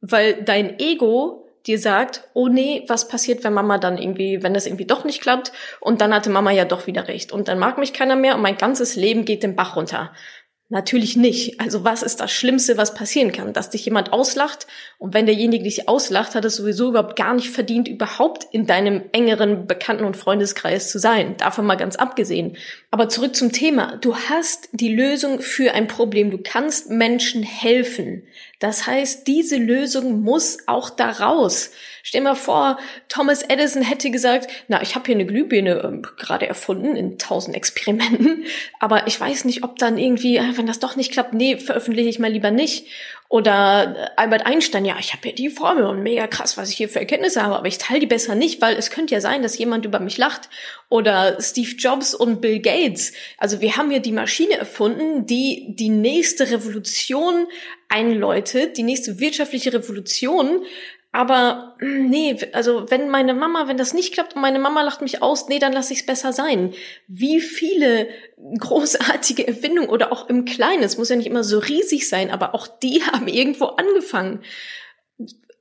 Weil 0.00 0.42
dein 0.42 0.78
Ego 0.78 1.48
dir 1.66 1.78
sagt, 1.78 2.28
oh 2.34 2.48
nee, 2.48 2.84
was 2.88 3.08
passiert, 3.08 3.42
wenn 3.42 3.54
Mama 3.54 3.78
dann 3.78 3.98
irgendwie, 3.98 4.42
wenn 4.42 4.54
das 4.54 4.66
irgendwie 4.66 4.84
doch 4.84 5.04
nicht 5.04 5.20
klappt 5.20 5.52
und 5.80 6.00
dann 6.00 6.14
hatte 6.14 6.30
Mama 6.30 6.50
ja 6.50 6.64
doch 6.64 6.86
wieder 6.86 7.08
recht 7.08 7.32
und 7.32 7.48
dann 7.48 7.58
mag 7.58 7.78
mich 7.78 7.92
keiner 7.92 8.16
mehr 8.16 8.34
und 8.34 8.42
mein 8.42 8.58
ganzes 8.58 8.96
Leben 8.96 9.24
geht 9.24 9.42
den 9.42 9.56
Bach 9.56 9.76
runter. 9.76 10.12
Natürlich 10.74 11.14
nicht. 11.14 11.60
Also 11.60 11.84
was 11.84 12.02
ist 12.02 12.18
das 12.18 12.32
Schlimmste, 12.32 12.76
was 12.76 12.94
passieren 12.94 13.30
kann? 13.30 13.52
Dass 13.52 13.70
dich 13.70 13.84
jemand 13.84 14.12
auslacht 14.12 14.66
und 14.98 15.14
wenn 15.14 15.24
derjenige 15.24 15.62
dich 15.62 15.88
auslacht, 15.88 16.34
hat 16.34 16.44
es 16.44 16.56
sowieso 16.56 16.88
überhaupt 16.88 17.14
gar 17.14 17.32
nicht 17.32 17.50
verdient, 17.50 17.86
überhaupt 17.86 18.48
in 18.50 18.66
deinem 18.66 19.04
engeren 19.12 19.68
Bekannten- 19.68 20.04
und 20.04 20.16
Freundeskreis 20.16 20.90
zu 20.90 20.98
sein. 20.98 21.36
Davon 21.36 21.64
mal 21.64 21.76
ganz 21.76 21.94
abgesehen. 21.94 22.56
Aber 22.90 23.08
zurück 23.08 23.36
zum 23.36 23.52
Thema. 23.52 23.98
Du 23.98 24.16
hast 24.16 24.68
die 24.72 24.92
Lösung 24.92 25.40
für 25.40 25.74
ein 25.74 25.86
Problem. 25.86 26.32
Du 26.32 26.38
kannst 26.38 26.90
Menschen 26.90 27.44
helfen. 27.44 28.24
Das 28.58 28.84
heißt, 28.84 29.28
diese 29.28 29.58
Lösung 29.58 30.22
muss 30.22 30.58
auch 30.66 30.90
da 30.90 31.10
raus. 31.12 31.70
Stell 32.06 32.20
mal 32.20 32.34
vor, 32.34 32.78
Thomas 33.08 33.42
Edison 33.42 33.80
hätte 33.80 34.10
gesagt, 34.10 34.50
na, 34.68 34.82
ich 34.82 34.94
habe 34.94 35.06
hier 35.06 35.14
eine 35.14 35.24
Glühbirne 35.24 35.70
äh, 35.70 36.02
gerade 36.20 36.46
erfunden 36.46 36.96
in 36.96 37.16
tausend 37.16 37.56
Experimenten, 37.56 38.44
aber 38.78 39.06
ich 39.06 39.18
weiß 39.18 39.46
nicht, 39.46 39.64
ob 39.64 39.78
dann 39.78 39.96
irgendwie, 39.96 40.36
äh, 40.36 40.56
wenn 40.56 40.66
das 40.66 40.80
doch 40.80 40.96
nicht 40.96 41.12
klappt, 41.12 41.32
nee, 41.32 41.56
veröffentliche 41.56 42.10
ich 42.10 42.18
mal 42.18 42.30
lieber 42.30 42.50
nicht. 42.50 42.88
Oder 43.30 43.96
äh, 43.96 44.20
Albert 44.20 44.44
Einstein, 44.44 44.84
ja, 44.84 44.96
ich 45.00 45.14
habe 45.14 45.28
ja 45.28 45.34
die 45.34 45.48
Formel 45.48 45.84
und 45.84 46.02
mega 46.02 46.26
krass, 46.26 46.58
was 46.58 46.68
ich 46.68 46.76
hier 46.76 46.90
für 46.90 47.00
Erkenntnisse 47.00 47.42
habe, 47.42 47.56
aber 47.56 47.68
ich 47.68 47.78
teile 47.78 48.00
die 48.00 48.06
besser 48.06 48.34
nicht, 48.34 48.60
weil 48.60 48.76
es 48.76 48.90
könnte 48.90 49.14
ja 49.14 49.22
sein, 49.22 49.40
dass 49.40 49.56
jemand 49.56 49.86
über 49.86 49.98
mich 49.98 50.18
lacht. 50.18 50.50
Oder 50.90 51.40
Steve 51.40 51.74
Jobs 51.76 52.14
und 52.14 52.42
Bill 52.42 52.60
Gates. 52.60 53.14
Also 53.38 53.62
wir 53.62 53.78
haben 53.78 53.90
hier 53.90 54.00
die 54.00 54.12
Maschine 54.12 54.58
erfunden, 54.58 55.24
die 55.24 55.68
die 55.70 55.88
nächste 55.88 56.50
Revolution 56.50 57.46
einläutet, 57.88 58.76
die 58.76 58.82
nächste 58.82 59.20
wirtschaftliche 59.20 59.72
Revolution. 59.72 60.66
Aber 61.14 61.76
hm, 61.78 62.10
nee, 62.10 62.36
also 62.54 62.90
wenn 62.90 63.08
meine 63.08 63.34
Mama, 63.34 63.68
wenn 63.68 63.76
das 63.76 63.94
nicht 63.94 64.12
klappt 64.12 64.34
und 64.34 64.42
meine 64.42 64.58
Mama 64.58 64.82
lacht 64.82 65.00
mich 65.00 65.22
aus, 65.22 65.46
nee, 65.48 65.60
dann 65.60 65.72
lasse 65.72 65.92
ich 65.92 66.00
es 66.00 66.06
besser 66.06 66.32
sein. 66.32 66.74
Wie 67.06 67.40
viele 67.40 68.08
großartige 68.58 69.46
Erfindungen 69.46 69.90
oder 69.90 70.10
auch 70.10 70.28
im 70.28 70.44
Kleinen, 70.44 70.82
es 70.82 70.98
muss 70.98 71.10
ja 71.10 71.14
nicht 71.14 71.28
immer 71.28 71.44
so 71.44 71.60
riesig 71.60 72.08
sein, 72.08 72.32
aber 72.32 72.52
auch 72.52 72.66
die 72.66 73.00
haben 73.12 73.28
irgendwo 73.28 73.66
angefangen. 73.66 74.42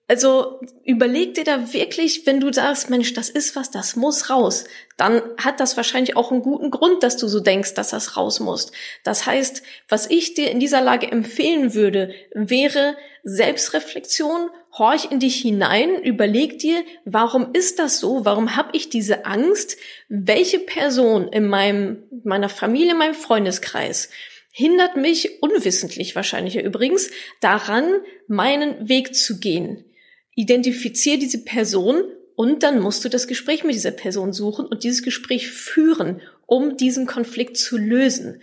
Also 0.08 0.60
überleg 0.84 1.36
dir 1.36 1.44
da 1.44 1.72
wirklich, 1.72 2.26
wenn 2.26 2.40
du 2.40 2.52
sagst, 2.52 2.90
Mensch, 2.90 3.14
das 3.14 3.30
ist 3.30 3.56
was, 3.56 3.70
das 3.70 3.96
muss 3.96 4.32
raus, 4.32 4.64
dann 4.98 5.22
hat 5.38 5.60
das 5.60 5.78
wahrscheinlich 5.78 6.18
auch 6.18 6.32
einen 6.32 6.42
guten 6.42 6.72
Grund, 6.72 7.04
dass 7.04 7.16
du 7.16 7.28
so 7.28 7.40
denkst, 7.40 7.76
dass 7.76 7.92
das 7.92 8.18
raus 8.18 8.40
muss. 8.40 8.72
Das 9.04 9.28
heißt, 9.28 9.62
was 9.88 10.10
ich 10.10 10.34
dir 10.34 10.50
in 10.50 10.60
dieser 10.60 10.82
Lage 10.82 11.12
empfehlen 11.12 11.76
würde, 11.76 12.12
wäre 12.34 12.98
Selbstreflexion 13.24 14.50
horch 14.78 15.12
in 15.12 15.20
dich 15.20 15.36
hinein, 15.36 16.02
überleg 16.02 16.58
dir, 16.60 16.84
warum 17.06 17.54
ist 17.54 17.80
das 17.80 18.00
so? 18.00 18.26
Warum 18.26 18.56
habe 18.56 18.70
ich 18.74 18.90
diese 18.90 19.26
Angst? 19.26 19.78
Welche 20.10 20.60
Person 20.60 21.28
in 21.28 21.48
meinem 21.48 22.04
meiner 22.24 22.50
Familie, 22.50 22.92
in 22.92 22.98
meinem 22.98 23.14
Freundeskreis 23.14 24.10
hindert 24.52 24.98
mich 24.98 25.42
unwissentlich 25.42 26.16
wahrscheinlich 26.16 26.58
übrigens 26.58 27.10
daran, 27.40 27.86
meinen 28.28 28.90
Weg 28.90 29.16
zu 29.16 29.40
gehen? 29.40 29.86
Identifizier 30.36 31.20
diese 31.20 31.44
Person 31.44 32.04
und 32.36 32.64
dann 32.64 32.80
musst 32.80 33.06
du 33.06 33.10
das 33.10 33.28
Gespräch 33.28 33.64
mit 33.64 33.76
dieser 33.76 33.92
Person 33.92 34.34
suchen 34.34 34.66
und 34.66 34.84
dieses 34.84 35.04
Gespräch 35.04 35.52
führen, 35.52 36.22
um 36.48 36.78
diesen 36.78 37.06
Konflikt 37.06 37.58
zu 37.58 37.78
lösen. 37.78 38.42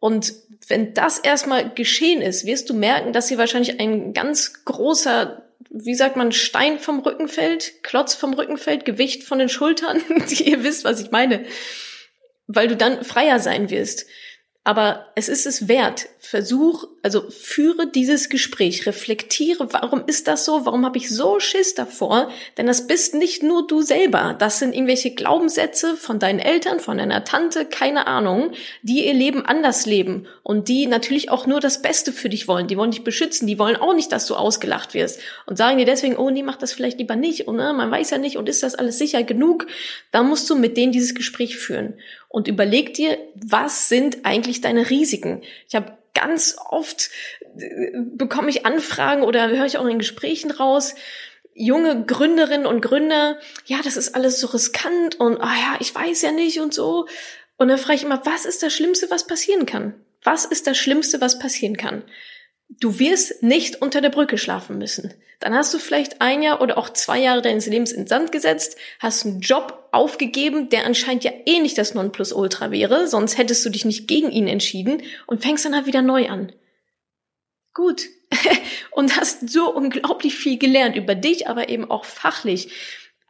Und 0.00 0.34
wenn 0.66 0.94
das 0.94 1.18
erstmal 1.18 1.72
geschehen 1.72 2.22
ist, 2.22 2.46
wirst 2.46 2.70
du 2.70 2.74
merken, 2.74 3.12
dass 3.12 3.28
hier 3.28 3.38
wahrscheinlich 3.38 3.78
ein 3.78 4.12
ganz 4.12 4.64
großer 4.64 5.49
wie 5.70 5.94
sagt 5.94 6.16
man, 6.16 6.32
Stein 6.32 6.78
vom 6.78 6.98
Rücken 7.00 7.28
fällt, 7.28 7.82
Klotz 7.82 8.14
vom 8.14 8.34
Rücken 8.34 8.58
fällt, 8.58 8.84
Gewicht 8.84 9.22
von 9.22 9.38
den 9.38 9.48
Schultern. 9.48 10.02
Ihr 10.28 10.64
wisst, 10.64 10.84
was 10.84 11.00
ich 11.00 11.10
meine. 11.10 11.44
Weil 12.46 12.68
du 12.68 12.76
dann 12.76 13.04
freier 13.04 13.38
sein 13.38 13.70
wirst. 13.70 14.06
Aber 14.70 15.06
es 15.16 15.28
ist 15.28 15.46
es 15.46 15.66
wert. 15.66 16.06
Versuch, 16.20 16.86
also 17.02 17.28
führe 17.28 17.88
dieses 17.88 18.28
Gespräch, 18.28 18.86
reflektiere, 18.86 19.72
warum 19.72 20.04
ist 20.06 20.28
das 20.28 20.44
so? 20.44 20.64
Warum 20.64 20.84
habe 20.84 20.96
ich 20.96 21.10
so 21.10 21.40
Schiss 21.40 21.74
davor? 21.74 22.30
Denn 22.56 22.68
das 22.68 22.86
bist 22.86 23.14
nicht 23.14 23.42
nur 23.42 23.66
du 23.66 23.82
selber. 23.82 24.36
Das 24.38 24.60
sind 24.60 24.72
irgendwelche 24.72 25.10
Glaubenssätze 25.10 25.96
von 25.96 26.20
deinen 26.20 26.38
Eltern, 26.38 26.78
von 26.78 26.98
deiner 26.98 27.24
Tante, 27.24 27.64
keine 27.64 28.06
Ahnung, 28.06 28.52
die 28.82 29.04
ihr 29.08 29.12
Leben 29.12 29.44
anders 29.44 29.86
leben 29.86 30.28
und 30.44 30.68
die 30.68 30.86
natürlich 30.86 31.30
auch 31.30 31.48
nur 31.48 31.58
das 31.58 31.82
Beste 31.82 32.12
für 32.12 32.28
dich 32.28 32.46
wollen. 32.46 32.68
Die 32.68 32.76
wollen 32.76 32.92
dich 32.92 33.02
beschützen. 33.02 33.48
Die 33.48 33.58
wollen 33.58 33.74
auch 33.74 33.94
nicht, 33.94 34.12
dass 34.12 34.26
du 34.26 34.36
ausgelacht 34.36 34.94
wirst 34.94 35.18
und 35.46 35.56
sagen 35.56 35.78
dir 35.78 35.84
deswegen, 35.84 36.16
oh 36.16 36.30
nee, 36.30 36.44
mach 36.44 36.58
das 36.58 36.72
vielleicht 36.72 37.00
lieber 37.00 37.16
nicht. 37.16 37.48
Und 37.48 37.56
ne, 37.56 37.72
man 37.72 37.90
weiß 37.90 38.10
ja 38.10 38.18
nicht 38.18 38.36
und 38.36 38.48
ist 38.48 38.62
das 38.62 38.76
alles 38.76 38.98
sicher 38.98 39.24
genug? 39.24 39.66
Da 40.12 40.22
musst 40.22 40.48
du 40.48 40.54
mit 40.54 40.76
denen 40.76 40.92
dieses 40.92 41.16
Gespräch 41.16 41.56
führen 41.56 41.94
und 42.30 42.48
überleg 42.48 42.94
dir, 42.94 43.18
was 43.34 43.88
sind 43.88 44.24
eigentlich 44.24 44.60
deine 44.60 44.88
Risiken? 44.88 45.42
Ich 45.68 45.74
habe 45.74 45.98
ganz 46.14 46.56
oft 46.70 47.10
äh, 47.58 47.90
bekomme 47.94 48.48
ich 48.48 48.64
Anfragen 48.64 49.22
oder 49.22 49.48
höre 49.48 49.66
ich 49.66 49.76
auch 49.76 49.86
in 49.86 49.98
Gesprächen 49.98 50.50
raus, 50.50 50.94
junge 51.54 52.04
Gründerinnen 52.04 52.66
und 52.66 52.80
Gründer, 52.80 53.36
ja, 53.66 53.78
das 53.82 53.96
ist 53.96 54.14
alles 54.14 54.40
so 54.40 54.46
riskant 54.46 55.18
und 55.18 55.38
ah 55.40 55.54
ja, 55.54 55.76
ich 55.80 55.94
weiß 55.94 56.22
ja 56.22 56.30
nicht 56.30 56.60
und 56.60 56.72
so. 56.72 57.06
Und 57.56 57.68
dann 57.68 57.78
frage 57.78 57.96
ich 57.96 58.04
immer, 58.04 58.24
was 58.24 58.46
ist 58.46 58.62
das 58.62 58.72
Schlimmste, 58.72 59.10
was 59.10 59.26
passieren 59.26 59.66
kann? 59.66 59.94
Was 60.22 60.44
ist 60.44 60.66
das 60.66 60.78
Schlimmste, 60.78 61.20
was 61.20 61.38
passieren 61.38 61.76
kann? 61.76 62.04
Du 62.78 62.98
wirst 62.98 63.42
nicht 63.42 63.82
unter 63.82 64.00
der 64.00 64.10
Brücke 64.10 64.38
schlafen 64.38 64.78
müssen. 64.78 65.12
Dann 65.40 65.54
hast 65.54 65.72
du 65.72 65.78
vielleicht 65.78 66.20
ein 66.20 66.42
Jahr 66.42 66.60
oder 66.60 66.76
auch 66.78 66.90
zwei 66.90 67.18
Jahre 67.18 67.42
deines 67.42 67.66
Lebens 67.66 67.92
in 67.92 68.06
Sand 68.06 68.30
gesetzt, 68.30 68.76
hast 68.98 69.24
einen 69.24 69.40
Job 69.40 69.88
aufgegeben, 69.90 70.68
der 70.68 70.84
anscheinend 70.84 71.24
ja 71.24 71.32
eh 71.46 71.58
nicht 71.60 71.78
das 71.78 71.94
Nonplusultra 71.94 72.70
wäre, 72.70 73.08
sonst 73.08 73.38
hättest 73.38 73.64
du 73.64 73.70
dich 73.70 73.84
nicht 73.84 74.06
gegen 74.06 74.30
ihn 74.30 74.46
entschieden 74.46 75.02
und 75.26 75.42
fängst 75.42 75.64
dann 75.64 75.74
halt 75.74 75.86
wieder 75.86 76.02
neu 76.02 76.28
an. 76.28 76.52
Gut. 77.72 78.02
und 78.92 79.16
hast 79.16 79.48
so 79.48 79.74
unglaublich 79.74 80.34
viel 80.34 80.58
gelernt 80.58 80.94
über 80.94 81.14
dich, 81.14 81.48
aber 81.48 81.68
eben 81.70 81.90
auch 81.90 82.04
fachlich. 82.04 82.68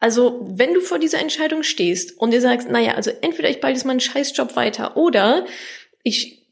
Also, 0.00 0.40
wenn 0.42 0.74
du 0.74 0.80
vor 0.80 0.98
dieser 0.98 1.20
Entscheidung 1.20 1.62
stehst 1.62 2.18
und 2.18 2.32
dir 2.32 2.40
sagst, 2.40 2.68
naja, 2.68 2.94
also 2.94 3.10
entweder 3.20 3.50
ich 3.50 3.60
behalte 3.60 3.78
jetzt 3.78 3.86
meinen 3.86 4.00
Scheißjob 4.00 4.56
weiter 4.56 4.96
oder 4.96 5.46
ich 6.02 6.42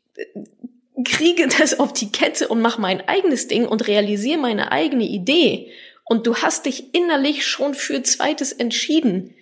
kriege 1.04 1.48
das 1.58 1.78
auf 1.78 1.92
die 1.92 2.10
Kette 2.10 2.48
und 2.48 2.60
mache 2.60 2.80
mein 2.80 3.06
eigenes 3.08 3.48
Ding 3.48 3.66
und 3.66 3.86
realisiere 3.86 4.38
meine 4.38 4.72
eigene 4.72 5.04
Idee. 5.04 5.70
Und 6.04 6.26
du 6.26 6.36
hast 6.36 6.66
dich 6.66 6.94
innerlich 6.94 7.46
schon 7.46 7.74
für 7.74 8.02
zweites 8.02 8.52
entschieden. 8.52 9.34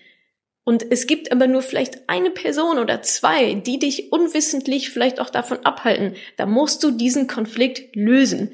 Und 0.64 0.90
es 0.90 1.06
gibt 1.06 1.30
aber 1.30 1.46
nur 1.46 1.62
vielleicht 1.62 2.08
eine 2.08 2.30
Person 2.30 2.78
oder 2.78 3.00
zwei, 3.00 3.54
die 3.54 3.78
dich 3.78 4.10
unwissentlich 4.10 4.90
vielleicht 4.90 5.20
auch 5.20 5.30
davon 5.30 5.64
abhalten, 5.64 6.16
da 6.36 6.44
musst 6.44 6.82
du 6.82 6.90
diesen 6.90 7.28
Konflikt 7.28 7.94
lösen. 7.94 8.52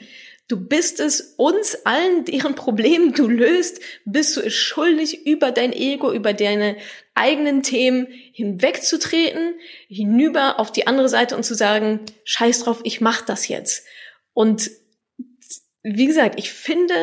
Du 0.48 0.56
bist 0.68 1.00
es 1.00 1.34
uns 1.36 1.76
allen, 1.84 2.24
deren 2.26 2.54
Problem 2.54 3.12
du 3.12 3.28
löst, 3.28 3.80
bist 4.04 4.36
du 4.36 4.40
es 4.40 4.54
schuldig, 4.54 5.26
über 5.26 5.50
dein 5.50 5.72
Ego, 5.72 6.12
über 6.12 6.32
deine 6.32 6.76
eigenen 7.14 7.62
Themen 7.62 8.06
hinwegzutreten, 8.32 9.54
hinüber 9.88 10.58
auf 10.58 10.72
die 10.72 10.86
andere 10.86 11.08
Seite 11.08 11.36
und 11.36 11.44
zu 11.44 11.54
sagen, 11.54 12.00
scheiß 12.24 12.60
drauf, 12.60 12.80
ich 12.84 13.00
mach 13.00 13.22
das 13.22 13.48
jetzt. 13.48 13.86
Und 14.34 14.70
wie 15.82 16.06
gesagt, 16.06 16.38
ich 16.38 16.50
finde, 16.50 16.94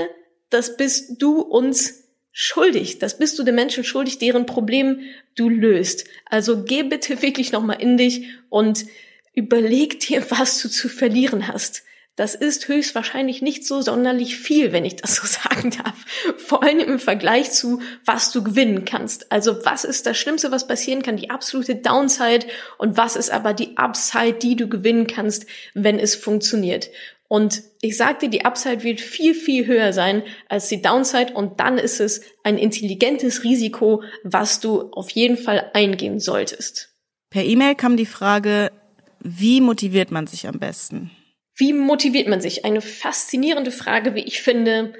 das 0.49 0.77
bist 0.77 1.21
du 1.21 1.41
uns 1.41 2.05
schuldig. 2.31 2.99
Das 2.99 3.17
bist 3.17 3.37
du 3.37 3.43
den 3.43 3.55
Menschen 3.55 3.83
schuldig, 3.83 4.17
deren 4.17 4.45
Problem 4.45 5.01
du 5.35 5.49
löst. 5.49 6.05
Also 6.25 6.63
geh 6.63 6.83
bitte 6.83 7.21
wirklich 7.21 7.51
nochmal 7.51 7.81
in 7.81 7.97
dich 7.97 8.27
und 8.49 8.85
überleg 9.33 9.99
dir, 9.99 10.25
was 10.31 10.61
du 10.61 10.69
zu 10.69 10.89
verlieren 10.89 11.47
hast. 11.47 11.83
Das 12.19 12.35
ist 12.35 12.67
höchstwahrscheinlich 12.67 13.41
nicht 13.41 13.65
so 13.65 13.81
sonderlich 13.81 14.35
viel, 14.35 14.73
wenn 14.73 14.83
ich 14.83 14.97
das 14.97 15.15
so 15.15 15.25
sagen 15.49 15.71
darf. 15.71 15.95
Vor 16.35 16.63
allem 16.63 16.79
im 16.79 16.99
Vergleich 16.99 17.51
zu, 17.51 17.81
was 18.03 18.33
du 18.33 18.43
gewinnen 18.43 18.83
kannst. 18.83 19.31
Also 19.31 19.63
was 19.63 19.85
ist 19.85 20.05
das 20.05 20.17
Schlimmste, 20.17 20.51
was 20.51 20.67
passieren 20.67 21.01
kann? 21.01 21.15
Die 21.15 21.29
absolute 21.29 21.77
Downside 21.77 22.45
und 22.77 22.97
was 22.97 23.15
ist 23.15 23.31
aber 23.31 23.53
die 23.53 23.77
Upside, 23.77 24.33
die 24.33 24.57
du 24.57 24.67
gewinnen 24.67 25.07
kannst, 25.07 25.45
wenn 25.73 25.97
es 25.97 26.15
funktioniert? 26.15 26.89
Und 27.29 27.63
ich 27.79 27.95
sagte, 27.95 28.27
die 28.27 28.43
Upside 28.43 28.83
wird 28.83 28.99
viel, 28.99 29.33
viel 29.33 29.65
höher 29.65 29.93
sein 29.93 30.23
als 30.49 30.67
die 30.67 30.81
Downside 30.81 31.31
und 31.31 31.61
dann 31.61 31.77
ist 31.77 32.01
es 32.01 32.19
ein 32.43 32.57
intelligentes 32.57 33.45
Risiko, 33.45 34.03
was 34.25 34.59
du 34.59 34.91
auf 34.91 35.09
jeden 35.11 35.37
Fall 35.37 35.71
eingehen 35.73 36.19
solltest. 36.19 36.93
Per 37.29 37.45
E-Mail 37.45 37.75
kam 37.75 37.95
die 37.95 38.05
Frage, 38.05 38.73
wie 39.21 39.61
motiviert 39.61 40.11
man 40.11 40.27
sich 40.27 40.49
am 40.49 40.59
besten? 40.59 41.11
Wie 41.59 41.73
motiviert 41.73 42.29
man 42.29 42.39
sich? 42.39 42.63
Eine 42.63 42.79
faszinierende 42.79 43.71
Frage, 43.71 44.15
wie 44.15 44.23
ich 44.23 44.41
finde. 44.41 44.93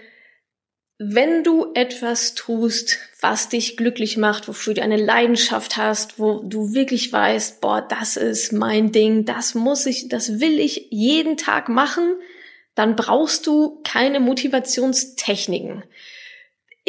Wenn 0.98 1.46
du 1.46 1.72
etwas 1.74 2.36
tust, 2.36 3.00
was 3.22 3.48
dich 3.48 3.78
glücklich 3.78 4.18
macht, 4.18 4.50
wofür 4.50 4.74
du 4.74 4.82
eine 4.82 4.98
Leidenschaft 4.98 5.78
hast, 5.78 6.20
wo 6.20 6.44
du 6.44 6.74
wirklich 6.74 7.14
weißt, 7.14 7.62
boah, 7.62 7.82
das 7.82 8.18
ist 8.18 8.52
mein 8.52 8.92
Ding, 8.92 9.24
das 9.24 9.56
muss 9.56 9.86
ich, 9.86 10.10
das 10.10 10.42
will 10.42 10.60
ich 10.60 10.88
jeden 10.90 11.38
Tag 11.38 11.70
machen, 11.70 12.16
dann 12.76 12.98
brauchst 12.98 13.48
du 13.48 13.80
keine 13.86 14.20
Motivationstechniken. 14.20 15.86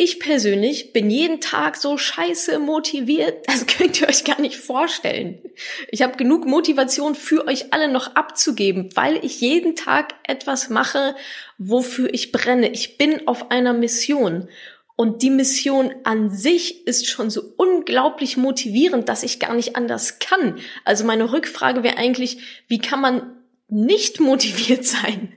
Ich 0.02 0.18
persönlich 0.18 0.94
bin 0.94 1.10
jeden 1.10 1.42
Tag 1.42 1.76
so 1.76 1.98
scheiße 1.98 2.58
motiviert, 2.58 3.44
das 3.46 3.66
könnt 3.66 4.00
ihr 4.00 4.08
euch 4.08 4.24
gar 4.24 4.40
nicht 4.40 4.56
vorstellen. 4.56 5.42
Ich 5.90 6.00
habe 6.00 6.16
genug 6.16 6.46
Motivation 6.46 7.14
für 7.14 7.46
euch 7.46 7.74
alle 7.74 7.86
noch 7.86 8.16
abzugeben, 8.16 8.88
weil 8.94 9.22
ich 9.22 9.42
jeden 9.42 9.76
Tag 9.76 10.14
etwas 10.26 10.70
mache, 10.70 11.14
wofür 11.58 12.14
ich 12.14 12.32
brenne. 12.32 12.70
Ich 12.70 12.96
bin 12.96 13.28
auf 13.28 13.50
einer 13.50 13.74
Mission. 13.74 14.48
Und 14.96 15.20
die 15.20 15.28
Mission 15.28 15.94
an 16.04 16.30
sich 16.30 16.86
ist 16.86 17.06
schon 17.06 17.28
so 17.28 17.52
unglaublich 17.58 18.38
motivierend, 18.38 19.06
dass 19.06 19.22
ich 19.22 19.38
gar 19.38 19.52
nicht 19.52 19.76
anders 19.76 20.18
kann. 20.18 20.58
Also 20.86 21.04
meine 21.04 21.30
Rückfrage 21.30 21.82
wäre 21.82 21.98
eigentlich, 21.98 22.38
wie 22.68 22.78
kann 22.78 23.02
man 23.02 23.36
nicht 23.68 24.18
motiviert 24.18 24.86
sein? 24.86 25.34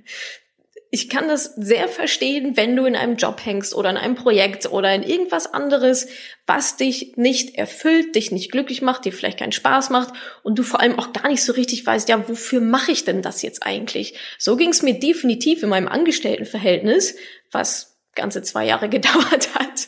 Ich 0.93 1.09
kann 1.09 1.27
das 1.27 1.45
sehr 1.55 1.87
verstehen, 1.87 2.55
wenn 2.55 2.75
du 2.75 2.85
in 2.85 2.95
einem 2.95 3.15
Job 3.15 3.43
hängst 3.43 3.73
oder 3.73 3.89
in 3.89 3.97
einem 3.97 4.13
Projekt 4.13 4.71
oder 4.71 4.93
in 4.93 5.01
irgendwas 5.01 5.51
anderes, 5.51 6.07
was 6.45 6.77
dich 6.77 7.13
nicht 7.15 7.55
erfüllt, 7.55 8.13
dich 8.13 8.31
nicht 8.31 8.51
glücklich 8.51 8.83
macht, 8.83 9.05
dir 9.05 9.11
vielleicht 9.11 9.39
keinen 9.39 9.53
Spaß 9.53 9.89
macht 9.89 10.13
und 10.43 10.59
du 10.59 10.61
vor 10.61 10.81
allem 10.81 10.99
auch 10.99 11.11
gar 11.11 11.29
nicht 11.29 11.43
so 11.43 11.53
richtig 11.53 11.83
weißt, 11.83 12.09
ja, 12.09 12.29
wofür 12.29 12.61
mache 12.61 12.91
ich 12.91 13.05
denn 13.05 13.23
das 13.23 13.41
jetzt 13.41 13.63
eigentlich? 13.63 14.19
So 14.37 14.55
ging 14.55 14.69
es 14.69 14.83
mir 14.83 14.99
definitiv 14.99 15.63
in 15.63 15.69
meinem 15.69 15.87
Angestelltenverhältnis, 15.87 17.15
was 17.51 17.97
ganze 18.13 18.43
zwei 18.43 18.67
Jahre 18.67 18.87
gedauert 18.89 19.55
hat, 19.55 19.87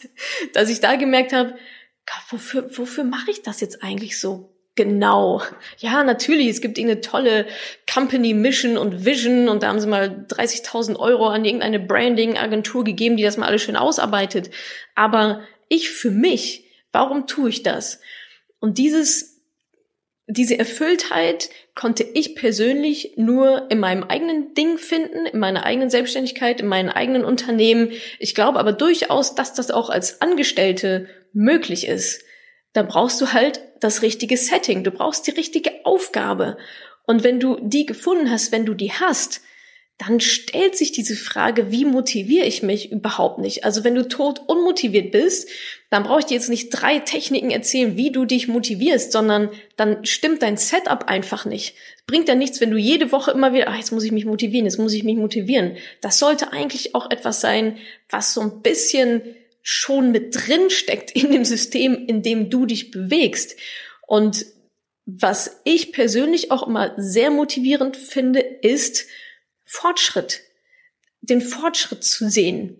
dass 0.53 0.69
ich 0.69 0.79
da 0.79 0.95
gemerkt 0.95 1.33
habe, 1.33 1.55
wofür, 2.31 2.67
wofür 2.75 3.03
mache 3.03 3.29
ich 3.29 3.43
das 3.43 3.61
jetzt 3.61 3.83
eigentlich 3.83 4.19
so? 4.19 4.54
Genau. 4.75 5.41
Ja, 5.77 6.03
natürlich, 6.03 6.49
es 6.49 6.59
gibt 6.59 6.77
irgendeine 6.77 6.99
tolle 6.99 7.47
Company 7.91 8.33
Mission 8.33 8.77
und 8.77 9.05
Vision 9.05 9.47
und 9.47 9.63
da 9.63 9.69
haben 9.69 9.79
sie 9.79 9.87
mal 9.87 10.25
30.000 10.27 10.97
Euro 10.97 11.27
an 11.27 11.45
irgendeine 11.45 11.79
Branding-Agentur 11.79 12.83
gegeben, 12.83 13.15
die 13.15 13.23
das 13.23 13.37
mal 13.37 13.47
alles 13.47 13.61
schön 13.61 13.77
ausarbeitet. 13.77 14.49
Aber 14.93 15.41
ich 15.69 15.89
für 15.89 16.11
mich, 16.11 16.65
warum 16.91 17.25
tue 17.25 17.49
ich 17.49 17.63
das? 17.63 18.01
Und 18.59 18.77
dieses, 18.77 19.41
diese 20.27 20.59
Erfülltheit 20.59 21.49
konnte 21.73 22.03
ich 22.03 22.35
persönlich 22.35 23.13
nur 23.15 23.71
in 23.71 23.79
meinem 23.79 24.03
eigenen 24.03 24.55
Ding 24.55 24.77
finden, 24.77 25.25
in 25.25 25.39
meiner 25.39 25.65
eigenen 25.65 25.89
Selbstständigkeit, 25.89 26.59
in 26.59 26.67
meinen 26.67 26.89
eigenen 26.89 27.23
Unternehmen. 27.23 27.91
Ich 28.19 28.35
glaube 28.35 28.59
aber 28.59 28.73
durchaus, 28.73 29.35
dass 29.35 29.53
das 29.53 29.71
auch 29.71 29.89
als 29.89 30.21
Angestellte 30.21 31.07
möglich 31.31 31.87
ist 31.87 32.25
dann 32.75 32.87
brauchst 32.87 33.21
du 33.21 33.31
halt 33.31 33.61
das 33.79 34.01
richtige 34.01 34.35
Setting, 34.35 34.83
du 34.83 34.91
brauchst 34.91 35.25
die 35.27 35.31
richtige 35.31 35.71
Aufgabe. 35.85 36.57
Und 37.05 37.23
wenn 37.23 37.39
du 37.39 37.57
die 37.61 37.85
gefunden 37.85 38.29
hast, 38.29 38.51
wenn 38.51 38.65
du 38.65 38.73
die 38.73 38.91
hast, 38.91 39.41
dann 39.97 40.19
stellt 40.19 40.75
sich 40.75 40.91
diese 40.91 41.15
Frage, 41.15 41.71
wie 41.71 41.85
motiviere 41.85 42.45
ich 42.45 42.63
mich 42.63 42.91
überhaupt 42.91 43.39
nicht? 43.39 43.63
Also 43.63 43.85
wenn 43.85 43.95
du 43.95 44.05
tot 44.05 44.41
unmotiviert 44.47 45.11
bist, 45.11 45.47
dann 45.89 46.03
brauche 46.03 46.19
ich 46.19 46.25
dir 46.25 46.33
jetzt 46.33 46.49
nicht 46.49 46.69
drei 46.69 46.99
Techniken 46.99 47.49
erzählen, 47.49 47.95
wie 47.95 48.11
du 48.11 48.25
dich 48.25 48.49
motivierst, 48.49 49.13
sondern 49.13 49.51
dann 49.77 50.03
stimmt 50.03 50.41
dein 50.41 50.57
Setup 50.57 51.07
einfach 51.07 51.45
nicht. 51.45 51.75
Bringt 52.07 52.27
ja 52.27 52.35
nichts, 52.35 52.59
wenn 52.59 52.71
du 52.71 52.77
jede 52.77 53.13
Woche 53.13 53.31
immer 53.31 53.53
wieder, 53.53 53.69
ach, 53.69 53.77
jetzt 53.77 53.93
muss 53.93 54.03
ich 54.03 54.11
mich 54.11 54.25
motivieren, 54.25 54.65
jetzt 54.65 54.79
muss 54.79 54.91
ich 54.91 55.05
mich 55.05 55.15
motivieren. 55.15 55.77
Das 56.01 56.19
sollte 56.19 56.51
eigentlich 56.51 56.93
auch 56.93 57.09
etwas 57.09 57.39
sein, 57.39 57.77
was 58.09 58.33
so 58.33 58.41
ein 58.41 58.61
bisschen 58.61 59.21
schon 59.67 60.11
mit 60.11 60.35
drin 60.35 60.69
steckt 60.69 61.09
in 61.09 61.31
dem 61.31 61.43
System, 61.43 62.05
in 62.05 62.21
dem 62.21 62.51
du 62.51 62.67
dich 62.67 62.91
bewegst. 62.91 63.57
Und 64.05 64.45
was 65.07 65.59
ich 65.63 65.91
persönlich 65.91 66.51
auch 66.51 66.67
immer 66.67 66.93
sehr 66.97 67.31
motivierend 67.31 67.97
finde, 67.97 68.41
ist 68.41 69.07
Fortschritt. 69.63 70.41
Den 71.21 71.41
Fortschritt 71.41 72.03
zu 72.03 72.29
sehen. 72.29 72.79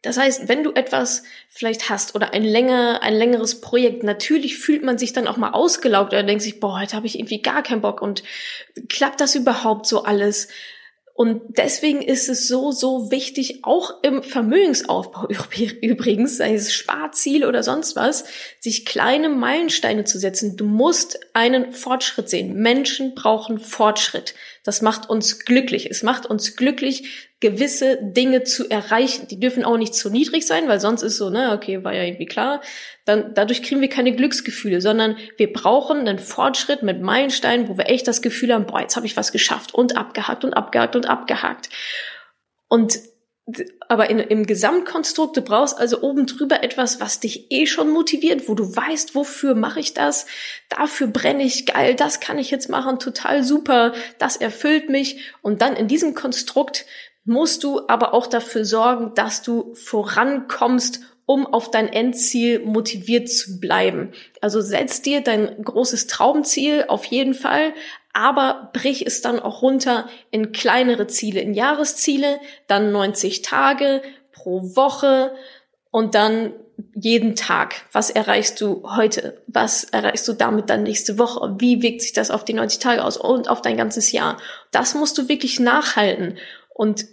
Das 0.00 0.16
heißt, 0.16 0.48
wenn 0.48 0.64
du 0.64 0.72
etwas 0.72 1.22
vielleicht 1.50 1.90
hast 1.90 2.14
oder 2.14 2.32
ein 2.32 2.44
länger, 2.44 3.02
ein 3.02 3.14
längeres 3.14 3.60
Projekt, 3.60 4.02
natürlich 4.02 4.56
fühlt 4.56 4.82
man 4.82 4.96
sich 4.96 5.12
dann 5.12 5.28
auch 5.28 5.36
mal 5.36 5.50
ausgelaugt 5.50 6.14
oder 6.14 6.22
denkt 6.22 6.42
sich, 6.42 6.60
boah, 6.60 6.80
heute 6.80 6.96
habe 6.96 7.06
ich 7.06 7.18
irgendwie 7.18 7.42
gar 7.42 7.62
keinen 7.62 7.82
Bock 7.82 8.00
und 8.00 8.22
klappt 8.88 9.20
das 9.20 9.34
überhaupt 9.34 9.86
so 9.86 10.04
alles? 10.04 10.48
Und 11.20 11.42
deswegen 11.58 12.00
ist 12.00 12.30
es 12.30 12.48
so, 12.48 12.72
so 12.72 13.10
wichtig, 13.10 13.58
auch 13.60 14.02
im 14.02 14.22
Vermögensaufbau 14.22 15.28
übrigens, 15.82 16.38
sei 16.38 16.54
es 16.54 16.72
Sparziel 16.72 17.44
oder 17.44 17.62
sonst 17.62 17.94
was, 17.94 18.24
sich 18.58 18.86
kleine 18.86 19.28
Meilensteine 19.28 20.04
zu 20.04 20.18
setzen. 20.18 20.56
Du 20.56 20.64
musst 20.64 21.20
einen 21.34 21.74
Fortschritt 21.74 22.30
sehen. 22.30 22.54
Menschen 22.62 23.14
brauchen 23.14 23.58
Fortschritt. 23.58 24.34
Das 24.64 24.82
macht 24.82 25.08
uns 25.08 25.44
glücklich. 25.44 25.90
Es 25.90 26.02
macht 26.02 26.26
uns 26.26 26.56
glücklich, 26.56 27.30
gewisse 27.40 27.98
Dinge 28.02 28.44
zu 28.44 28.68
erreichen. 28.68 29.26
Die 29.28 29.40
dürfen 29.40 29.64
auch 29.64 29.78
nicht 29.78 29.94
zu 29.94 30.10
niedrig 30.10 30.46
sein, 30.46 30.68
weil 30.68 30.80
sonst 30.80 31.02
ist 31.02 31.16
so, 31.16 31.30
ne, 31.30 31.52
okay, 31.52 31.82
war 31.82 31.94
ja 31.94 32.04
irgendwie 32.04 32.26
klar. 32.26 32.60
Dann, 33.06 33.32
dadurch 33.34 33.62
kriegen 33.62 33.80
wir 33.80 33.88
keine 33.88 34.12
Glücksgefühle, 34.14 34.80
sondern 34.82 35.16
wir 35.38 35.52
brauchen 35.52 36.00
einen 36.00 36.18
Fortschritt 36.18 36.82
mit 36.82 37.00
Meilensteinen, 37.00 37.68
wo 37.68 37.78
wir 37.78 37.88
echt 37.88 38.06
das 38.06 38.20
Gefühl 38.20 38.52
haben, 38.52 38.66
boah, 38.66 38.80
jetzt 38.80 38.96
habe 38.96 39.06
ich 39.06 39.16
was 39.16 39.32
geschafft 39.32 39.74
und 39.74 39.96
abgehakt 39.96 40.44
und 40.44 40.52
abgehakt 40.52 40.94
und 40.94 41.08
abgehakt. 41.08 41.70
Und 42.68 42.98
aber 43.88 44.10
in, 44.10 44.18
im 44.18 44.46
Gesamtkonstrukt, 44.46 45.36
du 45.36 45.42
brauchst 45.42 45.78
also 45.78 46.02
oben 46.02 46.26
drüber 46.26 46.62
etwas, 46.62 47.00
was 47.00 47.20
dich 47.20 47.50
eh 47.50 47.66
schon 47.66 47.90
motiviert, 47.90 48.48
wo 48.48 48.54
du 48.54 48.64
weißt, 48.64 49.14
wofür 49.14 49.54
mache 49.54 49.80
ich 49.80 49.94
das, 49.94 50.26
dafür 50.68 51.08
brenne 51.08 51.42
ich 51.42 51.66
geil, 51.66 51.94
das 51.94 52.20
kann 52.20 52.38
ich 52.38 52.50
jetzt 52.50 52.68
machen, 52.68 52.98
total 52.98 53.42
super, 53.42 53.92
das 54.18 54.36
erfüllt 54.36 54.88
mich. 54.88 55.20
Und 55.42 55.62
dann 55.62 55.74
in 55.74 55.88
diesem 55.88 56.14
Konstrukt 56.14 56.86
musst 57.24 57.64
du 57.64 57.88
aber 57.88 58.14
auch 58.14 58.26
dafür 58.26 58.64
sorgen, 58.64 59.12
dass 59.14 59.42
du 59.42 59.74
vorankommst, 59.74 61.00
um 61.26 61.46
auf 61.46 61.70
dein 61.70 61.88
Endziel 61.88 62.58
motiviert 62.60 63.28
zu 63.28 63.60
bleiben. 63.60 64.12
Also 64.40 64.60
setz 64.60 65.00
dir 65.00 65.20
dein 65.20 65.62
großes 65.62 66.08
Traumziel 66.08 66.86
auf 66.88 67.04
jeden 67.04 67.34
Fall, 67.34 67.72
aber 68.12 68.70
brich 68.72 69.06
es 69.06 69.20
dann 69.20 69.40
auch 69.40 69.62
runter 69.62 70.08
in 70.30 70.52
kleinere 70.52 71.06
Ziele, 71.06 71.40
in 71.40 71.54
Jahresziele, 71.54 72.40
dann 72.66 72.92
90 72.92 73.42
Tage 73.42 74.02
pro 74.32 74.74
Woche 74.76 75.32
Und 75.90 76.14
dann 76.14 76.52
jeden 76.94 77.36
Tag. 77.36 77.82
Was 77.92 78.10
erreichst 78.10 78.60
du 78.60 78.84
heute? 78.96 79.42
Was 79.46 79.84
erreichst 79.84 80.26
du 80.28 80.32
damit 80.32 80.70
dann 80.70 80.82
nächste 80.82 81.18
Woche? 81.18 81.56
Wie 81.58 81.82
wirkt 81.82 82.02
sich 82.02 82.12
das 82.12 82.30
auf 82.30 82.44
die 82.44 82.52
90 82.52 82.78
Tage 82.78 83.04
aus 83.04 83.16
und 83.16 83.48
auf 83.48 83.60
dein 83.60 83.76
ganzes 83.76 84.12
Jahr? 84.12 84.38
Das 84.70 84.94
musst 84.94 85.18
du 85.18 85.28
wirklich 85.28 85.58
nachhalten. 85.60 86.38
Und 86.72 87.06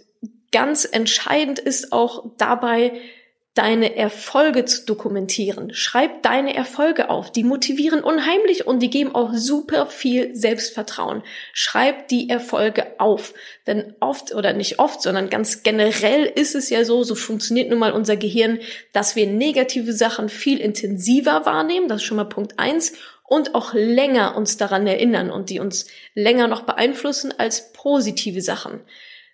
ganz 0.52 0.88
entscheidend 0.90 1.58
ist 1.58 1.92
auch 1.92 2.24
dabei, 2.38 2.92
deine 3.54 3.96
Erfolge 3.96 4.64
zu 4.66 4.86
dokumentieren. 4.86 5.74
Schreib 5.74 6.22
deine 6.22 6.54
Erfolge 6.54 7.10
auf. 7.10 7.32
Die 7.32 7.42
motivieren 7.42 8.04
unheimlich 8.04 8.66
und 8.68 8.80
die 8.80 8.90
geben 8.90 9.14
auch 9.14 9.32
super 9.34 9.86
viel 9.86 10.34
Selbstvertrauen. 10.34 11.24
Schreib 11.52 12.06
die 12.06 12.28
Erfolge 12.28 12.86
auf. 12.98 13.34
Denn 13.66 13.94
oft 13.98 14.32
oder 14.32 14.52
nicht 14.52 14.78
oft, 14.78 15.02
sondern 15.02 15.28
ganz 15.28 15.64
generell 15.64 16.24
ist 16.24 16.54
es 16.54 16.70
ja 16.70 16.84
so, 16.84 17.02
so 17.02 17.16
funktioniert 17.16 17.68
nun 17.68 17.80
mal 17.80 17.92
unser 17.92 18.16
Gehirn, 18.16 18.60
dass 18.92 19.16
wir 19.16 19.26
negative 19.26 19.92
Sachen 19.92 20.28
viel 20.28 20.60
intensiver 20.60 21.44
wahrnehmen. 21.44 21.88
Das 21.88 22.02
ist 22.02 22.06
schon 22.06 22.18
mal 22.18 22.24
Punkt 22.24 22.60
eins 22.60 22.92
und 23.24 23.54
auch 23.54 23.74
länger 23.74 24.36
uns 24.36 24.56
daran 24.56 24.86
erinnern 24.86 25.30
und 25.30 25.50
die 25.50 25.60
uns 25.60 25.86
länger 26.14 26.48
noch 26.48 26.62
beeinflussen 26.62 27.34
als 27.36 27.72
positive 27.72 28.40
Sachen. 28.40 28.80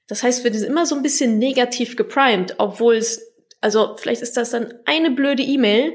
Das 0.06 0.22
heißt, 0.22 0.44
wir 0.44 0.52
sind 0.52 0.68
immer 0.68 0.84
so 0.84 0.94
ein 0.94 1.02
bisschen 1.02 1.38
negativ 1.38 1.96
geprimed, 1.96 2.56
obwohl 2.58 2.96
es 2.96 3.33
also 3.64 3.96
vielleicht 3.96 4.20
ist 4.20 4.36
das 4.36 4.50
dann 4.50 4.74
eine 4.84 5.10
blöde 5.10 5.42
E-Mail. 5.42 5.94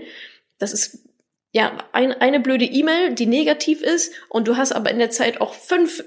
Das 0.58 0.73
ist 0.73 1.08
ja 1.51 1.77
ein, 1.91 2.13
eine 2.13 2.39
blöde 2.39 2.65
E-Mail, 2.65 3.13
die 3.13 3.27
negativ 3.27 3.84
ist, 3.84 4.12
und 4.27 4.47
du 4.47 4.58
hast 4.58 4.71
aber 4.71 4.89
in 4.89 4.97
der 4.97 5.12
Zeit 5.12 5.39
auch 5.39 5.53
fünf 5.53 6.03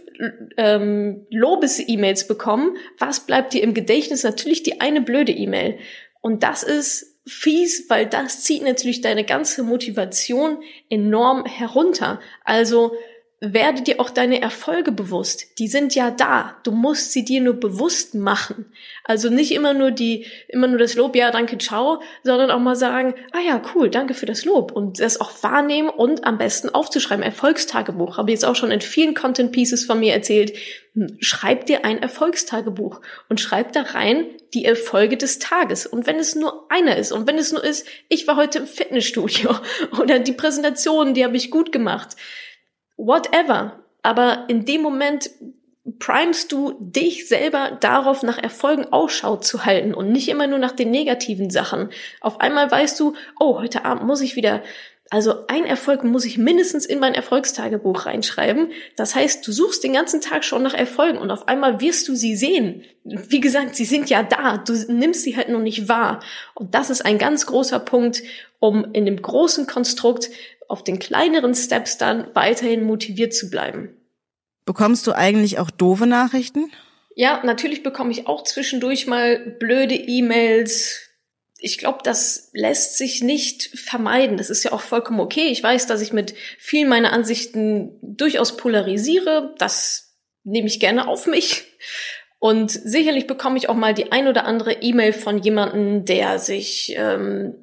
ähm, 0.57 1.25
Lobes-E-Mails 1.31 2.27
bekommen. 2.27 2.77
Was 2.98 3.27
bleibt 3.27 3.53
dir 3.53 3.62
im 3.62 3.75
Gedächtnis? 3.75 4.25
Natürlich 4.25 4.64
die 4.64 4.81
eine 4.81 5.03
blöde 5.03 5.31
E-Mail. 5.31 5.79
Und 6.20 6.42
das 6.42 6.64
ist 6.64 7.20
fies, 7.29 7.88
weil 7.88 8.07
das 8.07 8.42
zieht 8.42 8.64
natürlich 8.64 9.01
deine 9.01 9.22
ganze 9.22 9.62
Motivation 9.62 10.64
enorm 10.90 11.44
herunter. 11.44 12.18
Also 12.44 12.96
werde 13.44 13.83
dir 13.83 13.98
auch 13.98 14.11
deine 14.11 14.40
Erfolge 14.40 14.92
bewusst. 14.92 15.59
Die 15.59 15.66
sind 15.66 15.96
ja 15.96 16.12
da. 16.12 16.55
Du 16.62 16.70
musst 16.70 17.11
sie 17.11 17.24
dir 17.24 17.40
nur 17.40 17.55
bewusst 17.55 18.14
machen. 18.14 18.66
Also 19.02 19.31
nicht 19.31 19.50
immer 19.50 19.74
nur 19.74 19.90
die, 19.90 20.26
immer 20.46 20.68
nur 20.68 20.78
das 20.78 20.94
Lob, 20.94 21.16
ja, 21.16 21.33
danke, 21.33 21.59
ciao, 21.59 22.00
sondern 22.22 22.52
auch 22.52 22.61
mal 22.61 22.76
sagen, 22.76 23.14
ah 23.33 23.40
ja, 23.44 23.61
cool, 23.74 23.90
danke 23.90 24.14
für 24.14 24.26
das 24.26 24.44
Lob 24.44 24.70
und 24.70 25.00
das 25.00 25.20
auch 25.20 25.42
wahrnehmen 25.42 25.88
und 25.88 26.24
am 26.24 26.38
besten 26.38 26.68
aufzuschreiben. 26.68 27.24
Erfolgstagebuch. 27.24 28.16
Habe 28.16 28.31
ich 28.31 28.35
jetzt 28.35 28.44
auch 28.44 28.55
schon 28.55 28.70
in 28.70 28.81
vielen 28.81 29.14
Content 29.14 29.50
Pieces 29.50 29.85
von 29.85 29.98
mir 29.98 30.12
erzählt. 30.12 30.57
Hm, 30.94 31.16
schreib 31.18 31.66
dir 31.66 31.85
ein 31.85 32.00
Erfolgstagebuch 32.00 33.00
und 33.28 33.40
schreib 33.40 33.72
da 33.72 33.83
rein 33.83 34.24
die 34.55 34.64
Erfolge 34.64 35.16
des 35.16 35.40
Tages. 35.40 35.85
Und 35.85 36.07
wenn 36.07 36.20
es 36.20 36.37
nur 36.37 36.70
einer 36.70 36.96
ist 36.96 37.11
und 37.11 37.26
wenn 37.26 37.38
es 37.38 37.50
nur 37.50 37.64
ist, 37.64 37.88
ich 38.09 38.28
war 38.28 38.37
heute 38.37 38.61
im 38.61 38.66
Fitnessstudio 38.68 39.57
oder 40.00 40.20
die 40.20 40.33
Präsentation, 40.33 41.12
die 41.12 41.24
habe 41.24 41.37
ich 41.37 41.50
gut 41.50 41.72
gemacht 41.72 42.14
whatever. 42.96 43.78
Aber 44.02 44.44
in 44.48 44.64
dem 44.64 44.83
Moment 44.83 45.31
primest 45.98 46.52
du 46.52 46.76
dich 46.78 47.28
selber 47.28 47.76
darauf, 47.81 48.22
nach 48.22 48.38
Erfolgen 48.38 48.92
Ausschau 48.92 49.37
zu 49.37 49.64
halten 49.64 49.94
und 49.94 50.12
nicht 50.12 50.28
immer 50.28 50.46
nur 50.46 50.59
nach 50.59 50.72
den 50.72 50.90
negativen 50.90 51.50
Sachen. 51.50 51.90
Auf 52.20 52.40
einmal 52.40 52.70
weißt 52.70 52.98
du, 53.00 53.14
oh, 53.40 53.59
heute 53.59 53.85
Abend 53.85 54.05
muss 54.05 54.20
ich 54.20 54.37
wieder, 54.37 54.62
also 55.11 55.46
ein 55.48 55.64
Erfolg 55.64 56.05
muss 56.05 56.24
ich 56.24 56.38
mindestens 56.38 56.87
in 56.87 57.00
mein 57.00 57.14
Erfolgstagebuch 57.14 58.07
reinschreiben. 58.07 58.70
Das 58.96 59.14
heißt, 59.14 59.46
du 59.46 59.50
suchst 59.50 59.83
den 59.83 59.92
ganzen 59.92 60.20
Tag 60.20 60.44
schon 60.44 60.62
nach 60.62 60.72
Erfolgen 60.72 61.18
und 61.18 61.33
auf 61.33 61.48
einmal 61.48 61.81
wirst 61.81 62.09
du 62.09 62.14
sie 62.14 62.37
sehen. 62.37 62.85
Wie 63.05 63.40
gesagt, 63.40 63.74
sie 63.74 63.85
sind 63.85 64.09
ja 64.09 64.22
da. 64.22 64.59
Du 64.59 64.72
nimmst 64.72 65.22
sie 65.22 65.37
halt 65.37 65.48
noch 65.48 65.61
nicht 65.61 65.88
wahr. 65.88 66.20
Und 66.55 66.74
das 66.74 66.90
ist 66.90 67.05
ein 67.05 67.18
ganz 67.18 67.44
großer 67.44 67.81
Punkt, 67.81 68.22
um 68.61 68.87
in 68.92 69.05
dem 69.05 69.20
großen 69.20 69.66
Konstrukt 69.66 70.31
auf 70.72 70.82
den 70.82 70.98
kleineren 70.98 71.54
Steps 71.54 71.98
dann 71.98 72.35
weiterhin 72.35 72.82
motiviert 72.82 73.35
zu 73.35 73.50
bleiben. 73.50 73.94
Bekommst 74.64 75.06
du 75.06 75.12
eigentlich 75.12 75.58
auch 75.58 75.70
doofe 75.70 76.06
Nachrichten? 76.06 76.72
Ja, 77.14 77.42
natürlich 77.44 77.82
bekomme 77.82 78.11
ich 78.11 78.26
auch 78.26 78.42
zwischendurch 78.42 79.06
mal 79.06 79.38
blöde 79.61 79.94
E-Mails. 79.94 81.11
Ich 81.58 81.76
glaube, 81.76 81.98
das 82.02 82.48
lässt 82.54 82.96
sich 82.96 83.22
nicht 83.22 83.78
vermeiden. 83.78 84.38
Das 84.38 84.48
ist 84.48 84.64
ja 84.64 84.72
auch 84.72 84.80
vollkommen 84.80 85.20
okay. 85.20 85.48
Ich 85.48 85.62
weiß, 85.62 85.87
dass 85.87 86.00
ich 86.00 86.14
mit 86.14 86.35
vielen 86.58 86.88
meiner 86.88 87.12
Ansichten 87.12 87.98
durchaus 88.00 88.56
polarisiere. 88.56 89.54
Das 89.58 90.16
nehme 90.42 90.68
ich 90.68 90.80
gerne 90.80 91.06
auf 91.06 91.26
mich. 91.26 91.64
Und 92.42 92.72
sicherlich 92.72 93.28
bekomme 93.28 93.57
ich 93.57 93.68
auch 93.68 93.76
mal 93.76 93.94
die 93.94 94.11
ein 94.11 94.26
oder 94.26 94.46
andere 94.46 94.72
E-Mail 94.83 95.12
von 95.12 95.38
jemandem, 95.38 96.05
der 96.05 96.40
sich 96.40 96.92
ähm, 96.98 97.55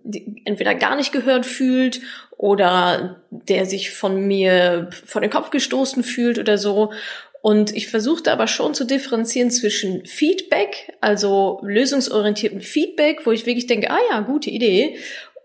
entweder 0.45 0.73
gar 0.73 0.95
nicht 0.95 1.11
gehört 1.11 1.45
fühlt 1.45 1.99
oder 2.37 3.21
der 3.29 3.65
sich 3.65 3.91
von 3.91 4.25
mir 4.25 4.89
vor 5.05 5.19
den 5.19 5.29
Kopf 5.29 5.49
gestoßen 5.49 6.01
fühlt 6.01 6.39
oder 6.39 6.57
so. 6.57 6.93
Und 7.41 7.75
ich 7.75 7.89
versuchte 7.89 8.31
aber 8.31 8.47
schon 8.47 8.73
zu 8.73 8.85
differenzieren 8.85 9.51
zwischen 9.51 10.05
Feedback, 10.05 10.93
also 11.01 11.59
lösungsorientierten 11.61 12.61
Feedback, 12.61 13.25
wo 13.25 13.33
ich 13.33 13.45
wirklich 13.45 13.67
denke, 13.67 13.91
ah 13.91 13.99
ja, 14.09 14.21
gute 14.21 14.49
Idee, 14.49 14.97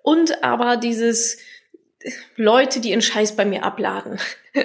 und 0.04 0.44
aber 0.44 0.76
dieses 0.76 1.38
Leute, 2.36 2.80
die 2.80 2.90
ihren 2.90 3.02
Scheiß 3.02 3.36
bei 3.36 3.44
mir 3.44 3.64
abladen, 3.64 4.18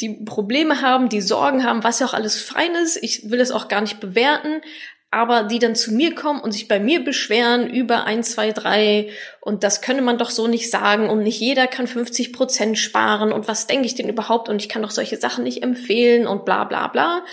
die 0.00 0.10
Probleme 0.24 0.80
haben, 0.80 1.08
die 1.08 1.20
Sorgen 1.20 1.64
haben, 1.64 1.84
was 1.84 2.00
ja 2.00 2.06
auch 2.06 2.14
alles 2.14 2.40
fein 2.40 2.74
ist. 2.74 2.98
Ich 3.02 3.30
will 3.30 3.40
es 3.40 3.50
auch 3.50 3.68
gar 3.68 3.80
nicht 3.80 4.00
bewerten, 4.00 4.62
aber 5.10 5.44
die 5.44 5.58
dann 5.58 5.74
zu 5.74 5.92
mir 5.92 6.14
kommen 6.14 6.40
und 6.40 6.52
sich 6.52 6.68
bei 6.68 6.80
mir 6.80 7.04
beschweren 7.04 7.70
über 7.70 8.04
ein, 8.04 8.22
zwei, 8.22 8.52
drei 8.52 9.10
und 9.40 9.62
das 9.62 9.80
könne 9.80 10.02
man 10.02 10.18
doch 10.18 10.30
so 10.30 10.46
nicht 10.46 10.70
sagen 10.70 11.08
und 11.08 11.22
nicht 11.22 11.40
jeder 11.40 11.66
kann 11.66 11.86
50 11.86 12.32
Prozent 12.32 12.78
sparen 12.78 13.32
und 13.32 13.48
was 13.48 13.66
denke 13.66 13.86
ich 13.86 13.94
denn 13.94 14.08
überhaupt 14.08 14.48
und 14.48 14.60
ich 14.60 14.68
kann 14.68 14.82
doch 14.82 14.90
solche 14.90 15.16
Sachen 15.16 15.44
nicht 15.44 15.62
empfehlen 15.62 16.26
und 16.26 16.44
bla 16.44 16.64
bla 16.64 16.88
bla. 16.88 17.24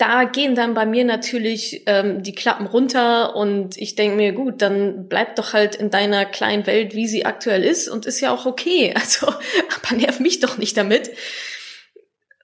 Da 0.00 0.24
gehen 0.24 0.54
dann 0.54 0.72
bei 0.72 0.86
mir 0.86 1.04
natürlich 1.04 1.82
ähm, 1.84 2.22
die 2.22 2.34
Klappen 2.34 2.66
runter 2.66 3.36
und 3.36 3.76
ich 3.76 3.96
denke 3.96 4.16
mir, 4.16 4.32
gut, 4.32 4.62
dann 4.62 5.08
bleib 5.10 5.36
doch 5.36 5.52
halt 5.52 5.74
in 5.74 5.90
deiner 5.90 6.24
kleinen 6.24 6.66
Welt, 6.66 6.94
wie 6.94 7.06
sie 7.06 7.26
aktuell 7.26 7.62
ist 7.62 7.86
und 7.86 8.06
ist 8.06 8.20
ja 8.20 8.32
auch 8.32 8.46
okay. 8.46 8.94
Also, 8.98 9.26
aber 9.26 9.96
nerv 9.96 10.18
mich 10.18 10.40
doch 10.40 10.56
nicht 10.56 10.78
damit. 10.78 11.10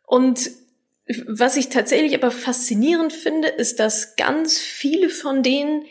Und 0.05 0.51
was 1.27 1.57
ich 1.57 1.71
tatsächlich 1.71 2.14
aber 2.14 2.31
faszinierend 2.31 3.14
finde, 3.14 3.49
ist, 3.49 3.81
dass 3.81 4.16
ganz 4.16 4.59
viele 4.59 5.09
von 5.09 5.42
denen 5.42 5.87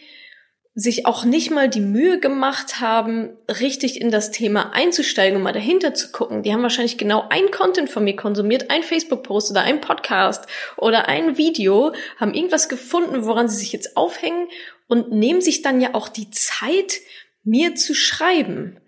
sich 0.78 1.06
auch 1.06 1.24
nicht 1.24 1.52
mal 1.52 1.70
die 1.70 1.80
Mühe 1.80 2.20
gemacht 2.20 2.82
haben, 2.82 3.30
richtig 3.62 4.02
in 4.02 4.12
das 4.12 4.32
Thema 4.32 4.74
einzusteigen 4.74 5.38
und 5.38 5.44
mal 5.44 5.54
dahinter 5.54 5.94
zu 5.94 6.12
gucken. 6.12 6.44
Die 6.44 6.52
haben 6.52 6.64
wahrscheinlich 6.64 6.98
genau 6.98 7.26
ein 7.30 7.50
Content 7.50 7.90
von 7.90 8.04
mir 8.04 8.18
konsumiert, 8.18 8.70
ein 8.70 8.84
Facebook-Post 8.84 9.52
oder 9.52 9.62
ein 9.62 9.80
Podcast 9.80 10.48
oder 10.76 11.08
ein 11.08 11.38
Video, 11.38 11.94
haben 12.18 12.34
irgendwas 12.34 12.68
gefunden, 12.68 13.26
woran 13.26 13.48
sie 13.48 13.56
sich 13.56 13.72
jetzt 13.72 13.96
aufhängen 13.96 14.50
und 14.88 15.14
nehmen 15.14 15.40
sich 15.40 15.62
dann 15.62 15.80
ja 15.80 15.94
auch 15.94 16.10
die 16.10 16.30
Zeit, 16.30 17.00
mir 17.46 17.76
zu 17.76 17.94
schreiben 17.94 18.82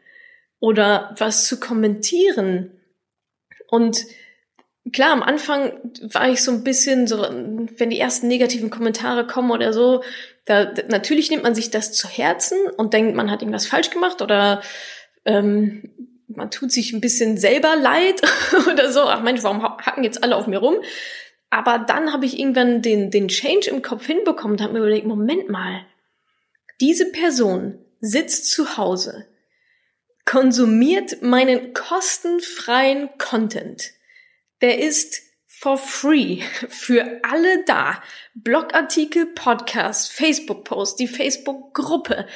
oder 0.60 1.16
was 1.18 1.48
zu 1.48 1.58
kommentieren. 1.58 2.72
Und 3.70 4.04
klar, 4.92 5.12
am 5.12 5.24
Anfang 5.24 5.74
war 6.02 6.30
ich 6.30 6.44
so 6.44 6.52
ein 6.52 6.64
bisschen 6.64 7.08
so, 7.08 7.22
wenn 7.22 7.90
die 7.90 8.00
ersten 8.00 8.28
negativen 8.28 8.70
Kommentare 8.70 9.28
kommen 9.28 9.52
oder 9.52 9.74
so, 9.74 10.04
da, 10.46 10.72
natürlich 10.88 11.30
nimmt 11.30 11.44
man 11.44 11.56
sich 11.56 11.72
das 11.72 11.92
zu 11.92 12.08
Herzen 12.08 12.58
und 12.78 12.94
denkt, 12.94 13.16
man 13.16 13.30
hat 13.30 13.42
irgendwas 13.42 13.68
falsch 13.68 13.90
gemacht 13.90 14.22
oder 14.22 14.62
ähm, 15.26 15.92
man 16.28 16.52
tut 16.52 16.72
sich 16.72 16.94
ein 16.94 17.02
bisschen 17.02 17.38
selber 17.38 17.76
leid 17.76 18.22
oder 18.72 18.92
so. 18.92 19.02
Ach 19.02 19.22
Mensch, 19.22 19.44
warum 19.44 19.64
hacken 19.64 20.04
jetzt 20.04 20.24
alle 20.24 20.36
auf 20.36 20.48
mir 20.48 20.60
rum? 20.60 20.76
Aber 21.50 21.80
dann 21.80 22.14
habe 22.14 22.26
ich 22.26 22.40
irgendwann 22.40 22.82
den, 22.82 23.12
den 23.12 23.30
Change 23.30 23.70
im 23.70 23.82
Kopf 23.82 24.06
hinbekommen 24.06 24.58
und 24.58 24.62
habe 24.62 24.74
mir 24.74 24.80
überlegt, 24.80 25.08
Moment 25.08 25.50
mal, 25.50 25.86
diese 26.82 27.12
Person 27.12 27.80
sitzt 28.00 28.52
zu 28.52 28.78
Hause, 28.78 29.26
konsumiert 30.26 31.22
meinen 31.22 31.74
kostenfreien 31.74 33.10
Content 33.18 33.92
der 34.62 34.80
ist 34.80 35.22
for 35.46 35.78
free 35.78 36.42
für 36.70 37.20
alle 37.24 37.64
da. 37.66 38.02
Blogartikel, 38.36 39.26
Podcast, 39.26 40.12
Facebook-Post, 40.12 41.00
die 41.00 41.08
Facebook-Gruppe, 41.08 42.28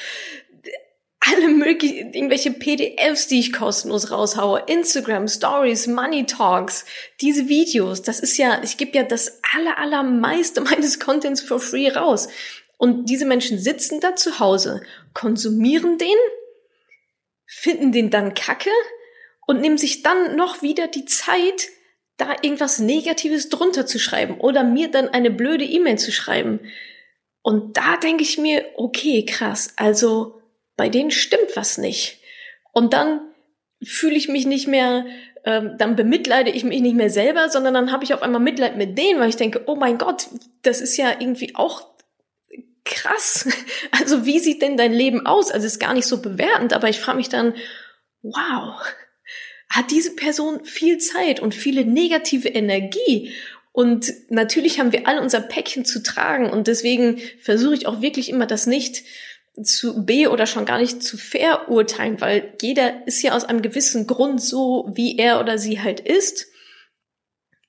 alle 1.21 1.49
möglichen, 1.49 2.13
irgendwelche 2.13 2.51
PDFs, 2.51 3.27
die 3.27 3.39
ich 3.39 3.53
kostenlos 3.53 4.09
raushaue, 4.09 4.63
Instagram, 4.65 5.27
Stories, 5.27 5.85
Money 5.85 6.25
Talks, 6.25 6.85
diese 7.21 7.47
Videos, 7.47 8.01
das 8.01 8.19
ist 8.19 8.37
ja, 8.37 8.61
ich 8.63 8.77
gebe 8.77 8.97
ja 8.97 9.03
das 9.03 9.39
aller, 9.53 9.77
allermeiste 9.77 10.61
meines 10.61 10.99
Contents 10.99 11.41
for 11.41 11.59
free 11.59 11.89
raus. 11.89 12.27
Und 12.77 13.05
diese 13.09 13.25
Menschen 13.25 13.59
sitzen 13.59 13.99
da 13.99 14.15
zu 14.15 14.39
Hause, 14.39 14.81
konsumieren 15.13 15.99
den, 15.99 16.17
finden 17.45 17.91
den 17.91 18.09
dann 18.09 18.33
kacke 18.33 18.71
und 19.45 19.61
nehmen 19.61 19.77
sich 19.77 20.01
dann 20.01 20.35
noch 20.35 20.63
wieder 20.63 20.87
die 20.87 21.05
Zeit, 21.05 21.69
da 22.21 22.35
irgendwas 22.43 22.77
Negatives 22.79 23.49
drunter 23.49 23.85
zu 23.87 23.97
schreiben 23.97 24.39
oder 24.39 24.63
mir 24.63 24.91
dann 24.91 25.09
eine 25.09 25.31
blöde 25.31 25.65
E-Mail 25.65 25.97
zu 25.97 26.11
schreiben. 26.11 26.59
Und 27.41 27.77
da 27.77 27.97
denke 27.97 28.21
ich 28.21 28.37
mir, 28.37 28.63
okay, 28.75 29.25
krass, 29.25 29.73
also 29.75 30.39
bei 30.77 30.87
denen 30.87 31.09
stimmt 31.09 31.55
was 31.55 31.79
nicht. 31.79 32.19
Und 32.73 32.93
dann 32.93 33.21
fühle 33.83 34.15
ich 34.15 34.29
mich 34.29 34.45
nicht 34.45 34.67
mehr, 34.67 35.05
ähm, 35.43 35.75
dann 35.79 35.95
bemitleide 35.95 36.51
ich 36.51 36.63
mich 36.63 36.81
nicht 36.81 36.95
mehr 36.95 37.09
selber, 37.09 37.49
sondern 37.49 37.73
dann 37.73 37.91
habe 37.91 38.03
ich 38.03 38.13
auf 38.13 38.21
einmal 38.21 38.39
Mitleid 38.39 38.77
mit 38.77 38.95
denen, 38.97 39.19
weil 39.19 39.29
ich 39.29 39.37
denke, 39.37 39.63
oh 39.65 39.75
mein 39.75 39.97
Gott, 39.97 40.27
das 40.61 40.79
ist 40.79 40.97
ja 40.97 41.09
irgendwie 41.19 41.55
auch 41.55 41.87
krass. 42.85 43.47
Also 43.99 44.25
wie 44.25 44.39
sieht 44.39 44.61
denn 44.61 44.77
dein 44.77 44.93
Leben 44.93 45.25
aus? 45.25 45.51
Also 45.51 45.65
ist 45.65 45.79
gar 45.79 45.93
nicht 45.93 46.05
so 46.05 46.21
bewertend, 46.21 46.73
aber 46.73 46.89
ich 46.89 46.99
frage 46.99 47.17
mich 47.17 47.29
dann, 47.29 47.55
wow, 48.21 48.75
hat 49.71 49.91
diese 49.91 50.15
Person 50.15 50.65
viel 50.65 50.97
Zeit 50.97 51.39
und 51.39 51.55
viele 51.55 51.85
negative 51.85 52.49
Energie 52.49 53.33
und 53.73 54.13
natürlich 54.29 54.79
haben 54.79 54.91
wir 54.91 55.07
alle 55.07 55.21
unser 55.21 55.39
Päckchen 55.39 55.85
zu 55.85 56.03
tragen 56.03 56.49
und 56.49 56.67
deswegen 56.67 57.21
versuche 57.39 57.75
ich 57.75 57.87
auch 57.87 58.01
wirklich 58.01 58.29
immer 58.29 58.45
das 58.45 58.67
nicht 58.67 59.03
zu 59.63 60.05
B 60.05 60.27
oder 60.27 60.45
schon 60.45 60.65
gar 60.65 60.77
nicht 60.77 61.03
zu 61.03 61.17
verurteilen, 61.17 62.19
weil 62.21 62.53
jeder 62.61 63.05
ist 63.07 63.21
ja 63.21 63.33
aus 63.33 63.45
einem 63.45 63.61
gewissen 63.61 64.07
Grund 64.07 64.41
so, 64.41 64.89
wie 64.93 65.17
er 65.17 65.39
oder 65.39 65.57
sie 65.57 65.81
halt 65.81 65.99
ist. 65.99 66.47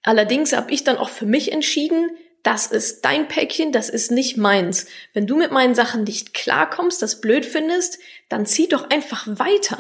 Allerdings 0.03 0.53
habe 0.53 0.73
ich 0.73 0.85
dann 0.85 0.97
auch 0.97 1.09
für 1.09 1.27
mich 1.27 1.53
entschieden, 1.53 2.11
das 2.43 2.67
ist 2.67 3.05
dein 3.05 3.29
Päckchen, 3.29 3.71
das 3.71 3.89
ist 3.89 4.11
nicht 4.11 4.37
meins. 4.37 4.87
Wenn 5.13 5.29
du 5.29 5.37
mit 5.37 5.53
meinen 5.53 5.77
Sachen 5.77 6.03
nicht 6.03 6.35
klarkommst, 6.35 7.01
das 7.01 7.21
blöd 7.21 7.47
findest, 7.47 8.01
dann 8.29 8.47
zieh 8.47 8.67
doch 8.67 8.91
einfach 8.91 9.27
weiter. 9.29 9.79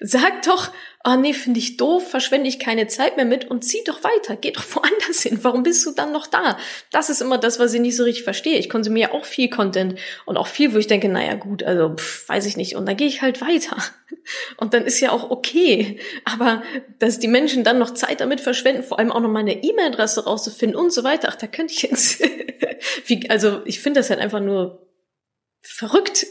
Sag 0.00 0.42
doch, 0.42 0.72
oh 1.04 1.16
nee, 1.16 1.34
finde 1.34 1.58
ich 1.58 1.76
doof, 1.76 2.08
verschwende 2.08 2.48
ich 2.48 2.58
keine 2.58 2.86
Zeit 2.86 3.16
mehr 3.16 3.26
mit 3.26 3.50
und 3.50 3.64
zieh 3.64 3.82
doch 3.84 4.02
weiter, 4.02 4.36
geh 4.36 4.50
doch 4.50 4.64
woanders 4.74 5.22
hin. 5.22 5.38
Warum 5.42 5.62
bist 5.62 5.84
du 5.84 5.92
dann 5.92 6.12
noch 6.12 6.26
da? 6.26 6.58
Das 6.90 7.10
ist 7.10 7.20
immer 7.20 7.38
das, 7.38 7.58
was 7.58 7.74
ich 7.74 7.80
nicht 7.80 7.96
so 7.96 8.04
richtig 8.04 8.24
verstehe. 8.24 8.58
Ich 8.58 8.70
konsumiere 8.70 9.12
auch 9.12 9.24
viel 9.24 9.50
Content 9.50 9.98
und 10.24 10.36
auch 10.36 10.46
viel, 10.46 10.72
wo 10.72 10.78
ich 10.78 10.86
denke, 10.86 11.08
naja 11.08 11.34
gut, 11.34 11.62
also 11.62 11.94
pff, 11.94 12.28
weiß 12.28 12.46
ich 12.46 12.56
nicht. 12.56 12.76
Und 12.76 12.86
dann 12.86 12.96
gehe 12.96 13.08
ich 13.08 13.22
halt 13.22 13.40
weiter. 13.40 13.76
Und 14.56 14.74
dann 14.74 14.84
ist 14.84 15.00
ja 15.00 15.10
auch 15.12 15.30
okay. 15.30 16.00
Aber 16.24 16.62
dass 16.98 17.18
die 17.18 17.28
Menschen 17.28 17.64
dann 17.64 17.78
noch 17.78 17.92
Zeit 17.92 18.20
damit 18.20 18.40
verschwenden, 18.40 18.82
vor 18.82 18.98
allem 18.98 19.10
auch 19.10 19.20
noch 19.20 19.30
meine 19.30 19.62
E-Mail-Adresse 19.62 20.24
rauszufinden 20.24 20.78
und 20.78 20.92
so 20.92 21.02
weiter, 21.04 21.28
ach, 21.30 21.36
da 21.36 21.46
könnte 21.46 21.72
ich 21.72 21.82
jetzt, 21.82 22.20
wie, 23.06 23.28
also 23.30 23.62
ich 23.64 23.80
finde 23.80 24.00
das 24.00 24.10
halt 24.10 24.20
einfach 24.20 24.40
nur 24.40 24.86
verrückt, 25.62 26.26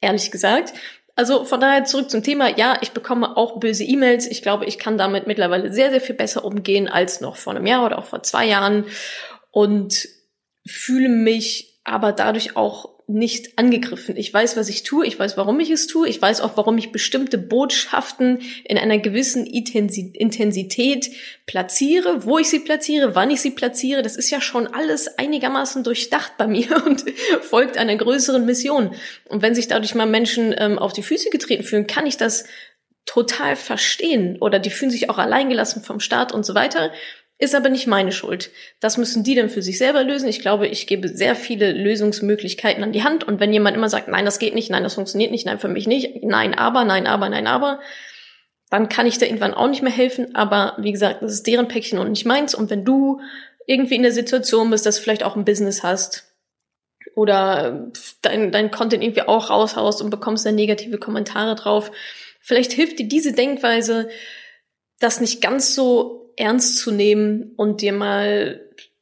ehrlich 0.00 0.30
gesagt. 0.30 0.72
Also 1.20 1.44
von 1.44 1.60
daher 1.60 1.84
zurück 1.84 2.08
zum 2.08 2.22
Thema. 2.22 2.56
Ja, 2.56 2.78
ich 2.80 2.92
bekomme 2.92 3.36
auch 3.36 3.60
böse 3.60 3.84
E-Mails. 3.84 4.26
Ich 4.26 4.40
glaube, 4.40 4.64
ich 4.64 4.78
kann 4.78 4.96
damit 4.96 5.26
mittlerweile 5.26 5.70
sehr, 5.70 5.90
sehr 5.90 6.00
viel 6.00 6.14
besser 6.14 6.46
umgehen 6.46 6.88
als 6.88 7.20
noch 7.20 7.36
vor 7.36 7.54
einem 7.54 7.66
Jahr 7.66 7.84
oder 7.84 7.98
auch 7.98 8.06
vor 8.06 8.22
zwei 8.22 8.46
Jahren 8.46 8.86
und 9.50 10.08
fühle 10.66 11.10
mich 11.10 11.78
aber 11.84 12.12
dadurch 12.12 12.56
auch 12.56 12.99
nicht 13.12 13.58
angegriffen. 13.58 14.16
Ich 14.16 14.32
weiß, 14.32 14.56
was 14.56 14.68
ich 14.68 14.82
tue, 14.82 15.06
ich 15.06 15.18
weiß, 15.18 15.36
warum 15.36 15.58
ich 15.60 15.70
es 15.70 15.86
tue, 15.86 16.08
ich 16.08 16.20
weiß 16.20 16.40
auch, 16.40 16.56
warum 16.56 16.78
ich 16.78 16.92
bestimmte 16.92 17.38
Botschaften 17.38 18.40
in 18.64 18.78
einer 18.78 18.98
gewissen 18.98 19.46
Intensität 19.46 21.10
platziere, 21.46 22.24
wo 22.24 22.38
ich 22.38 22.48
sie 22.48 22.60
platziere, 22.60 23.14
wann 23.14 23.30
ich 23.30 23.40
sie 23.40 23.50
platziere. 23.50 24.02
Das 24.02 24.16
ist 24.16 24.30
ja 24.30 24.40
schon 24.40 24.66
alles 24.66 25.18
einigermaßen 25.18 25.84
durchdacht 25.84 26.34
bei 26.38 26.46
mir 26.46 26.82
und 26.86 27.04
folgt 27.42 27.76
einer 27.76 27.96
größeren 27.96 28.44
Mission. 28.44 28.94
Und 29.28 29.42
wenn 29.42 29.54
sich 29.54 29.68
dadurch 29.68 29.94
mal 29.94 30.06
Menschen 30.06 30.54
ähm, 30.56 30.78
auf 30.78 30.92
die 30.92 31.02
Füße 31.02 31.30
getreten 31.30 31.64
fühlen, 31.64 31.86
kann 31.86 32.06
ich 32.06 32.16
das 32.16 32.44
total 33.06 33.56
verstehen 33.56 34.36
oder 34.40 34.58
die 34.58 34.70
fühlen 34.70 34.90
sich 34.90 35.10
auch 35.10 35.18
alleingelassen 35.18 35.82
vom 35.82 35.98
Staat 35.98 36.32
und 36.32 36.46
so 36.46 36.54
weiter. 36.54 36.92
Ist 37.40 37.54
aber 37.54 37.70
nicht 37.70 37.86
meine 37.86 38.12
Schuld. 38.12 38.50
Das 38.80 38.98
müssen 38.98 39.24
die 39.24 39.34
dann 39.34 39.48
für 39.48 39.62
sich 39.62 39.78
selber 39.78 40.04
lösen. 40.04 40.28
Ich 40.28 40.40
glaube, 40.40 40.68
ich 40.68 40.86
gebe 40.86 41.08
sehr 41.08 41.34
viele 41.34 41.72
Lösungsmöglichkeiten 41.72 42.84
an 42.84 42.92
die 42.92 43.02
Hand. 43.02 43.24
Und 43.24 43.40
wenn 43.40 43.50
jemand 43.50 43.74
immer 43.74 43.88
sagt, 43.88 44.08
nein, 44.08 44.26
das 44.26 44.38
geht 44.38 44.54
nicht, 44.54 44.68
nein, 44.68 44.82
das 44.82 44.92
funktioniert 44.92 45.30
nicht, 45.30 45.46
nein, 45.46 45.58
für 45.58 45.68
mich 45.68 45.86
nicht, 45.86 46.22
nein, 46.22 46.52
aber, 46.52 46.84
nein, 46.84 47.06
aber, 47.06 47.30
nein, 47.30 47.46
aber, 47.46 47.80
dann 48.68 48.90
kann 48.90 49.06
ich 49.06 49.16
da 49.16 49.24
irgendwann 49.24 49.54
auch 49.54 49.68
nicht 49.68 49.80
mehr 49.80 49.90
helfen. 49.90 50.34
Aber 50.34 50.76
wie 50.80 50.92
gesagt, 50.92 51.22
das 51.22 51.32
ist 51.32 51.46
deren 51.46 51.66
Päckchen 51.66 51.98
und 51.98 52.10
nicht 52.10 52.26
meins. 52.26 52.54
Und 52.54 52.68
wenn 52.68 52.84
du 52.84 53.22
irgendwie 53.66 53.96
in 53.96 54.02
der 54.02 54.12
Situation 54.12 54.68
bist, 54.68 54.84
dass 54.84 54.96
du 54.96 55.02
vielleicht 55.02 55.22
auch 55.22 55.34
ein 55.34 55.46
Business 55.46 55.82
hast 55.82 56.30
oder 57.16 57.90
dein, 58.20 58.52
dein 58.52 58.70
Content 58.70 59.02
irgendwie 59.02 59.22
auch 59.22 59.48
raushaust 59.48 60.02
und 60.02 60.10
bekommst 60.10 60.44
dann 60.44 60.56
negative 60.56 60.98
Kommentare 60.98 61.54
drauf, 61.54 61.90
vielleicht 62.42 62.72
hilft 62.72 62.98
dir 62.98 63.08
diese 63.08 63.32
Denkweise, 63.32 64.10
das 64.98 65.22
nicht 65.22 65.40
ganz 65.40 65.74
so 65.74 66.19
ernst 66.40 66.78
zu 66.78 66.90
nehmen 66.90 67.52
und 67.56 67.82
dir 67.82 67.92
mal, 67.92 68.60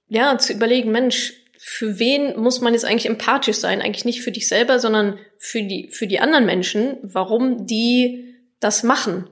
ja, 0.08 0.36
zu 0.38 0.52
überlegen, 0.52 0.90
Mensch, 0.90 1.34
für 1.56 1.98
wen 1.98 2.38
muss 2.38 2.60
man 2.60 2.72
jetzt 2.72 2.84
eigentlich 2.84 3.06
empathisch 3.06 3.56
sein? 3.56 3.80
Eigentlich 3.80 4.04
nicht 4.04 4.22
für 4.22 4.32
dich 4.32 4.48
selber, 4.48 4.78
sondern 4.78 5.18
für 5.36 5.62
die, 5.62 5.88
für 5.88 6.06
die 6.06 6.20
anderen 6.20 6.46
Menschen, 6.46 6.96
warum 7.02 7.66
die 7.66 8.34
das 8.60 8.82
machen. 8.82 9.28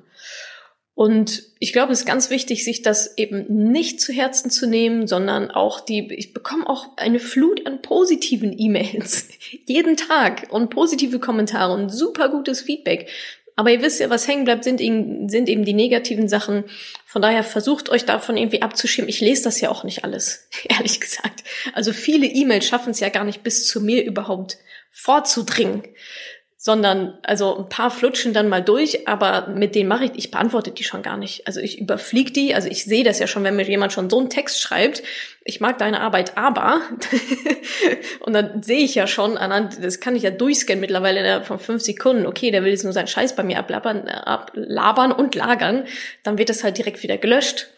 Und 0.94 1.42
ich 1.58 1.74
glaube, 1.74 1.92
es 1.92 2.00
ist 2.00 2.06
ganz 2.06 2.30
wichtig, 2.30 2.64
sich 2.64 2.80
das 2.80 3.18
eben 3.18 3.70
nicht 3.70 4.00
zu 4.00 4.14
Herzen 4.14 4.50
zu 4.50 4.66
nehmen, 4.66 5.06
sondern 5.06 5.50
auch 5.50 5.80
die, 5.80 6.10
ich 6.14 6.32
bekomme 6.32 6.66
auch 6.66 6.96
eine 6.96 7.18
Flut 7.18 7.66
an 7.66 7.82
positiven 7.82 8.58
E-Mails 8.58 9.28
jeden 9.66 9.98
Tag 9.98 10.46
und 10.50 10.70
positive 10.70 11.18
Kommentare 11.18 11.74
und 11.74 11.90
super 11.90 12.30
gutes 12.30 12.62
Feedback. 12.62 13.10
Aber 13.56 13.70
ihr 13.70 13.80
wisst 13.80 14.00
ja, 14.00 14.10
was 14.10 14.28
hängen 14.28 14.44
bleibt, 14.44 14.64
sind, 14.64 14.78
sind 14.78 15.48
eben 15.48 15.64
die 15.64 15.72
negativen 15.72 16.28
Sachen. 16.28 16.64
Von 17.06 17.22
daher 17.22 17.42
versucht 17.42 17.88
euch 17.88 18.04
davon 18.04 18.36
irgendwie 18.36 18.60
abzuschieben. 18.60 19.08
Ich 19.08 19.20
lese 19.20 19.44
das 19.44 19.60
ja 19.62 19.70
auch 19.70 19.82
nicht 19.82 20.04
alles, 20.04 20.48
ehrlich 20.68 21.00
gesagt. 21.00 21.42
Also 21.72 21.92
viele 21.92 22.26
E-Mails 22.26 22.66
schaffen 22.66 22.90
es 22.90 23.00
ja 23.00 23.08
gar 23.08 23.24
nicht 23.24 23.42
bis 23.42 23.66
zu 23.66 23.80
mir 23.80 24.04
überhaupt 24.04 24.58
vorzudringen 24.90 25.82
sondern 26.66 27.16
also 27.22 27.58
ein 27.58 27.68
paar 27.68 27.92
flutschen 27.92 28.32
dann 28.32 28.48
mal 28.48 28.60
durch, 28.60 29.06
aber 29.06 29.46
mit 29.46 29.76
denen 29.76 29.88
mache 29.88 30.06
ich, 30.06 30.10
ich 30.16 30.32
beantworte 30.32 30.72
die 30.72 30.82
schon 30.82 31.00
gar 31.00 31.16
nicht. 31.16 31.46
Also 31.46 31.60
ich 31.60 31.78
überfliege 31.78 32.32
die, 32.32 32.56
also 32.56 32.68
ich 32.68 32.84
sehe 32.84 33.04
das 33.04 33.20
ja 33.20 33.28
schon, 33.28 33.44
wenn 33.44 33.54
mir 33.54 33.62
jemand 33.68 33.92
schon 33.92 34.10
so 34.10 34.18
einen 34.18 34.30
Text 34.30 34.60
schreibt, 34.60 35.04
ich 35.44 35.60
mag 35.60 35.78
deine 35.78 36.00
Arbeit, 36.00 36.36
aber 36.36 36.80
und 38.20 38.32
dann 38.32 38.64
sehe 38.64 38.80
ich 38.80 38.96
ja 38.96 39.06
schon 39.06 39.38
anhand, 39.38 39.78
das 39.80 40.00
kann 40.00 40.16
ich 40.16 40.24
ja 40.24 40.32
durchscannen 40.32 40.80
mittlerweile 40.80 41.44
von 41.44 41.60
fünf 41.60 41.82
Sekunden, 41.82 42.26
okay, 42.26 42.50
der 42.50 42.64
will 42.64 42.72
jetzt 42.72 42.82
nur 42.82 42.92
seinen 42.92 43.06
Scheiß 43.06 43.36
bei 43.36 43.44
mir 43.44 43.60
ablabern, 43.60 44.08
ablabern 44.08 45.12
und 45.12 45.36
lagern, 45.36 45.84
dann 46.24 46.36
wird 46.36 46.48
das 46.48 46.64
halt 46.64 46.78
direkt 46.78 47.00
wieder 47.04 47.16
gelöscht. 47.16 47.68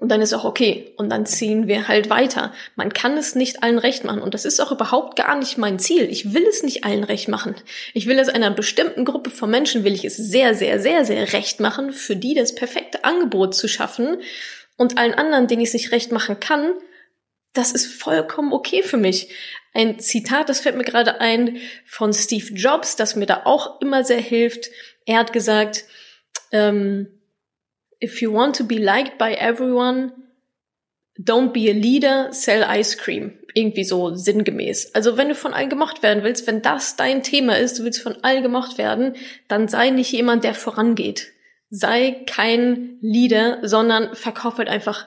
Und 0.00 0.08
dann 0.08 0.22
ist 0.22 0.32
auch 0.32 0.44
okay. 0.44 0.94
Und 0.96 1.10
dann 1.10 1.26
ziehen 1.26 1.66
wir 1.66 1.86
halt 1.86 2.08
weiter. 2.08 2.54
Man 2.76 2.92
kann 2.92 3.18
es 3.18 3.34
nicht 3.34 3.62
allen 3.62 3.78
recht 3.78 4.04
machen. 4.04 4.22
Und 4.22 4.32
das 4.32 4.46
ist 4.46 4.58
auch 4.60 4.72
überhaupt 4.72 5.16
gar 5.16 5.36
nicht 5.36 5.58
mein 5.58 5.78
Ziel. 5.78 6.10
Ich 6.10 6.32
will 6.32 6.46
es 6.46 6.62
nicht 6.62 6.84
allen 6.84 7.04
recht 7.04 7.28
machen. 7.28 7.54
Ich 7.92 8.06
will 8.06 8.18
es 8.18 8.30
einer 8.30 8.50
bestimmten 8.50 9.04
Gruppe 9.04 9.30
von 9.30 9.50
Menschen, 9.50 9.84
will 9.84 9.92
ich 9.92 10.04
es 10.04 10.16
sehr, 10.16 10.54
sehr, 10.54 10.80
sehr, 10.80 11.04
sehr 11.04 11.32
recht 11.34 11.60
machen, 11.60 11.92
für 11.92 12.16
die 12.16 12.34
das 12.34 12.54
perfekte 12.54 13.04
Angebot 13.04 13.54
zu 13.54 13.68
schaffen. 13.68 14.16
Und 14.78 14.96
allen 14.96 15.14
anderen, 15.14 15.46
denen 15.46 15.60
ich 15.60 15.68
es 15.68 15.74
nicht 15.74 15.92
recht 15.92 16.10
machen 16.10 16.40
kann, 16.40 16.72
das 17.52 17.72
ist 17.72 17.86
vollkommen 17.86 18.54
okay 18.54 18.82
für 18.82 18.96
mich. 18.96 19.28
Ein 19.74 19.98
Zitat, 19.98 20.48
das 20.48 20.60
fällt 20.60 20.76
mir 20.76 20.84
gerade 20.84 21.20
ein, 21.20 21.58
von 21.84 22.14
Steve 22.14 22.54
Jobs, 22.54 22.96
das 22.96 23.14
mir 23.14 23.26
da 23.26 23.42
auch 23.44 23.80
immer 23.82 24.04
sehr 24.04 24.20
hilft. 24.20 24.70
Er 25.04 25.18
hat 25.18 25.34
gesagt, 25.34 25.84
ähm, 26.50 27.08
if 28.02 28.20
you 28.20 28.32
want 28.32 28.56
to 28.56 28.64
be 28.64 28.78
liked 28.78 29.16
by 29.16 29.32
everyone, 29.32 30.12
don't 31.18 31.52
be 31.52 31.70
a 31.70 31.74
leader, 31.74 32.32
sell 32.32 32.64
ice 32.64 32.96
cream. 32.96 33.38
Irgendwie 33.54 33.84
so 33.84 34.14
sinngemäß. 34.14 34.94
Also 34.94 35.16
wenn 35.16 35.28
du 35.28 35.34
von 35.34 35.52
allen 35.52 35.68
gemocht 35.68 36.02
werden 36.02 36.24
willst, 36.24 36.46
wenn 36.46 36.62
das 36.62 36.96
dein 36.96 37.22
Thema 37.22 37.58
ist, 37.58 37.78
du 37.78 37.84
willst 37.84 38.02
von 38.02 38.16
allen 38.24 38.42
gemocht 38.42 38.78
werden, 38.78 39.14
dann 39.46 39.68
sei 39.68 39.90
nicht 39.90 40.10
jemand, 40.10 40.42
der 40.42 40.54
vorangeht. 40.54 41.28
Sei 41.68 42.24
kein 42.26 42.98
Leader, 43.00 43.58
sondern 43.62 44.14
verkauf 44.14 44.58
halt 44.58 44.68
einfach 44.68 45.06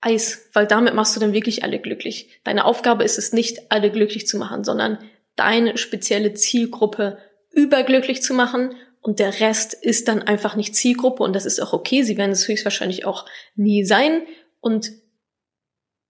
Eis, 0.00 0.50
weil 0.52 0.66
damit 0.66 0.94
machst 0.94 1.16
du 1.16 1.20
dann 1.20 1.32
wirklich 1.32 1.64
alle 1.64 1.78
glücklich. 1.78 2.40
Deine 2.44 2.66
Aufgabe 2.66 3.04
ist 3.04 3.16
es 3.16 3.32
nicht, 3.32 3.70
alle 3.70 3.90
glücklich 3.90 4.26
zu 4.26 4.36
machen, 4.36 4.62
sondern 4.62 4.98
deine 5.34 5.78
spezielle 5.78 6.34
Zielgruppe 6.34 7.18
überglücklich 7.52 8.22
zu 8.22 8.34
machen 8.34 8.74
und 9.04 9.18
der 9.18 9.38
Rest 9.38 9.74
ist 9.74 10.08
dann 10.08 10.22
einfach 10.22 10.56
nicht 10.56 10.74
Zielgruppe 10.74 11.22
und 11.22 11.34
das 11.34 11.44
ist 11.44 11.60
auch 11.60 11.74
okay. 11.74 12.02
Sie 12.02 12.16
werden 12.16 12.30
es 12.30 12.48
höchstwahrscheinlich 12.48 13.04
auch 13.04 13.26
nie 13.54 13.84
sein 13.84 14.22
und 14.60 14.92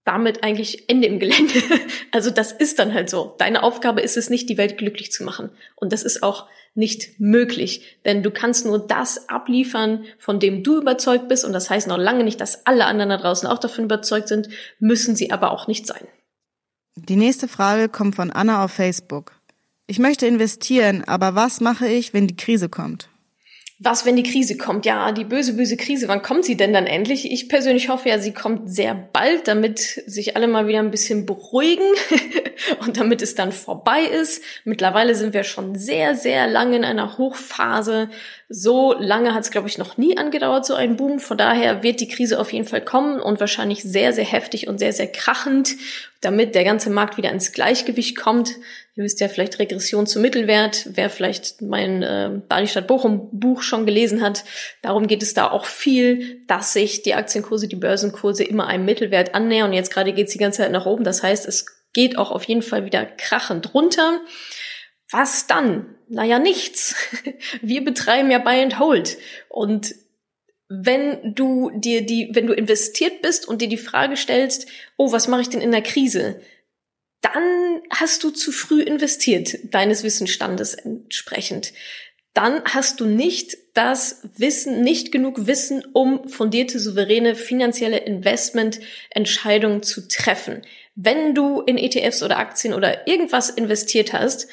damit 0.05 0.45
eigentlich 0.45 0.89
Ende 0.89 1.07
im 1.07 1.19
Gelände. 1.19 1.53
Also 2.13 2.29
das 2.29 2.53
ist 2.53 2.79
dann 2.79 2.93
halt 2.93 3.09
so. 3.09 3.35
Deine 3.37 3.61
Aufgabe 3.63 3.99
ist 3.99 4.15
es 4.15 4.29
nicht, 4.29 4.47
die 4.47 4.57
Welt 4.57 4.77
glücklich 4.77 5.11
zu 5.11 5.25
machen. 5.25 5.49
Und 5.75 5.91
das 5.91 6.03
ist 6.03 6.23
auch 6.23 6.47
nicht 6.73 7.19
möglich. 7.19 7.99
Denn 8.05 8.23
du 8.23 8.31
kannst 8.31 8.65
nur 8.65 8.79
das 8.79 9.27
abliefern, 9.27 10.05
von 10.17 10.39
dem 10.39 10.63
du 10.63 10.77
überzeugt 10.77 11.27
bist. 11.27 11.43
Und 11.43 11.51
das 11.51 11.69
heißt 11.69 11.89
noch 11.89 11.97
lange 11.97 12.23
nicht, 12.23 12.39
dass 12.39 12.65
alle 12.65 12.85
anderen 12.85 13.09
da 13.09 13.17
draußen 13.17 13.49
auch 13.49 13.57
davon 13.57 13.83
überzeugt 13.83 14.29
sind, 14.29 14.47
müssen 14.79 15.17
sie 15.17 15.31
aber 15.31 15.51
auch 15.51 15.67
nicht 15.67 15.85
sein. 15.85 16.07
Die 16.95 17.17
nächste 17.17 17.49
Frage 17.49 17.89
kommt 17.89 18.15
von 18.15 18.31
Anna 18.31 18.63
auf 18.63 18.71
Facebook. 18.71 19.33
Ich 19.87 19.99
möchte 19.99 20.25
investieren, 20.25 21.03
aber 21.03 21.35
was 21.35 21.61
mache 21.61 21.87
ich, 21.87 22.13
wenn 22.13 22.27
die 22.27 22.35
Krise 22.35 22.69
kommt? 22.69 23.09
was, 23.77 24.05
wenn 24.05 24.15
die 24.15 24.23
Krise 24.23 24.55
kommt? 24.55 24.85
Ja, 24.85 25.11
die 25.11 25.25
böse, 25.25 25.53
böse 25.53 25.75
Krise, 25.75 26.07
wann 26.07 26.21
kommt 26.21 26.45
sie 26.45 26.55
denn 26.55 26.71
dann 26.71 26.87
endlich? 26.87 27.29
Ich 27.29 27.49
persönlich 27.49 27.89
hoffe 27.89 28.07
ja, 28.07 28.19
sie 28.19 28.31
kommt 28.31 28.73
sehr 28.73 28.95
bald, 28.95 29.49
damit 29.49 29.79
sich 29.79 30.37
alle 30.37 30.47
mal 30.47 30.67
wieder 30.67 30.79
ein 30.79 30.91
bisschen 30.91 31.25
beruhigen 31.25 31.83
und 32.79 32.97
damit 32.97 33.21
es 33.21 33.35
dann 33.35 33.51
vorbei 33.51 34.03
ist. 34.03 34.41
Mittlerweile 34.63 35.13
sind 35.13 35.33
wir 35.33 35.43
schon 35.43 35.75
sehr, 35.75 36.15
sehr 36.15 36.47
lange 36.47 36.77
in 36.77 36.85
einer 36.85 37.17
Hochphase. 37.17 38.09
So 38.47 38.93
lange 38.97 39.33
hat 39.33 39.43
es, 39.43 39.51
glaube 39.51 39.67
ich, 39.67 39.77
noch 39.77 39.97
nie 39.97 40.17
angedauert, 40.17 40.65
so 40.65 40.73
ein 40.73 40.95
Boom. 40.95 41.19
Von 41.19 41.37
daher 41.37 41.83
wird 41.83 41.99
die 41.99 42.07
Krise 42.07 42.39
auf 42.39 42.53
jeden 42.53 42.65
Fall 42.65 42.81
kommen 42.81 43.19
und 43.19 43.41
wahrscheinlich 43.41 43.83
sehr, 43.83 44.13
sehr 44.13 44.25
heftig 44.25 44.69
und 44.69 44.79
sehr, 44.79 44.93
sehr 44.93 45.11
krachend, 45.11 45.75
damit 46.21 46.55
der 46.55 46.63
ganze 46.63 46.89
Markt 46.89 47.17
wieder 47.17 47.31
ins 47.31 47.51
Gleichgewicht 47.51 48.15
kommt. 48.15 48.55
Ihr 48.97 49.03
wisst 49.03 49.19
ja 49.19 49.27
vielleicht 49.27 49.59
Regression 49.59 50.07
zum 50.07 50.21
Mittelwert, 50.21 50.87
wer 50.93 51.09
vielleicht 51.09 51.61
mein 51.61 52.01
äh, 52.01 52.41
Badistadt 52.47 52.87
Bochum 52.87 53.29
Buch 53.33 53.61
schon 53.61 53.85
gelesen 53.85 54.21
hat. 54.21 54.45
Darum 54.81 55.07
geht 55.07 55.21
es 55.21 55.33
da 55.33 55.51
auch 55.51 55.65
viel, 55.65 56.45
dass 56.47 56.71
sich 56.71 57.01
die 57.01 57.13
Aktienkurse, 57.13 57.67
die 57.67 57.75
Börsenkurse 57.75 58.45
immer 58.45 58.67
einem 58.67 58.85
Mittelwert 58.85 59.35
annähern. 59.35 59.71
Und 59.71 59.75
jetzt 59.75 59.91
gerade 59.91 60.13
geht 60.13 60.27
es 60.27 60.33
die 60.33 60.39
ganze 60.39 60.59
Zeit 60.59 60.71
nach 60.71 60.85
oben. 60.85 61.03
Das 61.03 61.23
heißt, 61.23 61.45
es 61.45 61.65
geht 61.91 62.17
auch 62.17 62.31
auf 62.31 62.45
jeden 62.45 62.61
Fall 62.61 62.85
wieder 62.85 63.05
krachend 63.05 63.73
runter. 63.73 64.21
Was 65.11 65.45
dann? 65.45 65.95
Naja, 66.07 66.39
nichts. 66.39 66.95
Wir 67.61 67.83
betreiben 67.83 68.31
ja 68.31 68.39
Buy 68.39 68.61
and 68.61 68.79
Hold. 68.79 69.17
Und 69.49 69.93
wenn 70.69 71.35
du 71.35 71.69
dir 71.75 72.05
die, 72.05 72.29
wenn 72.31 72.47
du 72.47 72.53
investiert 72.53 73.21
bist 73.21 73.45
und 73.45 73.61
dir 73.61 73.67
die 73.67 73.77
Frage 73.77 74.15
stellst, 74.15 74.67
oh, 74.95 75.11
was 75.11 75.27
mache 75.27 75.41
ich 75.41 75.49
denn 75.49 75.61
in 75.61 75.71
der 75.71 75.83
Krise? 75.83 76.39
Dann 77.25 77.81
hast 77.89 78.23
du 78.23 78.29
zu 78.29 78.51
früh 78.51 78.81
investiert, 78.81 79.57
deines 79.73 80.03
Wissensstandes 80.03 80.75
entsprechend. 80.75 81.73
Dann 82.33 82.63
hast 82.65 82.99
du 82.99 83.05
nicht 83.05 83.57
das 83.73 84.21
Wissen, 84.37 84.81
nicht 84.81 85.11
genug 85.11 85.47
Wissen, 85.47 85.83
um 85.93 86.27
fundierte, 86.29 86.79
souveräne 86.79 87.35
finanzielle 87.35 87.97
Investmententscheidungen 87.97 89.81
zu 89.81 90.07
treffen. 90.07 90.61
Wenn 90.93 91.33
du 91.33 91.61
in 91.61 91.77
ETFs 91.77 92.21
oder 92.21 92.37
Aktien 92.37 92.73
oder 92.73 93.07
irgendwas 93.07 93.49
investiert 93.49 94.13
hast 94.13 94.47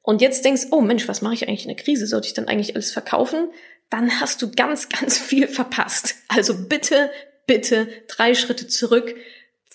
und 0.00 0.22
jetzt 0.22 0.44
denkst, 0.44 0.68
oh 0.70 0.80
Mensch, 0.80 1.06
was 1.08 1.20
mache 1.20 1.34
ich 1.34 1.46
eigentlich 1.46 1.64
in 1.64 1.74
der 1.74 1.84
Krise? 1.84 2.06
Sollte 2.06 2.28
ich 2.28 2.34
dann 2.34 2.48
eigentlich 2.48 2.74
alles 2.74 2.90
verkaufen? 2.90 3.48
Dann 3.90 4.20
hast 4.20 4.40
du 4.40 4.50
ganz, 4.50 4.88
ganz 4.88 5.18
viel 5.18 5.46
verpasst. 5.46 6.14
Also 6.28 6.68
bitte, 6.68 7.10
bitte 7.46 7.88
drei 8.08 8.34
Schritte 8.34 8.66
zurück 8.66 9.14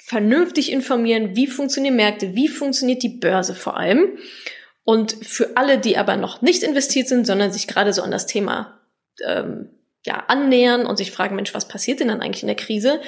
vernünftig 0.10 0.72
informieren, 0.72 1.36
wie 1.36 1.46
funktionieren 1.46 1.96
Märkte, 1.96 2.34
wie 2.34 2.48
funktioniert 2.48 3.04
die 3.04 3.10
Börse 3.10 3.54
vor 3.54 3.78
allem. 3.78 4.18
Und 4.84 5.16
für 5.24 5.56
alle, 5.56 5.78
die 5.78 5.98
aber 5.98 6.18
noch 6.18 6.42
nicht 6.42 6.64
investiert 6.64 7.08
sind, 7.08 7.28
sondern 7.28 7.52
sich 7.52 7.68
gerade 7.68 7.94
so 7.94 8.02
an 8.02 8.10
das 8.10 8.26
Thema 8.26 8.80
ähm, 9.24 9.70
ja, 10.04 10.24
annähern 10.28 10.88
und 10.88 10.98
sich 10.98 11.12
fragen, 11.12 11.36
Mensch, 11.36 11.54
was 11.54 11.68
passiert 11.68 12.00
denn 12.00 12.08
dann 12.08 12.22
eigentlich 12.22 12.42
in 12.42 12.48
der 12.48 12.56
Krise? 12.56 13.02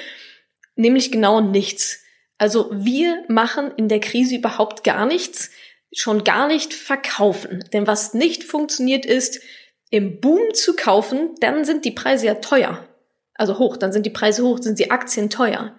Nämlich 0.76 1.12
genau 1.12 1.42
nichts. 1.42 2.04
Also 2.38 2.70
wir 2.72 3.24
machen 3.28 3.72
in 3.78 3.90
der 3.90 4.00
Krise 4.00 4.36
überhaupt 4.36 4.84
gar 4.84 5.08
nichts, 5.08 5.50
schon 5.92 6.24
gar 6.24 6.48
nicht 6.48 6.72
verkaufen. 6.72 7.64
Denn 7.74 7.88
was 7.88 8.14
nicht 8.14 8.44
funktioniert 8.44 9.08
ist, 9.08 9.42
im 9.90 10.20
Boom 10.20 10.54
zu 10.54 10.76
kaufen, 10.76 11.32
dann 11.40 11.66
sind 11.66 11.84
die 11.84 11.92
Preise 11.92 12.28
ja 12.28 12.36
teuer. 12.36 12.88
Also 13.34 13.58
hoch, 13.58 13.76
dann 13.76 13.92
sind 13.92 14.06
die 14.06 14.12
Preise 14.12 14.44
hoch, 14.44 14.60
sind 14.60 14.78
die 14.78 14.92
Aktien 14.92 15.32
teuer. 15.32 15.74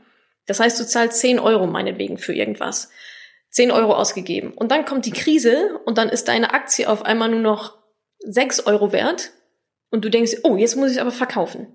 Das 0.46 0.60
heißt, 0.60 0.78
du 0.80 0.86
zahlst 0.86 1.18
10 1.20 1.38
Euro 1.38 1.66
meinetwegen 1.66 2.18
für 2.18 2.34
irgendwas. 2.34 2.90
10 3.50 3.70
Euro 3.70 3.94
ausgegeben. 3.94 4.52
Und 4.52 4.70
dann 4.70 4.84
kommt 4.84 5.06
die 5.06 5.12
Krise 5.12 5.78
und 5.84 5.98
dann 5.98 6.08
ist 6.08 6.28
deine 6.28 6.54
Aktie 6.54 6.88
auf 6.88 7.04
einmal 7.04 7.28
nur 7.28 7.40
noch 7.40 7.78
6 8.20 8.66
Euro 8.66 8.92
wert. 8.92 9.30
Und 9.90 10.04
du 10.04 10.08
denkst, 10.08 10.38
oh, 10.42 10.56
jetzt 10.56 10.76
muss 10.76 10.92
ich 10.92 11.00
aber 11.00 11.10
verkaufen. 11.10 11.66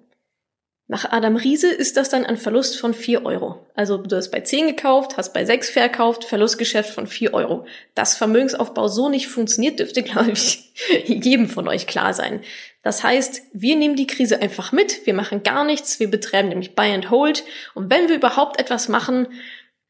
Nach 0.89 1.11
Adam 1.11 1.35
Riese 1.35 1.67
ist 1.67 1.97
das 1.97 2.07
dann 2.07 2.25
ein 2.25 2.37
Verlust 2.37 2.79
von 2.79 2.93
4 2.93 3.25
Euro. 3.25 3.67
Also 3.75 3.97
du 3.97 4.15
hast 4.15 4.31
bei 4.31 4.39
10 4.39 4.67
gekauft, 4.67 5.17
hast 5.17 5.33
bei 5.33 5.43
6 5.43 5.69
verkauft, 5.69 6.23
Verlustgeschäft 6.23 6.89
von 6.89 7.07
4 7.07 7.33
Euro. 7.33 7.65
Dass 7.93 8.15
Vermögensaufbau 8.15 8.87
so 8.87 9.09
nicht 9.09 9.27
funktioniert, 9.27 9.79
dürfte, 9.79 10.01
glaube 10.01 10.31
ich, 10.31 10.73
jedem 11.05 11.49
von 11.49 11.67
euch 11.67 11.87
klar 11.87 12.13
sein. 12.13 12.41
Das 12.81 13.03
heißt, 13.03 13.41
wir 13.53 13.75
nehmen 13.75 13.95
die 13.95 14.07
Krise 14.07 14.41
einfach 14.41 14.71
mit, 14.71 15.05
wir 15.05 15.13
machen 15.13 15.43
gar 15.43 15.65
nichts, 15.65 15.99
wir 15.99 16.09
betreiben 16.09 16.49
nämlich 16.49 16.75
Buy 16.75 16.93
and 16.93 17.09
Hold. 17.09 17.43
Und 17.73 17.89
wenn 17.89 18.07
wir 18.07 18.15
überhaupt 18.15 18.59
etwas 18.59 18.87
machen, 18.87 19.27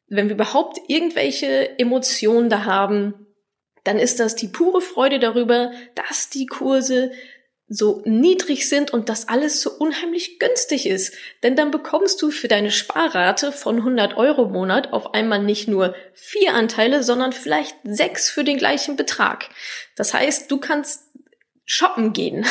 wenn 0.07 0.29
wir 0.29 0.35
überhaupt 0.35 0.79
irgendwelche 0.87 1.77
Emotionen 1.79 2.49
da 2.49 2.65
haben, 2.65 3.27
dann 3.83 3.99
ist 3.99 4.19
das 4.19 4.35
die 4.35 4.47
pure 4.47 4.81
Freude 4.81 5.19
darüber, 5.19 5.71
dass 5.95 6.29
die 6.29 6.45
Kurse 6.45 7.11
so 7.69 8.01
niedrig 8.05 8.69
sind 8.69 8.91
und 8.91 9.09
das 9.09 9.27
alles 9.27 9.61
so 9.61 9.71
unheimlich 9.71 10.39
günstig 10.39 10.87
ist. 10.87 11.13
Denn 11.43 11.57
dann 11.57 11.69
bekommst 11.69 12.21
du 12.21 12.31
für 12.31 12.47
deine 12.47 12.71
Sparrate 12.71 13.51
von 13.51 13.77
100 13.77 14.15
Euro 14.15 14.45
im 14.45 14.53
Monat 14.53 14.93
auf 14.93 15.13
einmal 15.13 15.43
nicht 15.43 15.67
nur 15.67 15.93
vier 16.13 16.53
Anteile, 16.53 17.03
sondern 17.03 17.33
vielleicht 17.33 17.75
sechs 17.83 18.29
für 18.29 18.45
den 18.45 18.57
gleichen 18.57 18.95
Betrag. 18.95 19.49
Das 19.97 20.13
heißt, 20.13 20.49
du 20.49 20.59
kannst 20.59 21.06
shoppen 21.67 22.13
gehen. 22.13 22.45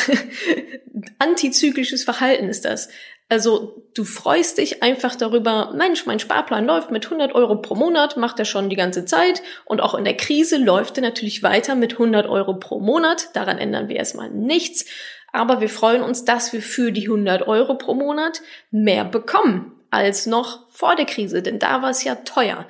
Antizyklisches 1.19 2.05
Verhalten 2.05 2.47
ist 2.47 2.63
das. 2.63 2.87
Also 3.29 3.83
du 3.93 4.05
freust 4.05 4.57
dich 4.57 4.83
einfach 4.83 5.15
darüber, 5.15 5.73
Mensch, 5.75 6.05
mein 6.05 6.19
Sparplan 6.19 6.65
läuft 6.65 6.91
mit 6.91 7.05
100 7.05 7.35
Euro 7.35 7.57
pro 7.57 7.75
Monat, 7.75 8.15
macht 8.15 8.39
er 8.39 8.45
schon 8.45 8.69
die 8.69 8.77
ganze 8.77 9.03
Zeit 9.03 9.41
und 9.65 9.81
auch 9.81 9.95
in 9.95 10.05
der 10.05 10.15
Krise 10.15 10.55
läuft 10.55 10.97
er 10.97 11.03
natürlich 11.03 11.43
weiter 11.43 11.75
mit 11.75 11.93
100 11.93 12.29
Euro 12.29 12.53
pro 12.53 12.79
Monat. 12.79 13.29
Daran 13.33 13.57
ändern 13.57 13.89
wir 13.89 13.97
erstmal 13.97 14.29
nichts. 14.29 14.85
Aber 15.33 15.59
wir 15.59 15.67
freuen 15.67 16.03
uns, 16.03 16.23
dass 16.23 16.53
wir 16.53 16.61
für 16.61 16.93
die 16.93 17.07
100 17.07 17.47
Euro 17.47 17.75
pro 17.75 17.95
Monat 17.95 18.41
mehr 18.71 19.03
bekommen 19.03 19.73
als 19.89 20.25
noch 20.25 20.69
vor 20.69 20.95
der 20.95 21.05
Krise, 21.05 21.41
denn 21.41 21.59
da 21.59 21.81
war 21.81 21.89
es 21.89 22.03
ja 22.03 22.15
teuer. 22.15 22.65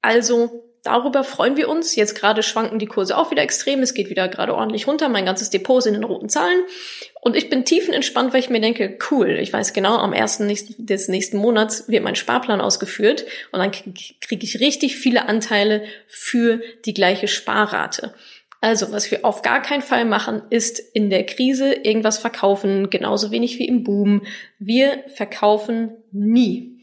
Also 0.00 0.67
darüber 0.82 1.24
freuen 1.24 1.56
wir 1.56 1.68
uns. 1.68 1.96
Jetzt 1.96 2.14
gerade 2.14 2.42
schwanken 2.42 2.78
die 2.78 2.86
Kurse 2.86 3.16
auch 3.16 3.30
wieder 3.30 3.42
extrem. 3.42 3.80
Es 3.80 3.94
geht 3.94 4.10
wieder 4.10 4.28
gerade 4.28 4.54
ordentlich 4.54 4.86
runter. 4.86 5.08
Mein 5.08 5.24
ganzes 5.24 5.50
Depot 5.50 5.82
sind 5.82 5.94
in 5.94 6.04
roten 6.04 6.28
Zahlen. 6.28 6.60
Und 7.20 7.36
ich 7.36 7.50
bin 7.50 7.64
tiefenentspannt, 7.64 8.32
weil 8.32 8.40
ich 8.40 8.50
mir 8.50 8.60
denke, 8.60 8.98
cool, 9.10 9.38
ich 9.40 9.52
weiß 9.52 9.72
genau, 9.72 9.96
am 9.96 10.12
ersten 10.12 10.48
des 10.78 11.08
nächsten 11.08 11.36
Monats 11.36 11.88
wird 11.88 12.04
mein 12.04 12.14
Sparplan 12.14 12.60
ausgeführt 12.60 13.26
und 13.52 13.58
dann 13.58 13.72
kriege 13.72 14.44
ich 14.44 14.60
richtig 14.60 14.96
viele 14.96 15.28
Anteile 15.28 15.82
für 16.06 16.60
die 16.84 16.94
gleiche 16.94 17.28
Sparrate. 17.28 18.14
Also, 18.60 18.90
was 18.90 19.10
wir 19.10 19.24
auf 19.24 19.42
gar 19.42 19.62
keinen 19.62 19.82
Fall 19.82 20.04
machen, 20.04 20.42
ist 20.50 20.78
in 20.78 21.10
der 21.10 21.24
Krise 21.26 21.72
irgendwas 21.72 22.18
verkaufen, 22.18 22.90
genauso 22.90 23.30
wenig 23.30 23.58
wie 23.58 23.68
im 23.68 23.84
Boom. 23.84 24.22
Wir 24.58 25.04
verkaufen 25.14 25.96
nie 26.10 26.78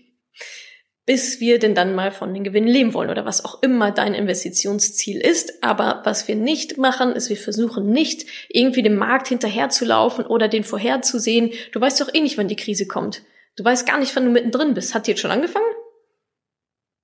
bis 1.06 1.40
wir 1.40 1.60
denn 1.60 1.76
dann 1.76 1.94
mal 1.94 2.12
von 2.12 2.34
den 2.34 2.44
Gewinnen 2.44 2.68
leben 2.68 2.94
wollen 2.94 3.12
oder 3.12 3.26
was 3.26 3.46
auch 3.46 3.62
immer 3.62 3.92
dein 3.92 4.16
Investitionsziel 4.16 5.22
ist. 5.22 5.64
Aber 5.64 6.02
was 6.04 6.28
wir 6.28 6.36
nicht 6.36 6.78
machen, 6.78 7.12
ist, 7.12 7.30
wir 7.30 7.38
versuchen 7.38 7.92
nicht 7.92 8.26
irgendwie 8.50 8.82
dem 8.82 8.96
Markt 8.96 9.28
hinterherzulaufen 9.28 10.26
oder 10.26 10.48
den 10.48 10.64
vorherzusehen. 10.64 11.52
Du 11.72 11.80
weißt 11.80 12.02
doch 12.02 12.14
eh 12.14 12.22
nicht, 12.22 12.38
wann 12.38 12.48
die 12.48 12.56
Krise 12.56 12.88
kommt. 12.88 13.22
Du 13.56 13.64
weißt 13.64 13.86
gar 13.86 14.00
nicht, 14.00 14.16
wann 14.16 14.26
du 14.26 14.32
mittendrin 14.32 14.74
bist. 14.74 14.96
Hat 14.96 15.06
die 15.06 15.12
jetzt 15.12 15.22
schon 15.22 15.32
angefangen? 15.32 15.66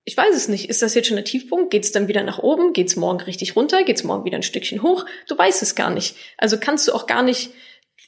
Ich 0.03 0.17
weiß 0.17 0.35
es 0.35 0.47
nicht. 0.47 0.67
Ist 0.67 0.81
das 0.81 0.95
jetzt 0.95 1.07
schon 1.07 1.17
der 1.17 1.25
Tiefpunkt? 1.25 1.69
Geht 1.69 1.83
es 1.83 1.91
dann 1.91 2.07
wieder 2.07 2.23
nach 2.23 2.39
oben? 2.39 2.73
Geht 2.73 2.87
es 2.87 2.95
morgen 2.95 3.21
richtig 3.21 3.55
runter? 3.55 3.83
Geht 3.83 3.97
es 3.97 4.03
morgen 4.03 4.25
wieder 4.25 4.37
ein 4.37 4.43
Stückchen 4.43 4.81
hoch? 4.81 5.05
Du 5.27 5.37
weißt 5.37 5.61
es 5.61 5.75
gar 5.75 5.91
nicht. 5.91 6.15
Also 6.37 6.57
kannst 6.59 6.87
du 6.87 6.93
auch 6.93 7.05
gar 7.05 7.21
nicht 7.21 7.51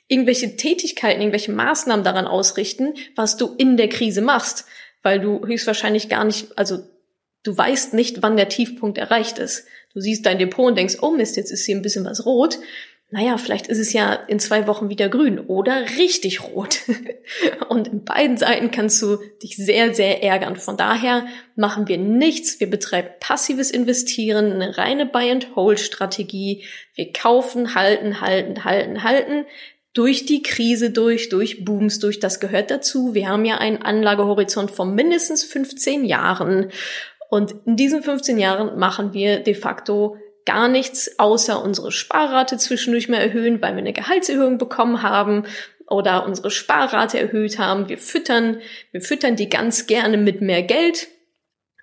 irgendwelche 0.08 0.58
Tätigkeiten, 0.58 1.22
irgendwelche 1.22 1.52
Maßnahmen 1.52 2.04
daran 2.04 2.26
ausrichten, 2.26 2.96
was 3.16 3.38
du 3.38 3.54
in 3.58 3.78
der 3.78 3.90
Krise 3.90 4.22
machst 4.22 4.66
weil 5.04 5.20
du 5.20 5.46
höchstwahrscheinlich 5.46 6.10
gar 6.10 6.24
nicht, 6.24 6.58
also 6.58 6.80
du 7.44 7.56
weißt 7.56 7.94
nicht, 7.94 8.24
wann 8.24 8.38
der 8.38 8.50
Tiefpunkt 8.50 8.98
erreicht 8.98 9.38
ist. 9.38 9.66
Du 9.94 10.00
siehst 10.00 10.26
dein 10.26 10.40
Depot 10.40 10.66
und 10.66 10.78
denkst, 10.78 10.98
oh 11.02 11.12
Mist, 11.12 11.38
jetzt 11.38 11.52
ist 11.52 11.66
hier 11.66 11.76
ein 11.76 11.84
bisschen 11.84 12.06
was 12.06 12.26
rot. 12.26 12.58
Naja, 13.12 13.38
vielleicht 13.38 13.68
ist 13.68 13.78
es 13.78 13.94
ja 13.94 14.14
in 14.14 14.40
zwei 14.40 14.66
Wochen 14.66 14.90
wieder 14.90 15.08
grün 15.08 15.40
oder 15.40 15.82
richtig 16.00 16.42
rot. 16.42 16.80
und 17.70 17.90
in 17.90 18.04
beiden 18.04 18.38
Seiten 18.38 18.72
kannst 18.72 19.00
du 19.04 19.18
dich 19.44 19.56
sehr, 19.56 19.94
sehr 19.94 20.24
ärgern. 20.24 20.56
Von 20.56 20.78
daher 20.78 21.28
machen 21.56 21.88
wir 21.88 22.00
nichts. 22.00 22.60
Wir 22.60 22.68
betreiben 22.68 23.10
passives 23.20 23.70
Investieren, 23.70 24.54
eine 24.54 24.80
reine 24.80 25.06
Buy-and-Hold-Strategie. 25.06 26.64
Wir 26.96 27.14
kaufen, 27.14 27.76
halten, 27.76 28.20
halten, 28.20 28.64
halten, 28.64 29.04
halten 29.04 29.46
durch 29.94 30.26
die 30.26 30.42
Krise 30.42 30.90
durch, 30.90 31.30
durch 31.30 31.64
Booms 31.66 32.00
durch, 32.00 32.20
das 32.20 32.40
gehört 32.40 32.72
dazu. 32.72 33.14
Wir 33.14 33.30
haben 33.30 33.46
ja 33.46 33.58
einen 33.58 33.82
Anlagehorizont 33.82 34.72
von 34.72 34.96
mindestens 34.96 35.44
15 35.44 36.04
Jahren. 36.04 36.72
Und 37.30 37.54
in 37.66 37.76
diesen 37.76 38.02
15 38.02 38.40
Jahren 38.40 38.78
machen 38.80 39.14
wir 39.14 39.40
de 39.40 39.54
facto 39.54 40.18
gar 40.46 40.68
nichts, 40.68 41.20
außer 41.20 41.64
unsere 41.64 41.92
Sparrate 41.92 42.58
zwischendurch 42.58 43.08
mehr 43.08 43.22
erhöhen, 43.22 43.62
weil 43.62 43.74
wir 43.74 43.80
eine 43.80 43.94
Gehaltserhöhung 43.94 44.58
bekommen 44.58 45.04
haben 45.04 45.46
oder 45.88 46.26
unsere 46.26 46.52
Sparrate 46.52 47.20
erhöht 47.20 47.60
haben. 47.60 47.88
Wir 47.88 47.98
füttern, 47.98 48.58
wir 48.92 49.02
füttern 49.02 49.36
die 49.36 49.50
ganz 49.50 49.88
gerne 49.88 50.18
mit 50.18 50.42
mehr 50.42 50.64
Geld, 50.64 51.08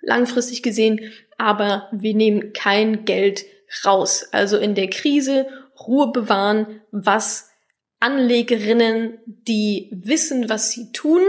langfristig 0.02 0.62
gesehen, 0.62 1.12
aber 1.38 1.88
wir 1.92 2.14
nehmen 2.14 2.52
kein 2.52 3.04
Geld 3.04 3.44
raus. 3.84 4.28
Also 4.32 4.58
in 4.58 4.74
der 4.74 4.90
Krise 4.90 5.46
Ruhe 5.86 6.12
bewahren, 6.12 6.80
was 6.90 7.49
Anlegerinnen, 8.01 9.18
die 9.26 9.90
wissen, 9.92 10.48
was 10.48 10.70
sie 10.70 10.92
tun, 10.92 11.22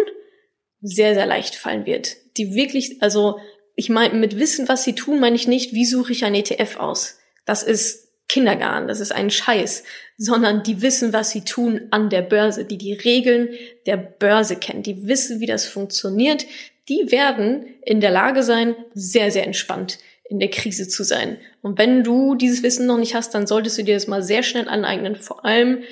sehr, 0.81 1.13
sehr 1.13 1.25
leicht 1.25 1.55
fallen 1.55 1.85
wird. 1.85 2.15
Die 2.37 2.55
wirklich, 2.55 3.01
also 3.01 3.39
ich 3.75 3.89
meine, 3.89 4.15
mit 4.15 4.39
Wissen, 4.39 4.67
was 4.67 4.83
sie 4.83 4.95
tun, 4.95 5.19
meine 5.19 5.35
ich 5.35 5.47
nicht, 5.47 5.73
wie 5.73 5.85
suche 5.85 6.11
ich 6.11 6.25
ein 6.25 6.35
ETF 6.35 6.77
aus. 6.77 7.19
Das 7.45 7.63
ist 7.63 8.09
Kindergarten, 8.27 8.87
das 8.87 9.01
ist 9.01 9.11
ein 9.11 9.29
Scheiß, 9.29 9.83
sondern 10.17 10.63
die 10.63 10.81
wissen, 10.81 11.11
was 11.11 11.31
sie 11.31 11.41
tun 11.41 11.87
an 11.91 12.09
der 12.09 12.21
Börse, 12.21 12.63
die 12.63 12.77
die 12.77 12.93
Regeln 12.93 13.49
der 13.85 13.97
Börse 13.97 14.55
kennen, 14.55 14.83
die 14.83 15.07
wissen, 15.07 15.41
wie 15.41 15.47
das 15.47 15.65
funktioniert, 15.65 16.45
die 16.87 17.11
werden 17.11 17.65
in 17.81 17.99
der 17.99 18.11
Lage 18.11 18.43
sein, 18.43 18.75
sehr, 18.93 19.31
sehr 19.31 19.45
entspannt 19.45 19.99
in 20.29 20.39
der 20.39 20.49
Krise 20.49 20.87
zu 20.87 21.03
sein. 21.03 21.39
Und 21.61 21.77
wenn 21.77 22.03
du 22.03 22.35
dieses 22.35 22.63
Wissen 22.63 22.85
noch 22.85 22.97
nicht 22.97 23.15
hast, 23.15 23.33
dann 23.35 23.47
solltest 23.47 23.77
du 23.77 23.83
dir 23.83 23.95
das 23.95 24.07
mal 24.07 24.23
sehr 24.23 24.43
schnell 24.43 24.69
aneignen, 24.69 25.17
vor 25.17 25.43
allem 25.43 25.83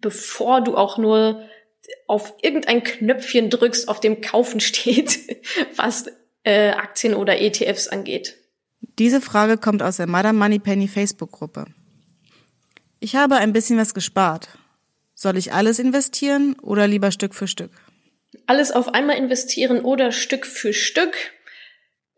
bevor 0.00 0.62
du 0.62 0.76
auch 0.76 0.98
nur 0.98 1.42
auf 2.06 2.34
irgendein 2.42 2.82
Knöpfchen 2.82 3.50
drückst, 3.50 3.88
auf 3.88 4.00
dem 4.00 4.20
Kaufen 4.20 4.60
steht, 4.60 5.18
was 5.76 6.06
äh, 6.44 6.70
Aktien 6.70 7.14
oder 7.14 7.40
ETFs 7.40 7.88
angeht. 7.88 8.36
Diese 8.98 9.20
Frage 9.20 9.58
kommt 9.58 9.82
aus 9.82 9.96
der 9.96 10.06
Madame 10.06 10.38
Moneypenny 10.38 10.88
Facebook-Gruppe. 10.88 11.66
Ich 13.00 13.16
habe 13.16 13.36
ein 13.36 13.52
bisschen 13.52 13.78
was 13.78 13.94
gespart. 13.94 14.48
Soll 15.14 15.36
ich 15.36 15.52
alles 15.52 15.78
investieren 15.78 16.56
oder 16.62 16.86
lieber 16.86 17.10
Stück 17.10 17.34
für 17.34 17.48
Stück? 17.48 17.70
Alles 18.46 18.72
auf 18.72 18.94
einmal 18.94 19.16
investieren 19.16 19.80
oder 19.80 20.12
Stück 20.12 20.46
für 20.46 20.72
Stück 20.72 21.16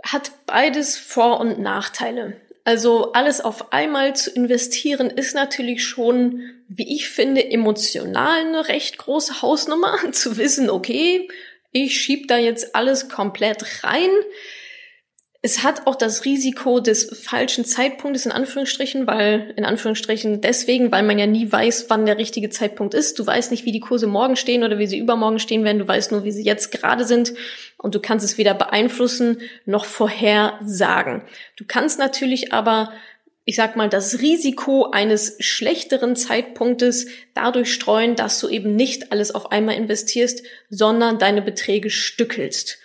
hat 0.03 0.33
beides 0.47 0.99
Vor- 0.99 1.41
und 1.41 1.59
Nachteile. 1.59 2.41
Also 2.65 3.13
alles 3.13 3.43
auf 3.43 3.73
einmal 3.75 4.17
zu 4.17 4.31
investieren 4.31 5.11
ist 5.11 5.35
natürlich 5.35 5.85
schon, 5.85 6.41
wie 6.69 6.97
ich 6.97 7.11
finde, 7.11 7.51
emotional 7.51 8.41
eine 8.41 8.69
recht 8.69 8.97
große 8.97 9.43
Hausnummer. 9.43 9.99
Zu 10.13 10.39
wissen, 10.39 10.71
okay, 10.71 11.29
ich 11.73 12.01
schieb 12.01 12.29
da 12.29 12.39
jetzt 12.39 12.75
alles 12.75 13.09
komplett 13.11 13.85
rein 13.85 14.11
es 15.45 15.63
hat 15.63 15.87
auch 15.87 15.95
das 15.95 16.25
Risiko 16.25 16.81
des 16.81 17.21
falschen 17.23 17.67
Zeitpunktes 17.67 18.25
in 18.25 18.33
Anführungsstrichen, 18.33 19.07
weil, 19.07 19.53
in 19.57 19.67
Anführungsstrichen 19.67 20.41
deswegen, 20.41 20.91
weil 20.91 21.03
man 21.03 21.19
ja 21.19 21.27
nie 21.27 21.53
weiß, 21.53 21.91
wann 21.91 22.07
der 22.07 22.17
richtige 22.17 22.49
Zeitpunkt 22.49 22.95
ist. 22.95 23.19
Du 23.19 23.27
weißt 23.27 23.51
nicht, 23.51 23.67
wie 23.67 23.73
die 23.73 23.81
Kurse 23.81 24.07
morgen 24.07 24.37
stehen 24.37 24.65
oder 24.65 24.79
wie 24.79 24.87
sie 24.87 24.97
übermorgen 24.97 25.39
stehen 25.39 25.63
werden. 25.63 25.81
Du 25.81 25.87
weißt 25.87 26.13
nur, 26.13 26.25
wie 26.25 26.33
sie 26.33 26.45
jetzt 26.45 26.73
gerade 26.73 27.05
sind. 27.05 27.35
Und 27.77 27.95
du 27.95 28.01
kannst 28.01 28.25
es 28.25 28.39
weder 28.39 28.55
beeinflussen 28.55 29.43
noch 29.67 29.85
vorhersagen. 29.85 31.21
Du 31.57 31.65
kannst 31.69 31.99
natürlich 31.99 32.55
aber 32.55 32.91
ich 33.45 33.57
sag 33.57 33.77
mal, 33.77 33.91
das 33.91 34.21
Risiko 34.21 34.93
eines 34.93 35.37
schlechteren 35.41 36.17
Zeitpunktes 36.17 37.09
dadurch 37.35 37.71
streuen, 37.71 38.17
dass 38.17 38.41
du 38.41 38.49
eben 38.49 38.75
nicht 38.75 39.13
alles 39.13 39.35
auf 39.35 39.53
einmal 39.53 39.75
investierst, 39.75 40.43
sondern 40.71 41.19
deine 41.19 41.43
Beträge 41.43 41.91
stückelst 41.91 42.79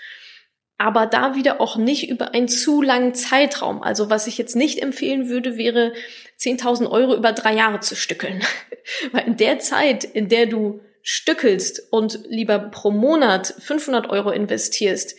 aber 0.79 1.05
da 1.05 1.35
wieder 1.35 1.59
auch 1.59 1.75
nicht 1.75 2.09
über 2.09 2.33
einen 2.33 2.47
zu 2.47 2.81
langen 2.81 3.13
Zeitraum. 3.13 3.83
Also 3.83 4.09
was 4.09 4.27
ich 4.27 4.37
jetzt 4.37 4.55
nicht 4.55 4.81
empfehlen 4.81 5.27
würde, 5.27 5.57
wäre 5.57 5.91
10.000 6.39 6.89
Euro 6.89 7.15
über 7.15 7.33
drei 7.33 7.53
Jahre 7.53 7.81
zu 7.81 7.97
stückeln. 7.97 8.41
Weil 9.11 9.27
in 9.27 9.37
der 9.37 9.59
Zeit, 9.59 10.05
in 10.05 10.29
der 10.29 10.45
du 10.45 10.79
stückelst 11.03 11.91
und 11.91 12.21
lieber 12.29 12.57
pro 12.59 12.91
Monat 12.91 13.53
500 13.59 14.09
Euro 14.09 14.31
investierst, 14.31 15.17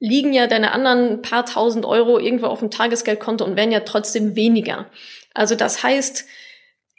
liegen 0.00 0.32
ja 0.32 0.48
deine 0.48 0.72
anderen 0.72 1.22
paar 1.22 1.46
tausend 1.46 1.86
Euro 1.86 2.18
irgendwo 2.18 2.46
auf 2.46 2.58
dem 2.58 2.72
Tagesgeldkonto 2.72 3.44
und 3.44 3.54
werden 3.54 3.72
ja 3.72 3.80
trotzdem 3.80 4.34
weniger. 4.34 4.90
Also 5.32 5.54
das 5.54 5.84
heißt, 5.84 6.26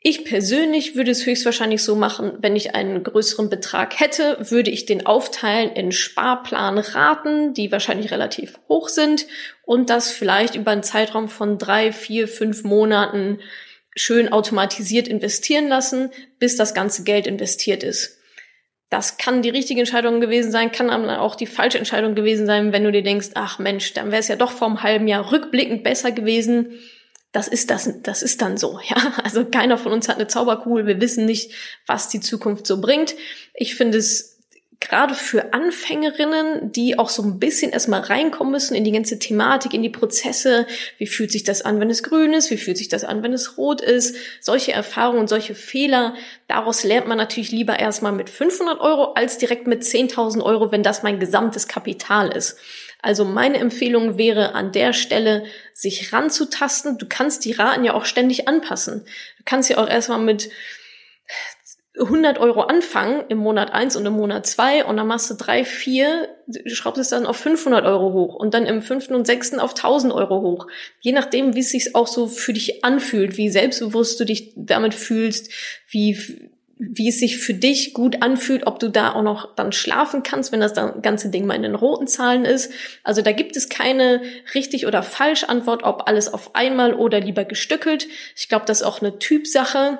ich 0.01 0.23
persönlich 0.23 0.95
würde 0.95 1.11
es 1.11 1.25
höchstwahrscheinlich 1.25 1.83
so 1.83 1.95
machen, 1.95 2.31
wenn 2.39 2.55
ich 2.55 2.73
einen 2.73 3.03
größeren 3.03 3.49
Betrag 3.49 3.99
hätte, 3.99 4.37
würde 4.39 4.71
ich 4.71 4.85
den 4.85 5.05
aufteilen 5.05 5.71
in 5.71 5.91
Sparplanraten, 5.91 7.53
die 7.53 7.71
wahrscheinlich 7.71 8.11
relativ 8.11 8.57
hoch 8.69 8.87
sind 8.87 9.27
und 9.63 9.89
das 9.89 10.11
vielleicht 10.11 10.55
über 10.55 10.71
einen 10.71 10.83
Zeitraum 10.83 11.27
von 11.27 11.57
drei, 11.57 11.91
vier, 11.91 12.29
fünf 12.29 12.63
Monaten 12.63 13.39
schön 13.93 14.31
automatisiert 14.31 15.09
investieren 15.09 15.67
lassen, 15.67 16.11
bis 16.37 16.55
das 16.55 16.73
ganze 16.73 17.03
Geld 17.03 17.27
investiert 17.27 17.83
ist. 17.83 18.19
Das 18.89 19.17
kann 19.17 19.41
die 19.41 19.49
richtige 19.49 19.81
Entscheidung 19.81 20.21
gewesen 20.21 20.51
sein, 20.51 20.71
kann 20.71 20.89
aber 20.89 21.19
auch 21.19 21.35
die 21.35 21.45
falsche 21.45 21.77
Entscheidung 21.77 22.15
gewesen 22.15 22.45
sein, 22.45 22.71
wenn 22.71 22.85
du 22.85 22.91
dir 22.91 23.03
denkst, 23.03 23.31
ach 23.35 23.59
Mensch, 23.59 23.93
dann 23.93 24.11
wäre 24.11 24.21
es 24.21 24.29
ja 24.29 24.37
doch 24.37 24.51
vor 24.51 24.67
einem 24.67 24.81
halben 24.81 25.07
Jahr 25.09 25.31
rückblickend 25.31 25.83
besser 25.83 26.13
gewesen 26.13 26.79
das 27.31 27.47
ist 27.47 27.69
das, 27.69 27.89
das 28.03 28.23
ist 28.23 28.41
dann 28.41 28.57
so, 28.57 28.79
ja. 28.87 29.13
Also 29.23 29.45
keiner 29.45 29.77
von 29.77 29.91
uns 29.91 30.07
hat 30.07 30.17
eine 30.17 30.27
Zauberkugel. 30.27 30.87
Wir 30.87 31.01
wissen 31.01 31.25
nicht, 31.25 31.51
was 31.85 32.09
die 32.09 32.19
Zukunft 32.19 32.67
so 32.67 32.81
bringt. 32.81 33.15
Ich 33.53 33.75
finde 33.75 33.97
es 33.97 34.39
gerade 34.81 35.13
für 35.13 35.53
Anfängerinnen, 35.53 36.71
die 36.71 36.97
auch 36.97 37.09
so 37.09 37.21
ein 37.21 37.37
bisschen 37.37 37.71
erstmal 37.71 37.99
reinkommen 37.99 38.53
müssen 38.53 38.75
in 38.75 38.85
die 38.85 38.93
ganze 38.93 39.19
Thematik, 39.19 39.73
in 39.73 39.83
die 39.83 39.89
Prozesse. 39.89 40.67
Wie 40.97 41.07
fühlt 41.07 41.31
sich 41.31 41.43
das 41.43 41.61
an, 41.63 41.81
wenn 41.81 41.89
es 41.89 42.01
grün 42.01 42.33
ist? 42.33 42.49
Wie 42.49 42.57
fühlt 42.57 42.77
sich 42.77 42.87
das 42.87 43.03
an, 43.03 43.21
wenn 43.21 43.33
es 43.33 43.57
rot 43.57 43.81
ist? 43.81 44.15
Solche 44.39 44.71
Erfahrungen 44.71 45.27
solche 45.27 45.53
Fehler, 45.53 46.15
daraus 46.47 46.83
lernt 46.83 47.07
man 47.07 47.17
natürlich 47.17 47.51
lieber 47.51 47.77
erstmal 47.77 48.13
mit 48.13 48.29
500 48.29 48.79
Euro 48.79 49.13
als 49.13 49.37
direkt 49.37 49.67
mit 49.67 49.83
10.000 49.83 50.41
Euro, 50.41 50.71
wenn 50.71 50.83
das 50.83 51.03
mein 51.03 51.19
gesamtes 51.19 51.67
Kapital 51.67 52.31
ist. 52.31 52.57
Also 53.01 53.23
meine 53.23 53.57
Empfehlung 53.57 54.17
wäre 54.17 54.53
an 54.55 54.71
der 54.71 54.93
Stelle, 54.93 55.45
sich 55.73 56.11
ranzutasten. 56.11 56.97
Du 56.97 57.05
kannst 57.07 57.45
die 57.45 57.53
Raten 57.53 57.85
ja 57.85 57.93
auch 57.93 58.05
ständig 58.05 58.47
anpassen. 58.47 59.05
Du 59.37 59.43
kannst 59.45 59.69
ja 59.69 59.77
auch 59.77 59.87
erstmal 59.87 60.19
mit 60.19 60.49
100 61.97 62.37
Euro 62.37 62.61
anfangen 62.61 63.25
im 63.29 63.39
Monat 63.39 63.71
eins 63.73 63.95
und 63.95 64.05
im 64.05 64.13
Monat 64.13 64.45
zwei 64.47 64.85
und 64.85 64.97
dann 64.97 65.07
machst 65.07 65.29
du 65.29 65.35
drei, 65.35 65.65
vier, 65.65 66.29
schraubst 66.65 66.99
es 66.99 67.09
dann 67.09 67.25
auf 67.25 67.37
500 67.37 67.85
Euro 67.85 68.13
hoch 68.13 68.35
und 68.35 68.53
dann 68.53 68.65
im 68.65 68.81
fünften 68.81 69.15
und 69.15 69.27
sechsten 69.27 69.59
auf 69.59 69.71
1000 69.71 70.13
Euro 70.13 70.41
hoch. 70.41 70.67
Je 71.01 71.11
nachdem, 71.11 71.55
wie 71.55 71.59
es 71.59 71.71
sich 71.71 71.95
auch 71.95 72.07
so 72.07 72.27
für 72.27 72.53
dich 72.53 72.85
anfühlt, 72.85 73.37
wie 73.37 73.49
selbstbewusst 73.49 74.19
du 74.19 74.25
dich 74.25 74.53
damit 74.55 74.93
fühlst, 74.93 75.51
wie 75.89 76.51
wie 76.81 77.09
es 77.09 77.19
sich 77.19 77.37
für 77.37 77.53
dich 77.53 77.93
gut 77.93 78.23
anfühlt, 78.23 78.65
ob 78.65 78.79
du 78.79 78.89
da 78.89 79.11
auch 79.11 79.21
noch 79.21 79.53
dann 79.55 79.73
schlafen 79.73 80.23
kannst, 80.23 80.53
wenn 80.53 80.61
das 80.61 80.73
ganze 81.01 81.29
Ding 81.29 81.45
mal 81.45 81.55
in 81.55 81.63
den 81.63 81.75
roten 81.75 82.07
Zahlen 82.07 82.45
ist. 82.45 82.71
Also 83.03 83.21
da 83.21 83.33
gibt 83.33 83.57
es 83.57 83.67
keine 83.67 84.21
richtig 84.55 84.87
oder 84.87 85.03
falsch 85.03 85.43
Antwort, 85.43 85.83
ob 85.83 86.07
alles 86.07 86.33
auf 86.33 86.55
einmal 86.55 86.93
oder 86.93 87.19
lieber 87.19 87.43
gestückelt. 87.43 88.07
Ich 88.37 88.47
glaube, 88.47 88.65
das 88.65 88.79
ist 88.79 88.87
auch 88.87 89.01
eine 89.01 89.19
Typsache. 89.19 89.99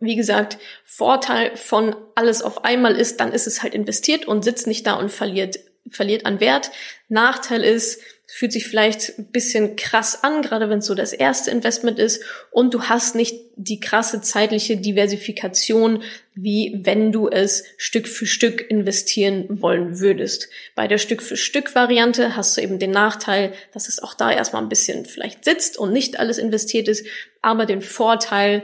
Wie 0.00 0.16
gesagt, 0.16 0.56
Vorteil 0.82 1.54
von 1.56 1.94
alles 2.14 2.40
auf 2.40 2.64
einmal 2.64 2.96
ist, 2.96 3.20
dann 3.20 3.30
ist 3.30 3.46
es 3.46 3.62
halt 3.62 3.74
investiert 3.74 4.26
und 4.26 4.44
sitzt 4.44 4.66
nicht 4.66 4.86
da 4.86 4.94
und 4.94 5.12
verliert, 5.12 5.58
verliert 5.90 6.24
an 6.24 6.40
Wert. 6.40 6.70
Nachteil 7.10 7.62
ist, 7.62 8.00
fühlt 8.34 8.52
sich 8.52 8.66
vielleicht 8.66 9.18
ein 9.18 9.26
bisschen 9.26 9.76
krass 9.76 10.24
an, 10.24 10.40
gerade 10.40 10.70
wenn 10.70 10.78
es 10.78 10.86
so 10.86 10.94
das 10.94 11.12
erste 11.12 11.50
Investment 11.50 11.98
ist 11.98 12.24
und 12.50 12.72
du 12.72 12.84
hast 12.84 13.14
nicht 13.14 13.38
die 13.56 13.78
krasse 13.78 14.22
zeitliche 14.22 14.78
Diversifikation, 14.78 16.02
wie 16.34 16.80
wenn 16.82 17.12
du 17.12 17.28
es 17.28 17.64
Stück 17.76 18.08
für 18.08 18.24
Stück 18.24 18.70
investieren 18.70 19.44
wollen 19.60 20.00
würdest. 20.00 20.48
Bei 20.74 20.88
der 20.88 20.96
Stück 20.96 21.22
für 21.22 21.36
Stück 21.36 21.74
Variante 21.74 22.34
hast 22.34 22.56
du 22.56 22.62
eben 22.62 22.78
den 22.78 22.90
Nachteil, 22.90 23.52
dass 23.74 23.90
es 23.90 24.02
auch 24.02 24.14
da 24.14 24.32
erstmal 24.32 24.62
ein 24.62 24.70
bisschen 24.70 25.04
vielleicht 25.04 25.44
sitzt 25.44 25.76
und 25.76 25.92
nicht 25.92 26.18
alles 26.18 26.38
investiert 26.38 26.88
ist, 26.88 27.06
aber 27.42 27.66
den 27.66 27.82
Vorteil, 27.82 28.62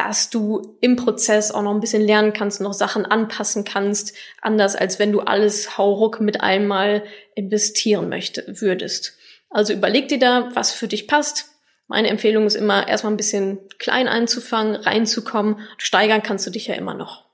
dass 0.00 0.30
du 0.30 0.78
im 0.80 0.96
Prozess 0.96 1.50
auch 1.50 1.60
noch 1.60 1.74
ein 1.74 1.80
bisschen 1.80 2.00
lernen 2.00 2.32
kannst, 2.32 2.62
noch 2.62 2.72
Sachen 2.72 3.04
anpassen 3.04 3.64
kannst, 3.64 4.16
anders 4.40 4.74
als 4.74 4.98
wenn 4.98 5.12
du 5.12 5.20
alles 5.20 5.76
hauruck 5.76 6.22
mit 6.22 6.40
einmal 6.40 7.04
investieren 7.34 8.08
möchte, 8.08 8.44
würdest. 8.60 9.18
Also 9.50 9.74
überleg 9.74 10.08
dir 10.08 10.18
da, 10.18 10.48
was 10.54 10.72
für 10.72 10.88
dich 10.88 11.06
passt. 11.06 11.50
Meine 11.86 12.08
Empfehlung 12.08 12.46
ist 12.46 12.54
immer, 12.54 12.88
erstmal 12.88 13.12
ein 13.12 13.18
bisschen 13.18 13.58
klein 13.78 14.08
anzufangen, 14.08 14.74
reinzukommen. 14.76 15.58
Steigern 15.76 16.22
kannst 16.22 16.46
du 16.46 16.50
dich 16.50 16.66
ja 16.68 16.76
immer 16.76 16.94
noch. 16.94 17.26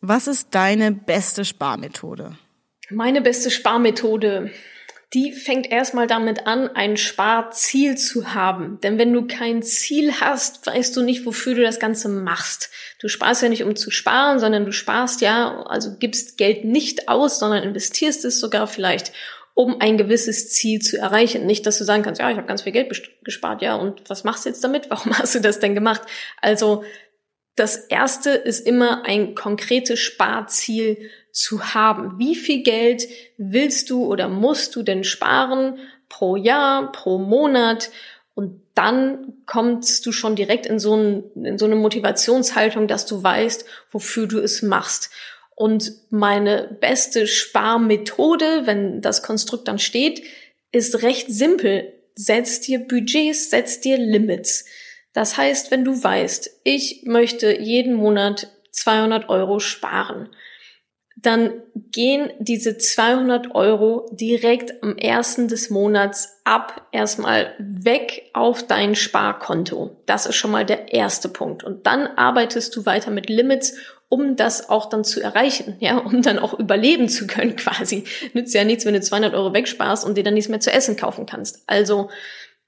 Was 0.00 0.28
ist 0.28 0.54
deine 0.54 0.92
beste 0.92 1.44
Sparmethode? 1.44 2.38
Meine 2.88 3.20
beste 3.20 3.50
Sparmethode 3.50 4.50
die 5.14 5.32
fängt 5.32 5.70
erstmal 5.70 6.06
damit 6.06 6.46
an, 6.46 6.68
ein 6.68 6.98
Sparziel 6.98 7.96
zu 7.96 8.34
haben. 8.34 8.78
Denn 8.82 8.98
wenn 8.98 9.12
du 9.12 9.26
kein 9.26 9.62
Ziel 9.62 10.12
hast, 10.20 10.66
weißt 10.66 10.94
du 10.96 11.02
nicht, 11.02 11.24
wofür 11.24 11.54
du 11.54 11.62
das 11.62 11.80
Ganze 11.80 12.10
machst. 12.10 12.70
Du 13.00 13.08
sparst 13.08 13.42
ja 13.42 13.48
nicht, 13.48 13.64
um 13.64 13.74
zu 13.74 13.90
sparen, 13.90 14.38
sondern 14.38 14.66
du 14.66 14.72
sparst 14.72 15.22
ja, 15.22 15.62
also 15.62 15.96
gibst 15.98 16.36
Geld 16.36 16.64
nicht 16.64 17.08
aus, 17.08 17.38
sondern 17.38 17.62
investierst 17.62 18.26
es 18.26 18.38
sogar 18.38 18.66
vielleicht, 18.66 19.12
um 19.54 19.80
ein 19.80 19.96
gewisses 19.96 20.50
Ziel 20.50 20.80
zu 20.82 20.98
erreichen. 20.98 21.46
Nicht, 21.46 21.64
dass 21.64 21.78
du 21.78 21.84
sagen 21.84 22.02
kannst, 22.02 22.20
ja, 22.20 22.30
ich 22.30 22.36
habe 22.36 22.46
ganz 22.46 22.62
viel 22.62 22.72
Geld 22.72 22.92
gespart, 23.24 23.62
ja, 23.62 23.76
und 23.76 24.10
was 24.10 24.24
machst 24.24 24.44
du 24.44 24.50
jetzt 24.50 24.62
damit? 24.62 24.90
Warum 24.90 25.18
hast 25.18 25.34
du 25.34 25.40
das 25.40 25.58
denn 25.58 25.74
gemacht? 25.74 26.02
Also 26.42 26.84
das 27.58 27.76
erste 27.76 28.30
ist 28.30 28.66
immer 28.66 29.04
ein 29.04 29.34
konkretes 29.34 29.98
Sparziel 29.98 31.10
zu 31.32 31.74
haben. 31.74 32.18
Wie 32.18 32.34
viel 32.34 32.62
Geld 32.62 33.08
willst 33.36 33.90
du 33.90 34.04
oder 34.04 34.28
musst 34.28 34.76
du 34.76 34.82
denn 34.82 35.04
sparen 35.04 35.78
pro 36.08 36.36
Jahr, 36.36 36.92
pro 36.92 37.18
Monat? 37.18 37.90
Und 38.34 38.62
dann 38.74 39.34
kommst 39.46 40.06
du 40.06 40.12
schon 40.12 40.36
direkt 40.36 40.66
in 40.66 40.78
so, 40.78 40.94
ein, 40.94 41.24
in 41.34 41.58
so 41.58 41.64
eine 41.64 41.74
Motivationshaltung, 41.74 42.86
dass 42.86 43.06
du 43.06 43.22
weißt, 43.22 43.64
wofür 43.90 44.26
du 44.26 44.38
es 44.38 44.62
machst. 44.62 45.10
Und 45.56 45.92
meine 46.10 46.76
beste 46.80 47.26
Sparmethode, 47.26 48.62
wenn 48.66 49.00
das 49.00 49.24
Konstrukt 49.24 49.66
dann 49.66 49.80
steht, 49.80 50.22
ist 50.70 51.02
recht 51.02 51.32
simpel. 51.32 51.92
Setz 52.14 52.60
dir 52.60 52.78
Budgets, 52.78 53.50
setz 53.50 53.80
dir 53.80 53.98
Limits. 53.98 54.66
Das 55.18 55.36
heißt, 55.36 55.72
wenn 55.72 55.84
du 55.84 56.00
weißt, 56.00 56.60
ich 56.62 57.02
möchte 57.04 57.60
jeden 57.60 57.94
Monat 57.94 58.52
200 58.70 59.28
Euro 59.28 59.58
sparen, 59.58 60.28
dann 61.16 61.54
gehen 61.74 62.30
diese 62.38 62.78
200 62.78 63.52
Euro 63.52 64.08
direkt 64.12 64.80
am 64.80 64.96
ersten 64.96 65.48
des 65.48 65.70
Monats 65.70 66.40
ab, 66.44 66.86
erstmal 66.92 67.56
weg 67.58 68.30
auf 68.32 68.64
dein 68.64 68.94
Sparkonto. 68.94 70.00
Das 70.06 70.26
ist 70.26 70.36
schon 70.36 70.52
mal 70.52 70.64
der 70.64 70.92
erste 70.94 71.28
Punkt. 71.28 71.64
Und 71.64 71.88
dann 71.88 72.06
arbeitest 72.06 72.76
du 72.76 72.86
weiter 72.86 73.10
mit 73.10 73.28
Limits, 73.28 73.74
um 74.08 74.36
das 74.36 74.68
auch 74.68 74.88
dann 74.88 75.02
zu 75.02 75.20
erreichen, 75.20 75.78
ja, 75.80 75.98
um 75.98 76.22
dann 76.22 76.38
auch 76.38 76.56
überleben 76.56 77.08
zu 77.08 77.26
können 77.26 77.56
quasi. 77.56 78.04
Nützt 78.34 78.54
ja 78.54 78.62
nichts, 78.62 78.84
wenn 78.84 78.94
du 78.94 79.00
200 79.00 79.34
Euro 79.34 79.52
wegsparst 79.52 80.04
und 80.04 80.16
dir 80.16 80.22
dann 80.22 80.34
nichts 80.34 80.48
mehr 80.48 80.60
zu 80.60 80.70
essen 80.70 80.94
kaufen 80.94 81.26
kannst. 81.26 81.64
Also, 81.66 82.08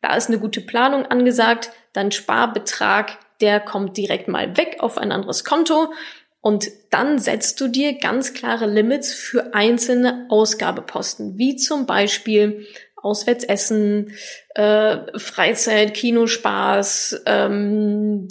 da 0.02 0.16
ist 0.16 0.28
eine 0.28 0.38
gute 0.38 0.60
Planung 0.60 1.06
angesagt. 1.06 1.70
Dein 1.92 2.12
Sparbetrag, 2.12 3.18
der 3.40 3.60
kommt 3.60 3.96
direkt 3.96 4.28
mal 4.28 4.56
weg 4.56 4.76
auf 4.80 4.98
ein 4.98 5.12
anderes 5.12 5.44
Konto 5.44 5.92
und 6.40 6.70
dann 6.90 7.18
setzt 7.18 7.60
du 7.60 7.68
dir 7.68 7.98
ganz 7.98 8.32
klare 8.32 8.66
Limits 8.66 9.12
für 9.12 9.52
einzelne 9.54 10.26
Ausgabeposten, 10.30 11.36
wie 11.36 11.56
zum 11.56 11.86
Beispiel 11.86 12.66
Auswärtsessen, 12.96 14.14
äh, 14.54 15.18
Freizeit, 15.18 15.94
Kinospaß, 15.94 17.22
ähm, 17.26 18.28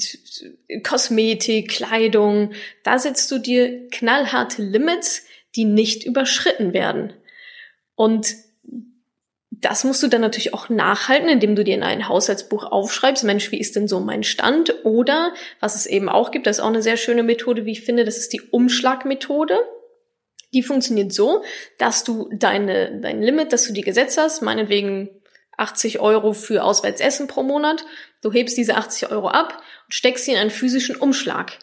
Kosmetik, 0.83 1.69
Kleidung. 1.69 2.53
Da 2.83 2.99
setzt 2.99 3.31
du 3.31 3.39
dir 3.39 3.87
knallharte 3.89 4.61
Limits, 4.61 5.23
die 5.55 5.65
nicht 5.65 6.05
überschritten 6.05 6.73
werden. 6.73 7.13
Und 7.95 8.35
das 9.61 9.83
musst 9.83 10.01
du 10.01 10.07
dann 10.07 10.21
natürlich 10.21 10.53
auch 10.53 10.69
nachhalten, 10.69 11.27
indem 11.27 11.55
du 11.55 11.63
dir 11.63 11.75
in 11.75 11.83
ein 11.83 12.07
Haushaltsbuch 12.07 12.63
aufschreibst, 12.63 13.23
Mensch, 13.23 13.51
wie 13.51 13.59
ist 13.59 13.75
denn 13.75 13.87
so 13.87 13.99
mein 13.99 14.23
Stand? 14.23 14.85
Oder, 14.85 15.33
was 15.59 15.75
es 15.75 15.85
eben 15.85 16.07
auch 16.07 16.31
gibt, 16.31 16.47
das 16.47 16.57
ist 16.57 16.63
auch 16.63 16.67
eine 16.67 16.81
sehr 16.81 16.97
schöne 16.97 17.23
Methode, 17.23 17.65
wie 17.65 17.71
ich 17.71 17.81
finde, 17.81 18.05
das 18.05 18.17
ist 18.17 18.31
die 18.31 18.41
Umschlagmethode. 18.41 19.59
Die 20.53 20.63
funktioniert 20.63 21.13
so, 21.13 21.43
dass 21.77 22.03
du 22.03 22.29
deine, 22.33 22.99
dein 23.01 23.21
Limit, 23.21 23.53
das 23.53 23.65
du 23.65 23.73
dir 23.73 23.83
gesetzt 23.83 24.17
hast, 24.17 24.41
meinetwegen 24.41 25.09
80 25.57 25.99
Euro 25.99 26.33
für 26.33 26.63
Auswärtsessen 26.63 27.27
pro 27.27 27.43
Monat, 27.43 27.85
du 28.21 28.31
hebst 28.31 28.57
diese 28.57 28.75
80 28.75 29.11
Euro 29.11 29.27
ab 29.27 29.61
und 29.85 29.93
steckst 29.93 30.25
sie 30.25 30.31
in 30.31 30.37
einen 30.37 30.51
physischen 30.51 30.95
Umschlag. 30.95 31.59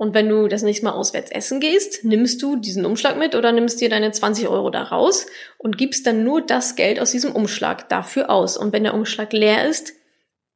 Und 0.00 0.14
wenn 0.14 0.30
du 0.30 0.48
das 0.48 0.62
nächste 0.62 0.86
Mal 0.86 0.92
auswärts 0.92 1.30
essen 1.30 1.60
gehst, 1.60 2.06
nimmst 2.06 2.40
du 2.40 2.56
diesen 2.56 2.86
Umschlag 2.86 3.18
mit 3.18 3.34
oder 3.34 3.52
nimmst 3.52 3.82
dir 3.82 3.90
deine 3.90 4.10
20 4.10 4.48
Euro 4.48 4.70
da 4.70 4.84
raus 4.84 5.26
und 5.58 5.76
gibst 5.76 6.06
dann 6.06 6.24
nur 6.24 6.40
das 6.40 6.74
Geld 6.74 6.98
aus 6.98 7.10
diesem 7.10 7.32
Umschlag 7.32 7.86
dafür 7.90 8.30
aus. 8.30 8.56
Und 8.56 8.72
wenn 8.72 8.82
der 8.82 8.94
Umschlag 8.94 9.34
leer 9.34 9.68
ist, 9.68 9.92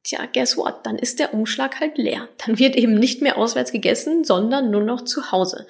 tja, 0.03 0.21
guess 0.33 0.57
what? 0.57 0.77
Dann 0.81 0.97
ist 0.97 1.19
der 1.19 1.35
Umschlag 1.35 1.79
halt 1.79 1.99
leer. 1.99 2.27
Dann 2.43 2.57
wird 2.57 2.75
eben 2.75 2.95
nicht 2.95 3.21
mehr 3.21 3.37
auswärts 3.37 3.71
gegessen, 3.71 4.23
sondern 4.23 4.71
nur 4.71 4.81
noch 4.81 5.03
zu 5.03 5.31
Hause. 5.31 5.67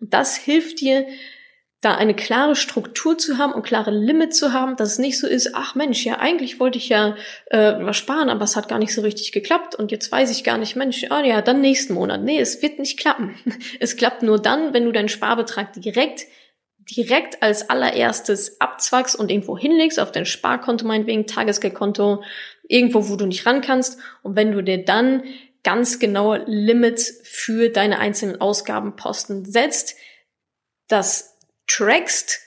Und 0.00 0.14
das 0.14 0.36
hilft 0.36 0.80
dir, 0.80 1.04
da 1.86 1.94
eine 1.94 2.14
klare 2.14 2.56
Struktur 2.56 3.16
zu 3.16 3.38
haben 3.38 3.52
und 3.52 3.62
klare 3.62 3.92
Limits 3.92 4.38
zu 4.38 4.52
haben, 4.52 4.74
dass 4.74 4.92
es 4.92 4.98
nicht 4.98 5.20
so 5.20 5.28
ist, 5.28 5.54
ach 5.54 5.76
Mensch, 5.76 6.04
ja, 6.04 6.18
eigentlich 6.18 6.58
wollte 6.58 6.78
ich 6.78 6.88
ja 6.88 7.16
äh, 7.46 7.74
was 7.78 7.96
sparen, 7.96 8.28
aber 8.28 8.42
es 8.42 8.56
hat 8.56 8.68
gar 8.68 8.80
nicht 8.80 8.92
so 8.92 9.02
richtig 9.02 9.30
geklappt 9.30 9.76
und 9.76 9.92
jetzt 9.92 10.10
weiß 10.10 10.32
ich 10.32 10.42
gar 10.42 10.58
nicht, 10.58 10.74
Mensch, 10.74 11.06
ah 11.10 11.22
ja, 11.22 11.42
dann 11.42 11.60
nächsten 11.60 11.94
Monat. 11.94 12.24
Nee, 12.24 12.40
es 12.40 12.60
wird 12.60 12.80
nicht 12.80 12.98
klappen. 12.98 13.36
Es 13.78 13.96
klappt 13.96 14.22
nur 14.22 14.40
dann, 14.40 14.74
wenn 14.74 14.84
du 14.84 14.90
deinen 14.90 15.08
Sparbetrag 15.08 15.72
direkt 15.74 16.26
direkt 16.78 17.42
als 17.42 17.68
allererstes 17.68 18.60
abzwackst 18.60 19.16
und 19.16 19.30
irgendwo 19.30 19.58
hinlegst, 19.58 19.98
auf 19.98 20.12
dein 20.12 20.26
Sparkonto 20.26 20.86
meinetwegen, 20.86 21.26
Tagesgeldkonto, 21.26 22.22
irgendwo, 22.68 23.08
wo 23.08 23.16
du 23.16 23.26
nicht 23.26 23.44
ran 23.44 23.60
kannst. 23.60 23.98
Und 24.22 24.36
wenn 24.36 24.52
du 24.52 24.62
dir 24.62 24.84
dann 24.84 25.24
ganz 25.64 25.98
genaue 25.98 26.44
Limits 26.46 27.20
für 27.24 27.70
deine 27.70 27.98
einzelnen 27.98 28.40
Ausgabenposten 28.40 29.44
setzt, 29.44 29.96
das 30.88 31.35
trackst, 31.66 32.40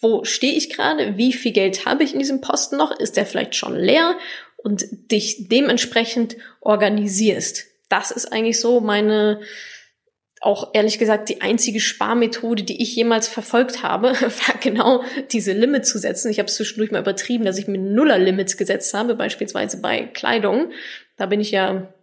wo 0.00 0.24
stehe 0.24 0.52
ich 0.52 0.70
gerade, 0.70 1.16
wie 1.16 1.32
viel 1.32 1.52
Geld 1.52 1.86
habe 1.86 2.04
ich 2.04 2.12
in 2.12 2.18
diesem 2.18 2.40
Posten 2.40 2.76
noch, 2.76 2.98
ist 2.98 3.16
der 3.16 3.26
vielleicht 3.26 3.54
schon 3.54 3.76
leer 3.76 4.16
und 4.56 4.84
dich 5.10 5.48
dementsprechend 5.48 6.36
organisierst. 6.60 7.66
Das 7.88 8.10
ist 8.10 8.32
eigentlich 8.32 8.60
so 8.60 8.80
meine, 8.80 9.40
auch 10.40 10.70
ehrlich 10.74 10.98
gesagt, 10.98 11.28
die 11.28 11.40
einzige 11.40 11.80
Sparmethode, 11.80 12.64
die 12.64 12.82
ich 12.82 12.94
jemals 12.94 13.28
verfolgt 13.28 13.82
habe, 13.82 14.08
war 14.20 14.60
genau 14.60 15.04
diese 15.32 15.52
Limit 15.52 15.86
zu 15.86 15.98
setzen. 15.98 16.30
Ich 16.30 16.38
habe 16.38 16.48
es 16.48 16.56
zwischendurch 16.56 16.90
mal 16.90 17.00
übertrieben, 17.00 17.44
dass 17.44 17.58
ich 17.58 17.66
mir 17.66 17.78
Nuller-Limits 17.78 18.56
gesetzt 18.56 18.92
habe, 18.94 19.14
beispielsweise 19.14 19.80
bei 19.80 20.02
Kleidung. 20.02 20.70
Da 21.16 21.26
bin 21.26 21.40
ich 21.40 21.50
ja 21.50 21.94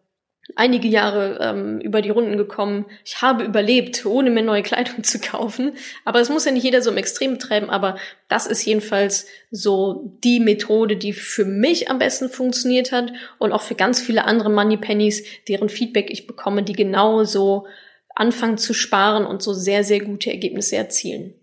einige 0.56 0.88
Jahre 0.88 1.38
ähm, 1.42 1.80
über 1.80 2.02
die 2.02 2.10
Runden 2.10 2.38
gekommen. 2.38 2.86
Ich 3.06 3.22
habe 3.22 3.44
überlebt, 3.44 4.06
ohne 4.06 4.30
mir 4.30 4.44
neue 4.44 4.64
Kleidung 4.64 5.04
zu 5.04 5.20
kaufen. 5.20 5.74
Aber 6.06 6.20
es 6.20 6.30
muss 6.30 6.46
ja 6.46 6.52
nicht 6.52 6.64
jeder 6.64 6.82
so 6.82 6.92
im 6.92 6.98
Extrem 6.98 7.34
betreiben. 7.34 7.70
Aber 7.70 7.98
das 8.28 8.46
ist 8.46 8.66
jedenfalls 8.66 9.28
so 9.52 10.18
die 10.24 10.40
Methode, 10.40 10.98
die 10.98 11.14
für 11.14 11.46
mich 11.46 11.90
am 11.90 12.00
besten 12.00 12.30
funktioniert 12.30 12.92
hat 12.92 13.14
und 13.40 13.52
auch 13.52 13.62
für 13.62 13.76
ganz 13.76 14.02
viele 14.02 14.26
andere 14.26 14.50
Money 14.50 14.78
Pennies, 14.78 15.24
deren 15.48 15.70
Feedback 15.70 16.10
ich 16.10 16.28
bekomme, 16.28 16.64
die 16.64 16.74
genauso 16.74 17.68
anfangen 18.16 18.58
zu 18.58 18.74
sparen 18.74 19.26
und 19.26 19.42
so 19.42 19.54
sehr, 19.54 19.84
sehr 19.84 20.02
gute 20.02 20.32
Ergebnisse 20.32 20.76
erzielen. 20.76 21.34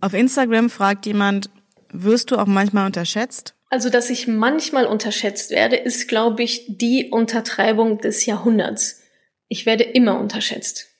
Auf 0.00 0.12
Instagram 0.12 0.68
fragt 0.68 1.06
jemand, 1.06 1.48
wirst 1.90 2.30
du 2.30 2.36
auch 2.36 2.46
manchmal 2.46 2.86
unterschätzt? 2.86 3.54
Also, 3.74 3.90
dass 3.90 4.08
ich 4.08 4.28
manchmal 4.28 4.86
unterschätzt 4.86 5.50
werde, 5.50 5.74
ist, 5.74 6.06
glaube 6.06 6.44
ich, 6.44 6.64
die 6.68 7.10
Untertreibung 7.10 7.98
des 7.98 8.24
Jahrhunderts. 8.24 9.02
Ich 9.48 9.66
werde 9.66 9.82
immer 9.82 10.20
unterschätzt. 10.20 10.90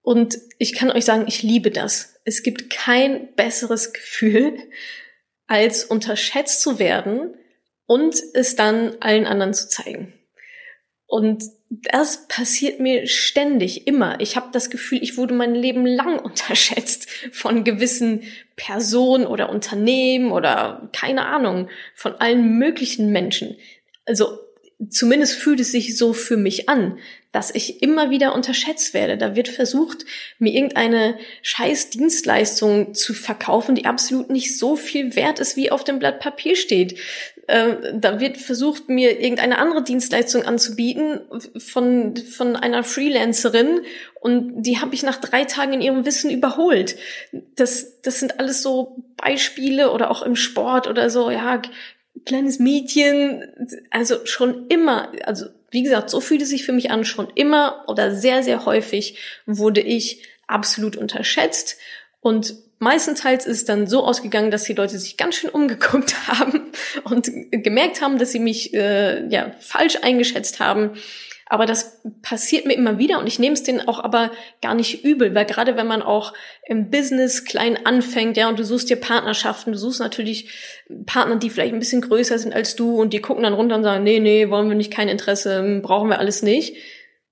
Und 0.00 0.38
ich 0.58 0.72
kann 0.72 0.92
euch 0.92 1.04
sagen, 1.04 1.24
ich 1.26 1.42
liebe 1.42 1.72
das. 1.72 2.20
Es 2.24 2.44
gibt 2.44 2.70
kein 2.70 3.34
besseres 3.34 3.92
Gefühl, 3.92 4.56
als 5.48 5.82
unterschätzt 5.82 6.62
zu 6.62 6.78
werden 6.78 7.34
und 7.86 8.22
es 8.34 8.54
dann 8.54 8.96
allen 9.00 9.26
anderen 9.26 9.52
zu 9.52 9.68
zeigen. 9.68 10.14
Und 11.06 11.42
das 11.70 12.26
passiert 12.26 12.80
mir 12.80 13.06
ständig, 13.06 13.86
immer. 13.86 14.18
Ich 14.20 14.34
habe 14.34 14.48
das 14.52 14.70
Gefühl, 14.70 14.98
ich 15.02 15.16
wurde 15.16 15.34
mein 15.34 15.54
Leben 15.54 15.86
lang 15.86 16.18
unterschätzt 16.24 17.08
von 17.32 17.64
gewissen 17.64 18.24
Personen 18.56 19.24
oder 19.24 19.50
Unternehmen 19.50 20.32
oder 20.32 20.90
keine 20.92 21.26
Ahnung, 21.26 21.68
von 21.94 22.14
allen 22.16 22.58
möglichen 22.58 23.12
Menschen. 23.12 23.56
Also 24.04 24.38
zumindest 24.88 25.36
fühlt 25.36 25.60
es 25.60 25.70
sich 25.70 25.96
so 25.96 26.12
für 26.12 26.36
mich 26.36 26.68
an, 26.68 26.98
dass 27.32 27.54
ich 27.54 27.82
immer 27.82 28.10
wieder 28.10 28.34
unterschätzt 28.34 28.92
werde. 28.92 29.16
Da 29.16 29.36
wird 29.36 29.48
versucht, 29.48 30.04
mir 30.40 30.52
irgendeine 30.52 31.16
scheiß 31.42 31.90
Dienstleistung 31.90 32.94
zu 32.94 33.14
verkaufen, 33.14 33.76
die 33.76 33.86
absolut 33.86 34.30
nicht 34.30 34.58
so 34.58 34.74
viel 34.74 35.14
wert 35.14 35.38
ist, 35.38 35.56
wie 35.56 35.70
auf 35.70 35.84
dem 35.84 36.00
Blatt 36.00 36.18
Papier 36.18 36.56
steht. 36.56 36.98
Äh, 37.50 37.94
da 37.94 38.20
wird 38.20 38.36
versucht, 38.36 38.88
mir 38.88 39.20
irgendeine 39.20 39.58
andere 39.58 39.82
Dienstleistung 39.82 40.44
anzubieten 40.44 41.20
von, 41.58 42.16
von 42.16 42.54
einer 42.54 42.84
Freelancerin 42.84 43.80
und 44.20 44.62
die 44.62 44.78
habe 44.78 44.94
ich 44.94 45.02
nach 45.02 45.16
drei 45.16 45.44
Tagen 45.44 45.72
in 45.72 45.80
ihrem 45.80 46.04
Wissen 46.04 46.30
überholt. 46.30 46.96
Das, 47.56 48.00
das 48.02 48.20
sind 48.20 48.38
alles 48.38 48.62
so 48.62 49.02
Beispiele 49.16 49.90
oder 49.90 50.12
auch 50.12 50.22
im 50.22 50.36
Sport 50.36 50.86
oder 50.86 51.10
so, 51.10 51.28
ja, 51.28 51.60
kleines 52.24 52.60
Mädchen, 52.60 53.44
also 53.90 54.24
schon 54.26 54.68
immer, 54.68 55.10
also 55.24 55.46
wie 55.72 55.82
gesagt, 55.82 56.08
so 56.10 56.20
fühlt 56.20 56.42
es 56.42 56.50
sich 56.50 56.64
für 56.64 56.72
mich 56.72 56.92
an, 56.92 57.04
schon 57.04 57.30
immer 57.34 57.84
oder 57.88 58.14
sehr, 58.14 58.44
sehr 58.44 58.64
häufig 58.64 59.18
wurde 59.46 59.80
ich 59.80 60.22
absolut 60.46 60.96
unterschätzt. 60.96 61.78
Und 62.20 62.54
meistenteils 62.80 63.46
ist 63.46 63.58
es 63.58 63.64
dann 63.66 63.86
so 63.86 64.04
ausgegangen, 64.04 64.50
dass 64.50 64.64
die 64.64 64.72
Leute 64.72 64.98
sich 64.98 65.16
ganz 65.16 65.36
schön 65.36 65.50
umgeguckt 65.50 66.14
haben 66.28 66.72
und 67.04 67.30
gemerkt 67.52 68.02
haben, 68.02 68.18
dass 68.18 68.32
sie 68.32 68.40
mich 68.40 68.74
äh, 68.74 69.26
ja 69.28 69.52
falsch 69.60 69.98
eingeschätzt 70.02 70.58
haben. 70.58 70.92
Aber 71.46 71.66
das 71.66 72.00
passiert 72.22 72.64
mir 72.64 72.74
immer 72.74 72.98
wieder 72.98 73.18
und 73.18 73.26
ich 73.26 73.40
nehme 73.40 73.54
es 73.54 73.64
denen 73.64 73.86
auch 73.88 73.98
aber 73.98 74.30
gar 74.62 74.74
nicht 74.74 75.04
übel, 75.04 75.34
weil 75.34 75.46
gerade 75.46 75.76
wenn 75.76 75.88
man 75.88 76.00
auch 76.00 76.32
im 76.64 76.90
Business 76.90 77.44
klein 77.44 77.84
anfängt, 77.84 78.36
ja, 78.36 78.48
und 78.48 78.56
du 78.56 78.64
suchst 78.64 78.88
dir 78.88 78.96
Partnerschaften, 78.96 79.72
du 79.72 79.78
suchst 79.78 79.98
natürlich 79.98 80.48
Partner, 81.06 81.36
die 81.36 81.50
vielleicht 81.50 81.72
ein 81.72 81.80
bisschen 81.80 82.02
größer 82.02 82.38
sind 82.38 82.54
als 82.54 82.76
du 82.76 83.00
und 83.00 83.12
die 83.12 83.20
gucken 83.20 83.42
dann 83.42 83.54
runter 83.54 83.74
und 83.74 83.82
sagen, 83.82 84.04
nee, 84.04 84.20
nee, 84.20 84.48
wollen 84.48 84.68
wir 84.68 84.76
nicht, 84.76 84.92
kein 84.92 85.08
Interesse, 85.08 85.80
brauchen 85.82 86.08
wir 86.08 86.20
alles 86.20 86.42
nicht. 86.42 86.76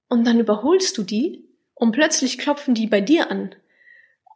Und 0.09 0.27
dann 0.27 0.41
überholst 0.41 0.99
du 0.99 1.05
die 1.05 1.45
und 1.75 1.93
plötzlich 1.93 2.39
klopfen 2.39 2.75
die 2.75 2.89
bei 2.89 3.01
dir 3.01 3.31
an 3.31 3.55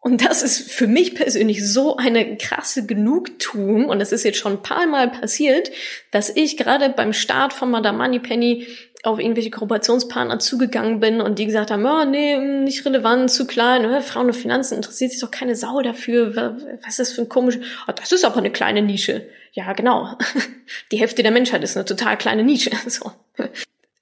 Und 0.05 0.26
das 0.26 0.42
ist 0.42 0.72
für 0.72 0.88
mich 0.88 1.14
persönlich 1.14 1.64
so 1.64 1.96
eine 1.96 2.36
krasse 2.36 2.86
Genugtuung. 2.86 3.88
Und 3.88 4.00
es 4.00 4.11
ist 4.11 4.24
jetzt 4.24 4.38
schon 4.38 4.55
ein 4.55 4.62
paar 4.62 4.84
Mal 4.88 5.09
passiert, 5.09 5.70
dass 6.11 6.28
ich 6.28 6.57
gerade 6.57 6.88
beim 6.88 7.12
Start 7.12 7.53
von 7.53 7.70
Madame 7.70 7.98
Moneypenny 7.98 8.66
auf 9.05 9.20
irgendwelche 9.20 9.50
Kooperationspartner 9.50 10.40
zugegangen 10.40 10.98
bin 10.98 11.20
und 11.20 11.38
die 11.38 11.46
gesagt 11.46 11.70
haben, 11.70 11.86
oh, 11.86 12.05
nee, 12.05 12.36
nicht 12.36 12.84
relevant, 12.84 13.30
zu 13.30 13.46
klein, 13.46 13.86
oder? 13.86 14.03
Frauen 14.03 14.26
und 14.26 14.32
Finanzen 14.32 14.74
interessiert 14.74 15.12
sich 15.12 15.20
doch 15.20 15.30
keine 15.30 15.55
Sau 15.55 15.80
dafür. 15.82 16.34
Was 16.82 16.88
ist 16.88 16.98
das 16.98 17.12
für 17.12 17.22
ein 17.22 17.28
komisch? 17.28 17.59
Oh, 17.86 17.92
das 17.92 18.11
ist 18.11 18.24
aber 18.24 18.38
eine 18.38 18.50
kleine 18.50 18.82
Nische. 18.82 19.28
Ja, 19.53 19.72
genau. 19.72 20.18
Die 20.90 20.98
Hälfte 20.98 21.22
der 21.22 21.30
Menschheit 21.30 21.62
ist 21.62 21.76
eine 21.76 21.84
total 21.84 22.18
kleine 22.18 22.42
Nische. 22.42 22.72
So. 22.88 23.12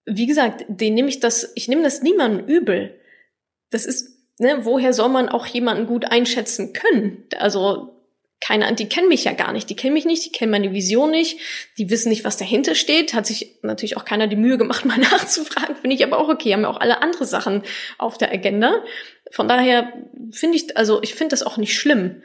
Wie 0.07 0.27
gesagt, 0.27 0.65
den 0.67 0.95
nehme 0.95 1.11
ich 1.11 1.21
das, 1.21 1.53
ich 1.57 1.69
nehme 1.69 1.83
das 1.83 2.01
niemandem 2.01 2.47
übel. 2.47 2.99
Das 3.69 3.85
ist 3.85 4.20
ne, 4.41 4.65
woher 4.65 4.93
soll 4.93 5.09
man 5.09 5.29
auch 5.29 5.47
jemanden 5.47 5.87
gut 5.87 6.05
einschätzen 6.05 6.73
können? 6.73 7.25
Also 7.39 7.95
keine, 8.41 8.75
die 8.75 8.89
kennen 8.89 9.09
mich 9.09 9.25
ja 9.25 9.33
gar 9.33 9.53
nicht, 9.53 9.69
die 9.69 9.77
kennen 9.77 9.93
mich 9.93 10.07
nicht, 10.07 10.25
die 10.25 10.33
kennen 10.33 10.51
meine 10.51 10.73
Vision 10.73 11.11
nicht, 11.11 11.39
die 11.77 11.91
wissen 11.91 12.09
nicht, 12.09 12.25
was 12.25 12.39
dahinter 12.39 12.75
steht, 12.75 13.13
hat 13.13 13.27
sich 13.27 13.59
natürlich 13.63 13.99
auch 13.99 14.07
keiner 14.07 14.27
die 14.29 14.37
Mühe 14.37 14.57
gemacht, 14.57 14.85
mal 14.87 14.99
nachzufragen, 14.99 15.77
finde 15.77 15.95
ich 15.95 16.03
aber 16.03 16.19
auch 16.19 16.29
okay, 16.29 16.55
haben 16.55 16.63
ja 16.63 16.71
auch 16.71 16.81
alle 16.81 17.03
andere 17.03 17.27
Sachen 17.27 17.63
auf 17.99 18.17
der 18.17 18.33
Agenda. 18.33 18.83
Von 19.31 19.47
daher 19.47 19.93
finde 20.31 20.57
ich, 20.57 20.77
also 20.77 21.03
ich 21.03 21.15
finde 21.15 21.35
das 21.35 21.43
auch 21.43 21.59
nicht 21.59 21.79
schlimm 21.79 22.23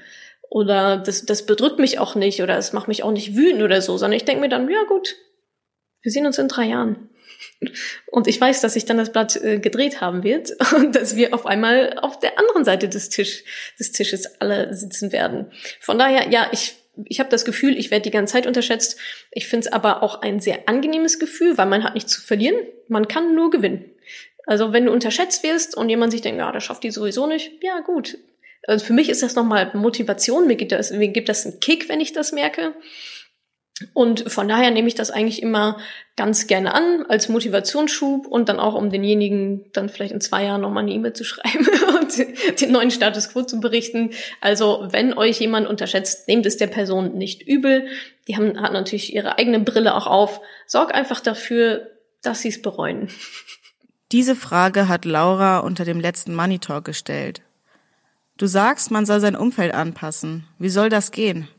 oder 0.49 0.97
das, 0.97 1.25
das 1.25 1.45
bedrückt 1.45 1.79
mich 1.79 1.99
auch 1.99 2.15
nicht 2.15 2.41
oder 2.41 2.57
es 2.57 2.71
macht 2.71 2.87
mich 2.87 3.03
auch 3.03 3.11
nicht 3.11 3.35
wütend 3.35 3.61
oder 3.61 3.81
so, 3.81 3.97
sondern 3.97 4.15
ich 4.15 4.25
denke 4.25 4.41
mir 4.41 4.49
dann, 4.49 4.69
ja 4.69 4.83
gut, 4.87 5.15
wir 6.01 6.11
sehen 6.11 6.25
uns 6.25 6.37
in 6.37 6.47
drei 6.47 6.65
Jahren. 6.65 7.09
Und 8.07 8.27
ich 8.27 8.39
weiß, 8.39 8.61
dass 8.61 8.73
sich 8.73 8.85
dann 8.85 8.97
das 8.97 9.11
Blatt 9.11 9.35
äh, 9.37 9.59
gedreht 9.59 10.01
haben 10.01 10.23
wird 10.23 10.51
und 10.75 10.95
dass 10.95 11.15
wir 11.15 11.33
auf 11.33 11.45
einmal 11.45 11.97
auf 11.99 12.19
der 12.19 12.39
anderen 12.39 12.65
Seite 12.65 12.89
des, 12.89 13.09
Tisch, 13.09 13.43
des 13.79 13.91
Tisches 13.91 14.39
alle 14.39 14.73
sitzen 14.73 15.11
werden. 15.11 15.51
Von 15.79 15.97
daher, 15.97 16.29
ja, 16.29 16.49
ich, 16.51 16.75
ich 17.05 17.19
habe 17.19 17.29
das 17.29 17.45
Gefühl, 17.45 17.77
ich 17.77 17.91
werde 17.91 18.03
die 18.03 18.11
ganze 18.11 18.33
Zeit 18.33 18.47
unterschätzt. 18.47 18.99
Ich 19.31 19.47
finde 19.47 19.67
es 19.67 19.73
aber 19.73 20.03
auch 20.03 20.21
ein 20.21 20.39
sehr 20.39 20.67
angenehmes 20.67 21.19
Gefühl, 21.19 21.57
weil 21.57 21.65
man 21.65 21.83
hat 21.83 21.95
nichts 21.95 22.13
zu 22.13 22.21
verlieren. 22.21 22.55
Man 22.87 23.07
kann 23.07 23.35
nur 23.35 23.49
gewinnen. 23.49 23.85
Also 24.45 24.73
wenn 24.73 24.85
du 24.85 24.91
unterschätzt 24.91 25.43
wirst 25.43 25.75
und 25.75 25.89
jemand 25.89 26.11
sich 26.11 26.21
denkt, 26.21 26.39
ja, 26.39 26.51
das 26.51 26.63
schafft 26.63 26.83
die 26.83 26.91
sowieso 26.91 27.25
nicht, 27.25 27.51
ja 27.63 27.79
gut. 27.79 28.17
Also 28.67 28.85
für 28.85 28.93
mich 28.93 29.09
ist 29.09 29.23
das 29.23 29.35
nochmal 29.35 29.71
Motivation, 29.73 30.47
mir 30.47 30.55
gibt 30.55 30.71
das, 30.71 30.91
mir 30.91 31.07
gibt 31.07 31.29
das 31.29 31.45
einen 31.45 31.59
Kick, 31.59 31.89
wenn 31.89 32.01
ich 32.01 32.13
das 32.13 32.31
merke. 32.31 32.73
Und 33.93 34.31
von 34.31 34.47
daher 34.47 34.71
nehme 34.71 34.87
ich 34.87 34.95
das 34.95 35.11
eigentlich 35.11 35.41
immer 35.41 35.77
ganz 36.15 36.47
gerne 36.47 36.73
an 36.73 37.05
als 37.09 37.27
Motivationsschub 37.27 38.25
und 38.25 38.47
dann 38.47 38.57
auch, 38.59 38.73
um 38.73 38.89
denjenigen 38.89 39.65
dann 39.73 39.89
vielleicht 39.89 40.13
in 40.13 40.21
zwei 40.21 40.45
Jahren 40.45 40.61
nochmal 40.61 40.83
eine 40.83 40.93
E-Mail 40.93 41.11
zu 41.11 41.23
schreiben 41.25 41.67
und 41.99 42.61
den 42.61 42.71
neuen 42.71 42.91
Status 42.91 43.29
quo 43.29 43.43
zu 43.43 43.59
berichten. 43.59 44.11
Also 44.39 44.87
wenn 44.91 45.17
euch 45.17 45.41
jemand 45.41 45.67
unterschätzt, 45.67 46.27
nehmt 46.29 46.45
es 46.45 46.55
der 46.55 46.67
Person 46.67 47.17
nicht 47.17 47.45
übel. 47.45 47.87
Die 48.29 48.37
haben, 48.37 48.61
hat 48.61 48.71
natürlich 48.71 49.13
ihre 49.13 49.37
eigene 49.37 49.59
Brille 49.59 49.93
auch 49.93 50.07
auf. 50.07 50.39
Sorg 50.67 50.95
einfach 50.95 51.19
dafür, 51.19 51.91
dass 52.21 52.41
sie 52.41 52.49
es 52.49 52.61
bereuen. 52.61 53.09
Diese 54.13 54.35
Frage 54.35 54.87
hat 54.87 55.03
Laura 55.03 55.59
unter 55.59 55.83
dem 55.83 55.99
letzten 55.99 56.33
Money 56.33 56.59
Talk 56.59 56.85
gestellt. 56.85 57.41
Du 58.37 58.45
sagst, 58.45 58.91
man 58.91 59.05
soll 59.05 59.19
sein 59.19 59.35
Umfeld 59.35 59.73
anpassen. 59.73 60.47
Wie 60.59 60.69
soll 60.69 60.89
das 60.89 61.11
gehen? 61.11 61.49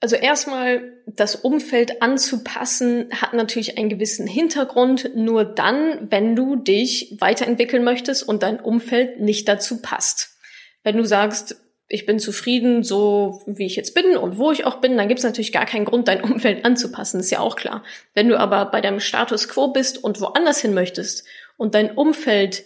Also 0.00 0.14
erstmal 0.14 0.92
das 1.06 1.34
Umfeld 1.34 2.02
anzupassen 2.02 3.08
hat 3.10 3.34
natürlich 3.34 3.78
einen 3.78 3.88
gewissen 3.88 4.28
Hintergrund, 4.28 5.16
nur 5.16 5.44
dann, 5.44 6.10
wenn 6.10 6.36
du 6.36 6.54
dich 6.54 7.16
weiterentwickeln 7.18 7.82
möchtest 7.82 8.22
und 8.22 8.44
dein 8.44 8.60
Umfeld 8.60 9.20
nicht 9.20 9.48
dazu 9.48 9.82
passt. 9.82 10.36
Wenn 10.84 10.96
du 10.96 11.04
sagst, 11.04 11.56
ich 11.88 12.06
bin 12.06 12.20
zufrieden, 12.20 12.84
so 12.84 13.42
wie 13.46 13.66
ich 13.66 13.74
jetzt 13.74 13.94
bin 13.94 14.16
und 14.16 14.38
wo 14.38 14.52
ich 14.52 14.66
auch 14.66 14.76
bin, 14.76 14.96
dann 14.96 15.08
gibt 15.08 15.18
es 15.18 15.24
natürlich 15.24 15.52
gar 15.52 15.66
keinen 15.66 15.86
Grund, 15.86 16.06
dein 16.06 16.22
Umfeld 16.32 16.64
anzupassen, 16.64 17.18
ist 17.18 17.30
ja 17.30 17.40
auch 17.40 17.56
klar. 17.56 17.82
Wenn 18.14 18.28
du 18.28 18.38
aber 18.38 18.66
bei 18.66 18.80
deinem 18.80 19.00
Status 19.00 19.48
quo 19.48 19.68
bist 19.68 20.02
und 20.04 20.20
woanders 20.20 20.60
hin 20.60 20.74
möchtest 20.74 21.24
und 21.56 21.74
dein 21.74 21.90
Umfeld 21.90 22.64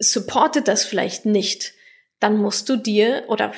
supportet 0.00 0.66
das 0.66 0.84
vielleicht 0.84 1.26
nicht, 1.26 1.74
dann 2.18 2.38
musst 2.38 2.68
du 2.68 2.76
dir 2.76 3.24
oder 3.28 3.52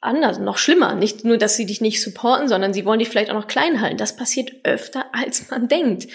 anders, 0.00 0.38
noch 0.38 0.58
schlimmer. 0.58 0.94
Nicht 0.94 1.24
nur, 1.24 1.38
dass 1.38 1.56
sie 1.56 1.66
dich 1.66 1.80
nicht 1.80 2.02
supporten, 2.02 2.48
sondern 2.48 2.72
sie 2.72 2.84
wollen 2.84 2.98
dich 2.98 3.08
vielleicht 3.08 3.30
auch 3.30 3.34
noch 3.34 3.48
klein 3.48 3.80
halten. 3.80 3.96
Das 3.96 4.16
passiert 4.16 4.52
öfter, 4.64 5.06
als 5.12 5.50
man 5.50 5.68
denkt. 5.68 6.08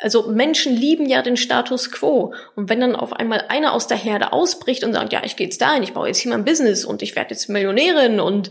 Also 0.00 0.28
Menschen 0.28 0.76
lieben 0.76 1.06
ja 1.08 1.22
den 1.22 1.36
Status 1.36 1.90
quo. 1.90 2.32
Und 2.54 2.68
wenn 2.68 2.80
dann 2.80 2.94
auf 2.94 3.12
einmal 3.12 3.46
einer 3.48 3.72
aus 3.72 3.88
der 3.88 3.96
Herde 3.96 4.32
ausbricht 4.32 4.84
und 4.84 4.92
sagt, 4.92 5.12
ja, 5.12 5.22
ich 5.24 5.36
gehe 5.36 5.46
jetzt 5.46 5.60
dahin, 5.60 5.82
ich 5.82 5.92
baue 5.92 6.06
jetzt 6.06 6.18
hier 6.18 6.30
mein 6.30 6.44
Business 6.44 6.84
und 6.84 7.02
ich 7.02 7.16
werde 7.16 7.30
jetzt 7.30 7.48
Millionärin 7.48 8.20
und 8.20 8.50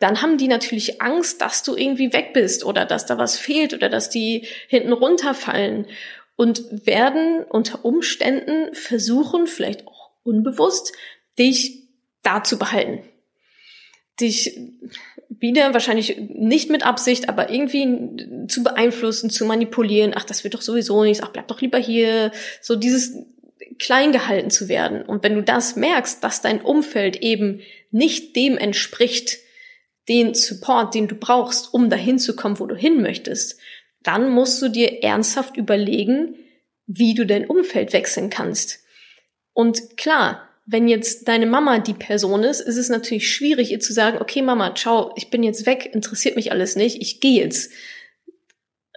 dann 0.00 0.20
haben 0.20 0.36
die 0.36 0.48
natürlich 0.48 1.00
Angst, 1.00 1.40
dass 1.40 1.62
du 1.62 1.76
irgendwie 1.76 2.12
weg 2.12 2.32
bist 2.34 2.64
oder 2.64 2.84
dass 2.84 3.06
da 3.06 3.18
was 3.18 3.38
fehlt 3.38 3.72
oder 3.72 3.88
dass 3.88 4.10
die 4.10 4.46
hinten 4.66 4.92
runterfallen 4.92 5.86
und 6.34 6.86
werden 6.86 7.44
unter 7.44 7.84
Umständen 7.84 8.74
versuchen, 8.74 9.46
vielleicht 9.46 9.86
auch 9.86 10.10
unbewusst, 10.24 10.92
dich 11.38 11.88
da 12.22 12.42
zu 12.42 12.58
behalten 12.58 13.02
dich 14.20 14.58
wieder 15.28 15.72
wahrscheinlich 15.72 16.16
nicht 16.28 16.70
mit 16.70 16.84
Absicht, 16.84 17.28
aber 17.28 17.50
irgendwie 17.50 18.46
zu 18.48 18.62
beeinflussen, 18.62 19.30
zu 19.30 19.44
manipulieren. 19.44 20.12
Ach, 20.14 20.24
das 20.24 20.44
wird 20.44 20.54
doch 20.54 20.62
sowieso 20.62 21.02
nichts. 21.02 21.22
Ach, 21.22 21.30
bleib 21.30 21.48
doch 21.48 21.60
lieber 21.60 21.78
hier. 21.78 22.30
So 22.60 22.76
dieses 22.76 23.14
klein 23.78 24.12
gehalten 24.12 24.50
zu 24.50 24.68
werden. 24.68 25.02
Und 25.02 25.22
wenn 25.22 25.34
du 25.34 25.42
das 25.42 25.76
merkst, 25.76 26.22
dass 26.22 26.42
dein 26.42 26.60
Umfeld 26.60 27.16
eben 27.16 27.60
nicht 27.90 28.36
dem 28.36 28.56
entspricht, 28.56 29.38
den 30.08 30.34
Support, 30.34 30.94
den 30.94 31.08
du 31.08 31.14
brauchst, 31.14 31.72
um 31.72 31.90
dahin 31.90 32.18
zu 32.18 32.36
kommen, 32.36 32.58
wo 32.58 32.66
du 32.66 32.76
hin 32.76 33.02
möchtest, 33.02 33.58
dann 34.02 34.30
musst 34.30 34.60
du 34.62 34.68
dir 34.68 35.02
ernsthaft 35.02 35.56
überlegen, 35.56 36.36
wie 36.86 37.14
du 37.14 37.24
dein 37.24 37.46
Umfeld 37.46 37.92
wechseln 37.92 38.30
kannst. 38.30 38.80
Und 39.52 39.96
klar, 39.96 40.48
wenn 40.64 40.88
jetzt 40.88 41.26
deine 41.28 41.46
Mama 41.46 41.78
die 41.78 41.94
Person 41.94 42.44
ist, 42.44 42.60
ist 42.60 42.76
es 42.76 42.88
natürlich 42.88 43.30
schwierig, 43.30 43.72
ihr 43.72 43.80
zu 43.80 43.92
sagen, 43.92 44.18
okay 44.20 44.42
Mama, 44.42 44.74
ciao, 44.74 45.12
ich 45.16 45.30
bin 45.30 45.42
jetzt 45.42 45.66
weg, 45.66 45.90
interessiert 45.92 46.36
mich 46.36 46.52
alles 46.52 46.76
nicht, 46.76 47.00
ich 47.00 47.20
gehe 47.20 47.42
jetzt. 47.42 47.72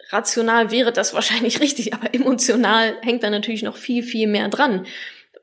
Rational 0.09 0.72
wäre 0.72 0.93
das 0.93 1.13
wahrscheinlich 1.16 1.59
richtig, 1.59 1.93
aber 1.93 2.13
emotional 2.13 2.97
hängt 3.01 3.24
da 3.24 3.30
natürlich 3.30 3.63
noch 3.63 3.78
viel, 3.78 4.03
viel 4.03 4.28
mehr 4.28 4.49
dran. 4.49 4.86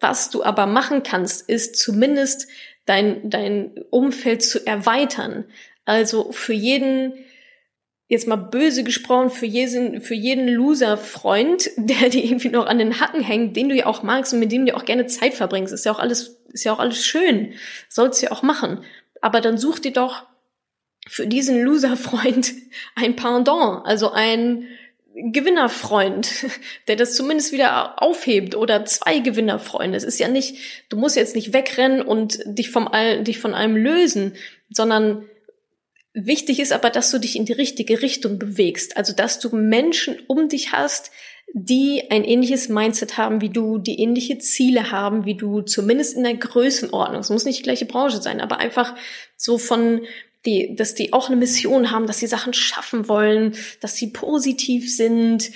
Was 0.00 0.30
du 0.30 0.42
aber 0.42 0.66
machen 0.66 1.02
kannst, 1.02 1.48
ist 1.48 1.76
zumindest 1.76 2.48
dein, 2.86 3.28
dein 3.30 3.72
Umfeld 3.90 4.42
zu 4.42 4.66
erweitern. 4.66 5.44
Also 5.84 6.32
für 6.32 6.52
jeden, 6.52 7.12
jetzt 8.12 8.28
mal 8.28 8.36
böse 8.36 8.84
gesprochen, 8.84 9.30
für 9.30 9.46
jeden, 9.46 10.02
für 10.02 10.14
jeden 10.14 10.46
Loser-Freund, 10.46 11.70
der 11.76 12.10
dir 12.10 12.22
irgendwie 12.22 12.50
noch 12.50 12.66
an 12.66 12.78
den 12.78 13.00
Hacken 13.00 13.22
hängt, 13.22 13.56
den 13.56 13.70
du 13.70 13.74
ja 13.74 13.86
auch 13.86 14.02
magst 14.02 14.34
und 14.34 14.38
mit 14.38 14.52
dem 14.52 14.66
du 14.66 14.76
auch 14.76 14.84
gerne 14.84 15.06
Zeit 15.06 15.32
verbringst, 15.32 15.72
ist 15.72 15.86
ja 15.86 15.92
auch 15.92 15.98
alles, 15.98 16.38
ist 16.52 16.64
ja 16.64 16.74
auch 16.74 16.78
alles 16.78 17.04
schön. 17.06 17.54
Sollst 17.88 18.20
du 18.20 18.26
ja 18.26 18.32
auch 18.32 18.42
machen. 18.42 18.84
Aber 19.22 19.40
dann 19.40 19.56
such 19.56 19.78
dir 19.78 19.92
doch 19.92 20.26
für 21.08 21.26
diesen 21.26 21.62
Loser-Freund 21.62 22.52
ein 22.94 23.16
Pendant, 23.16 23.86
also 23.86 24.10
ein 24.10 24.68
Gewinnerfreund, 25.14 26.30
der 26.88 26.96
das 26.96 27.14
zumindest 27.14 27.50
wieder 27.52 28.02
aufhebt 28.02 28.54
oder 28.54 28.84
zwei 28.84 29.20
Gewinnerfreunde. 29.20 29.96
Es 29.96 30.04
ist 30.04 30.20
ja 30.20 30.28
nicht, 30.28 30.58
du 30.90 30.98
musst 30.98 31.16
jetzt 31.16 31.34
nicht 31.34 31.54
wegrennen 31.54 32.02
und 32.02 32.40
dich 32.44 32.70
vom 32.70 32.90
dich 33.20 33.38
von 33.38 33.54
allem 33.54 33.74
lösen, 33.74 34.34
sondern 34.68 35.24
Wichtig 36.14 36.60
ist 36.60 36.72
aber, 36.72 36.90
dass 36.90 37.10
du 37.10 37.18
dich 37.18 37.36
in 37.36 37.46
die 37.46 37.54
richtige 37.54 38.02
Richtung 38.02 38.38
bewegst. 38.38 38.96
Also, 38.96 39.14
dass 39.14 39.38
du 39.38 39.54
Menschen 39.56 40.18
um 40.26 40.48
dich 40.48 40.72
hast, 40.72 41.10
die 41.54 42.10
ein 42.10 42.24
ähnliches 42.24 42.68
Mindset 42.68 43.18
haben 43.18 43.40
wie 43.40 43.50
du, 43.50 43.78
die 43.78 44.00
ähnliche 44.00 44.38
Ziele 44.38 44.90
haben 44.90 45.24
wie 45.24 45.36
du, 45.36 45.62
zumindest 45.62 46.16
in 46.16 46.24
der 46.24 46.34
Größenordnung. 46.34 47.20
Es 47.20 47.30
muss 47.30 47.44
nicht 47.44 47.58
die 47.58 47.64
gleiche 47.64 47.86
Branche 47.86 48.20
sein, 48.20 48.40
aber 48.40 48.58
einfach 48.58 48.94
so 49.36 49.58
von, 49.58 50.02
die, 50.46 50.74
dass 50.76 50.94
die 50.94 51.12
auch 51.12 51.28
eine 51.28 51.36
Mission 51.36 51.90
haben, 51.90 52.06
dass 52.06 52.18
sie 52.18 52.26
Sachen 52.26 52.52
schaffen 52.52 53.08
wollen, 53.08 53.54
dass 53.80 53.96
sie 53.96 54.08
positiv 54.08 54.94
sind. 54.94 55.50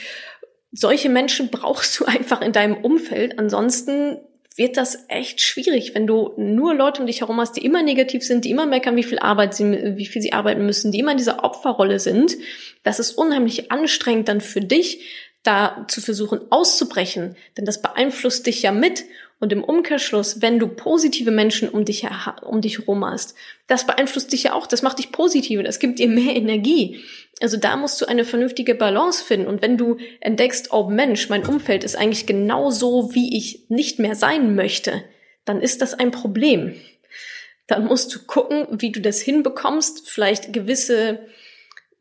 Solche 0.73 1.09
Menschen 1.09 1.51
brauchst 1.51 1.99
du 1.99 2.05
einfach 2.07 2.41
in 2.43 2.53
deinem 2.53 2.77
Umfeld. 2.77 3.39
Ansonsten 3.39 4.19
wird 4.57 4.77
das 4.77 5.05
echt 5.09 5.41
schwierig, 5.41 5.95
wenn 5.95 6.07
du 6.07 6.33
nur 6.37 6.75
Leute 6.75 7.01
um 7.01 7.07
dich 7.07 7.21
herum 7.21 7.41
hast, 7.41 7.57
die 7.57 7.65
immer 7.65 7.83
negativ 7.83 8.25
sind, 8.25 8.45
die 8.45 8.51
immer 8.51 8.67
meckern, 8.67 8.97
wie 8.97 9.03
viel 9.03 9.19
Arbeit 9.19 9.55
sie, 9.55 9.97
wie 9.97 10.07
viel 10.07 10.23
sie 10.23 10.33
arbeiten 10.33 10.65
müssen, 10.65 10.93
die 10.93 11.01
immer 11.01 11.13
in 11.13 11.19
dieser 11.19 11.45
Opferrolle 11.45 11.99
sind. 11.99 12.37
Das 12.83 12.99
ist 12.99 13.13
unheimlich 13.13 13.71
anstrengend 13.71 14.29
dann 14.29 14.41
für 14.41 14.61
dich, 14.61 15.01
da 15.43 15.85
zu 15.89 16.01
versuchen 16.01 16.41
auszubrechen, 16.51 17.37
denn 17.57 17.65
das 17.65 17.81
beeinflusst 17.81 18.47
dich 18.47 18.63
ja 18.63 18.73
mit 18.73 19.05
und 19.39 19.53
im 19.53 19.63
Umkehrschluss, 19.63 20.41
wenn 20.41 20.59
du 20.59 20.67
positive 20.67 21.31
Menschen 21.31 21.69
um 21.69 21.85
dich, 21.85 22.07
um 22.43 22.61
dich 22.63 22.79
herum 22.79 23.05
hast, 23.05 23.35
das 23.67 23.87
beeinflusst 23.87 24.33
dich 24.33 24.45
ja 24.45 24.55
auch, 24.55 24.67
das 24.67 24.83
macht 24.83 24.99
dich 24.99 25.13
positiv, 25.13 25.63
das 25.63 25.79
gibt 25.79 25.99
dir 25.99 26.09
mehr 26.09 26.35
Energie. 26.35 27.03
Also 27.41 27.59
da 27.59 27.77
musst 27.77 28.01
du 28.01 28.07
eine 28.07 28.25
vernünftige 28.25 28.75
Balance 28.75 29.23
finden. 29.23 29.47
Und 29.47 29.61
wenn 29.61 29.77
du 29.77 29.99
entdeckst, 30.21 30.73
oh 30.73 30.89
Mensch, 30.89 31.29
mein 31.29 31.45
Umfeld 31.45 31.85
ist 31.85 31.97
eigentlich 31.97 32.27
genau 32.27 32.71
so, 32.71 33.15
wie 33.15 33.37
ich 33.37 33.67
nicht 33.69 33.99
mehr 33.99 34.15
sein 34.15 34.55
möchte, 34.55 35.05
dann 35.45 35.61
ist 35.61 35.83
das 35.83 35.93
ein 35.93 36.11
Problem. 36.11 36.75
dann 37.67 37.85
musst 37.85 38.15
du 38.15 38.21
gucken, 38.27 38.67
wie 38.71 38.93
du 38.93 39.01
das 39.01 39.21
hinbekommst, 39.21 40.09
vielleicht 40.09 40.53
gewisse 40.53 41.19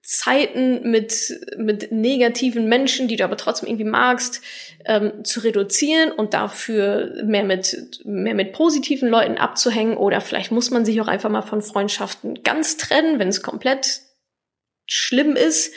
Zeiten 0.06 0.92
mit, 0.92 1.34
mit 1.58 1.92
negativen 1.92 2.70
Menschen, 2.70 3.08
die 3.08 3.16
du 3.16 3.24
aber 3.24 3.38
trotzdem 3.38 3.68
irgendwie 3.68 3.90
magst, 3.90 4.40
ähm, 4.86 5.26
zu 5.26 5.40
reduzieren 5.40 6.12
und 6.12 6.36
dafür 6.36 7.24
mehr 7.26 7.44
mit, 7.44 8.04
mehr 8.06 8.36
mit 8.36 8.54
positiven 8.54 9.10
Leuten 9.10 9.40
abzuhängen. 9.40 9.98
Oder 9.98 10.22
vielleicht 10.22 10.52
muss 10.52 10.70
man 10.70 10.86
sich 10.86 11.02
auch 11.02 11.08
einfach 11.08 11.32
mal 11.32 11.42
von 11.42 11.64
Freundschaften 11.64 12.44
ganz 12.44 12.78
trennen, 12.78 13.18
wenn 13.18 13.30
es 13.30 13.42
komplett 13.42 14.02
schlimm 14.86 15.36
ist. 15.36 15.74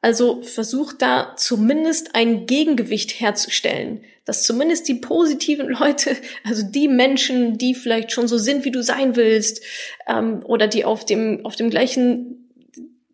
Also 0.00 0.42
versuch 0.42 0.92
da 0.92 1.34
zumindest 1.36 2.14
ein 2.14 2.46
Gegengewicht 2.46 3.18
herzustellen, 3.18 4.04
dass 4.24 4.44
zumindest 4.44 4.86
die 4.86 4.94
positiven 4.94 5.68
Leute, 5.80 6.16
also 6.44 6.62
die 6.62 6.86
Menschen, 6.86 7.58
die 7.58 7.74
vielleicht 7.74 8.12
schon 8.12 8.28
so 8.28 8.38
sind, 8.38 8.64
wie 8.64 8.70
du 8.70 8.84
sein 8.84 9.16
willst, 9.16 9.64
ähm, 10.06 10.44
oder 10.44 10.68
die 10.68 10.84
auf 10.84 11.04
dem 11.04 11.44
auf 11.44 11.56
dem 11.56 11.70
gleichen 11.70 12.45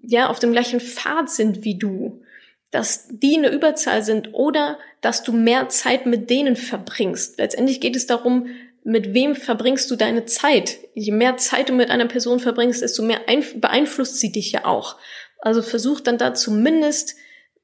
ja, 0.02 0.28
auf 0.28 0.38
dem 0.38 0.52
gleichen 0.52 0.80
Pfad 0.80 1.30
sind 1.30 1.64
wie 1.64 1.78
du, 1.78 2.22
dass 2.70 3.06
die 3.10 3.36
eine 3.36 3.50
Überzahl 3.50 4.02
sind 4.02 4.34
oder 4.34 4.78
dass 5.00 5.22
du 5.22 5.32
mehr 5.32 5.68
Zeit 5.68 6.06
mit 6.06 6.30
denen 6.30 6.56
verbringst. 6.56 7.38
Letztendlich 7.38 7.80
geht 7.80 7.96
es 7.96 8.06
darum, 8.06 8.46
mit 8.84 9.14
wem 9.14 9.36
verbringst 9.36 9.90
du 9.90 9.96
deine 9.96 10.24
Zeit? 10.24 10.78
Je 10.94 11.12
mehr 11.12 11.36
Zeit 11.36 11.68
du 11.68 11.72
mit 11.72 11.90
einer 11.90 12.06
Person 12.06 12.40
verbringst, 12.40 12.82
desto 12.82 13.02
mehr 13.02 13.20
beeinflusst 13.54 14.18
sie 14.18 14.32
dich 14.32 14.52
ja 14.52 14.64
auch. 14.64 14.96
Also 15.40 15.62
versuch 15.62 16.00
dann 16.00 16.18
da 16.18 16.34
zumindest, 16.34 17.14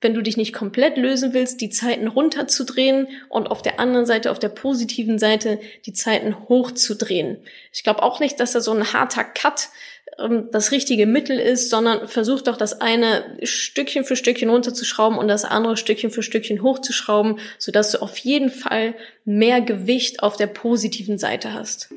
wenn 0.00 0.14
du 0.14 0.22
dich 0.22 0.36
nicht 0.36 0.52
komplett 0.52 0.96
lösen 0.96 1.32
willst, 1.32 1.60
die 1.60 1.70
Zeiten 1.70 2.06
runterzudrehen 2.06 3.08
und 3.28 3.50
auf 3.50 3.62
der 3.62 3.80
anderen 3.80 4.06
Seite, 4.06 4.30
auf 4.30 4.38
der 4.38 4.48
positiven 4.48 5.18
Seite, 5.18 5.58
die 5.86 5.92
Zeiten 5.92 6.48
hochzudrehen. 6.48 7.38
Ich 7.72 7.82
glaube 7.82 8.02
auch 8.02 8.20
nicht, 8.20 8.38
dass 8.38 8.52
da 8.52 8.60
so 8.60 8.72
ein 8.72 8.92
harter 8.92 9.24
Cut 9.24 9.70
das 10.16 10.72
richtige 10.72 11.06
Mittel 11.06 11.38
ist, 11.38 11.70
sondern 11.70 12.08
versuch 12.08 12.40
doch 12.40 12.56
das 12.56 12.80
eine 12.80 13.24
Stückchen 13.42 14.04
für 14.04 14.16
Stückchen 14.16 14.50
runterzuschrauben 14.50 15.18
und 15.18 15.28
das 15.28 15.44
andere 15.44 15.76
Stückchen 15.76 16.10
für 16.10 16.22
Stückchen 16.22 16.62
hochzuschrauben, 16.62 17.38
sodass 17.58 17.92
du 17.92 18.02
auf 18.02 18.16
jeden 18.18 18.50
Fall 18.50 18.94
mehr 19.24 19.60
Gewicht 19.60 20.22
auf 20.22 20.36
der 20.36 20.48
positiven 20.48 21.18
Seite 21.18 21.54
hast. 21.54 21.90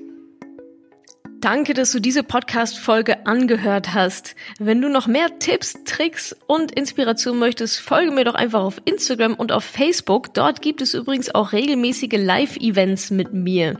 Danke, 1.41 1.74
dass 1.74 1.91
du 1.91 1.99
diese 1.99 2.22
Podcast-Folge 2.22 3.26
angehört 3.26 3.95
hast. 3.95 4.36
Wenn 4.59 4.80
du 4.80 4.89
noch 4.89 5.07
mehr 5.07 5.39
Tipps, 5.39 5.74
Tricks 5.86 6.36
und 6.45 6.72
Inspiration 6.72 7.39
möchtest, 7.39 7.80
folge 7.80 8.12
mir 8.12 8.26
doch 8.26 8.36
einfach 8.36 8.62
auf 8.62 8.80
Instagram 8.86 9.34
und 9.34 9.51
auf 9.51 9.64
Facebook. 9.64 10.36
Dort 10.36 10.62
gibt 10.62 10.82
es 10.82 10.93
übrigens 10.93 11.34
auch 11.34 11.51
regelmäßige 11.51 12.14
Live-Events 12.14 13.09
mit 13.09 13.34
mir. 13.34 13.80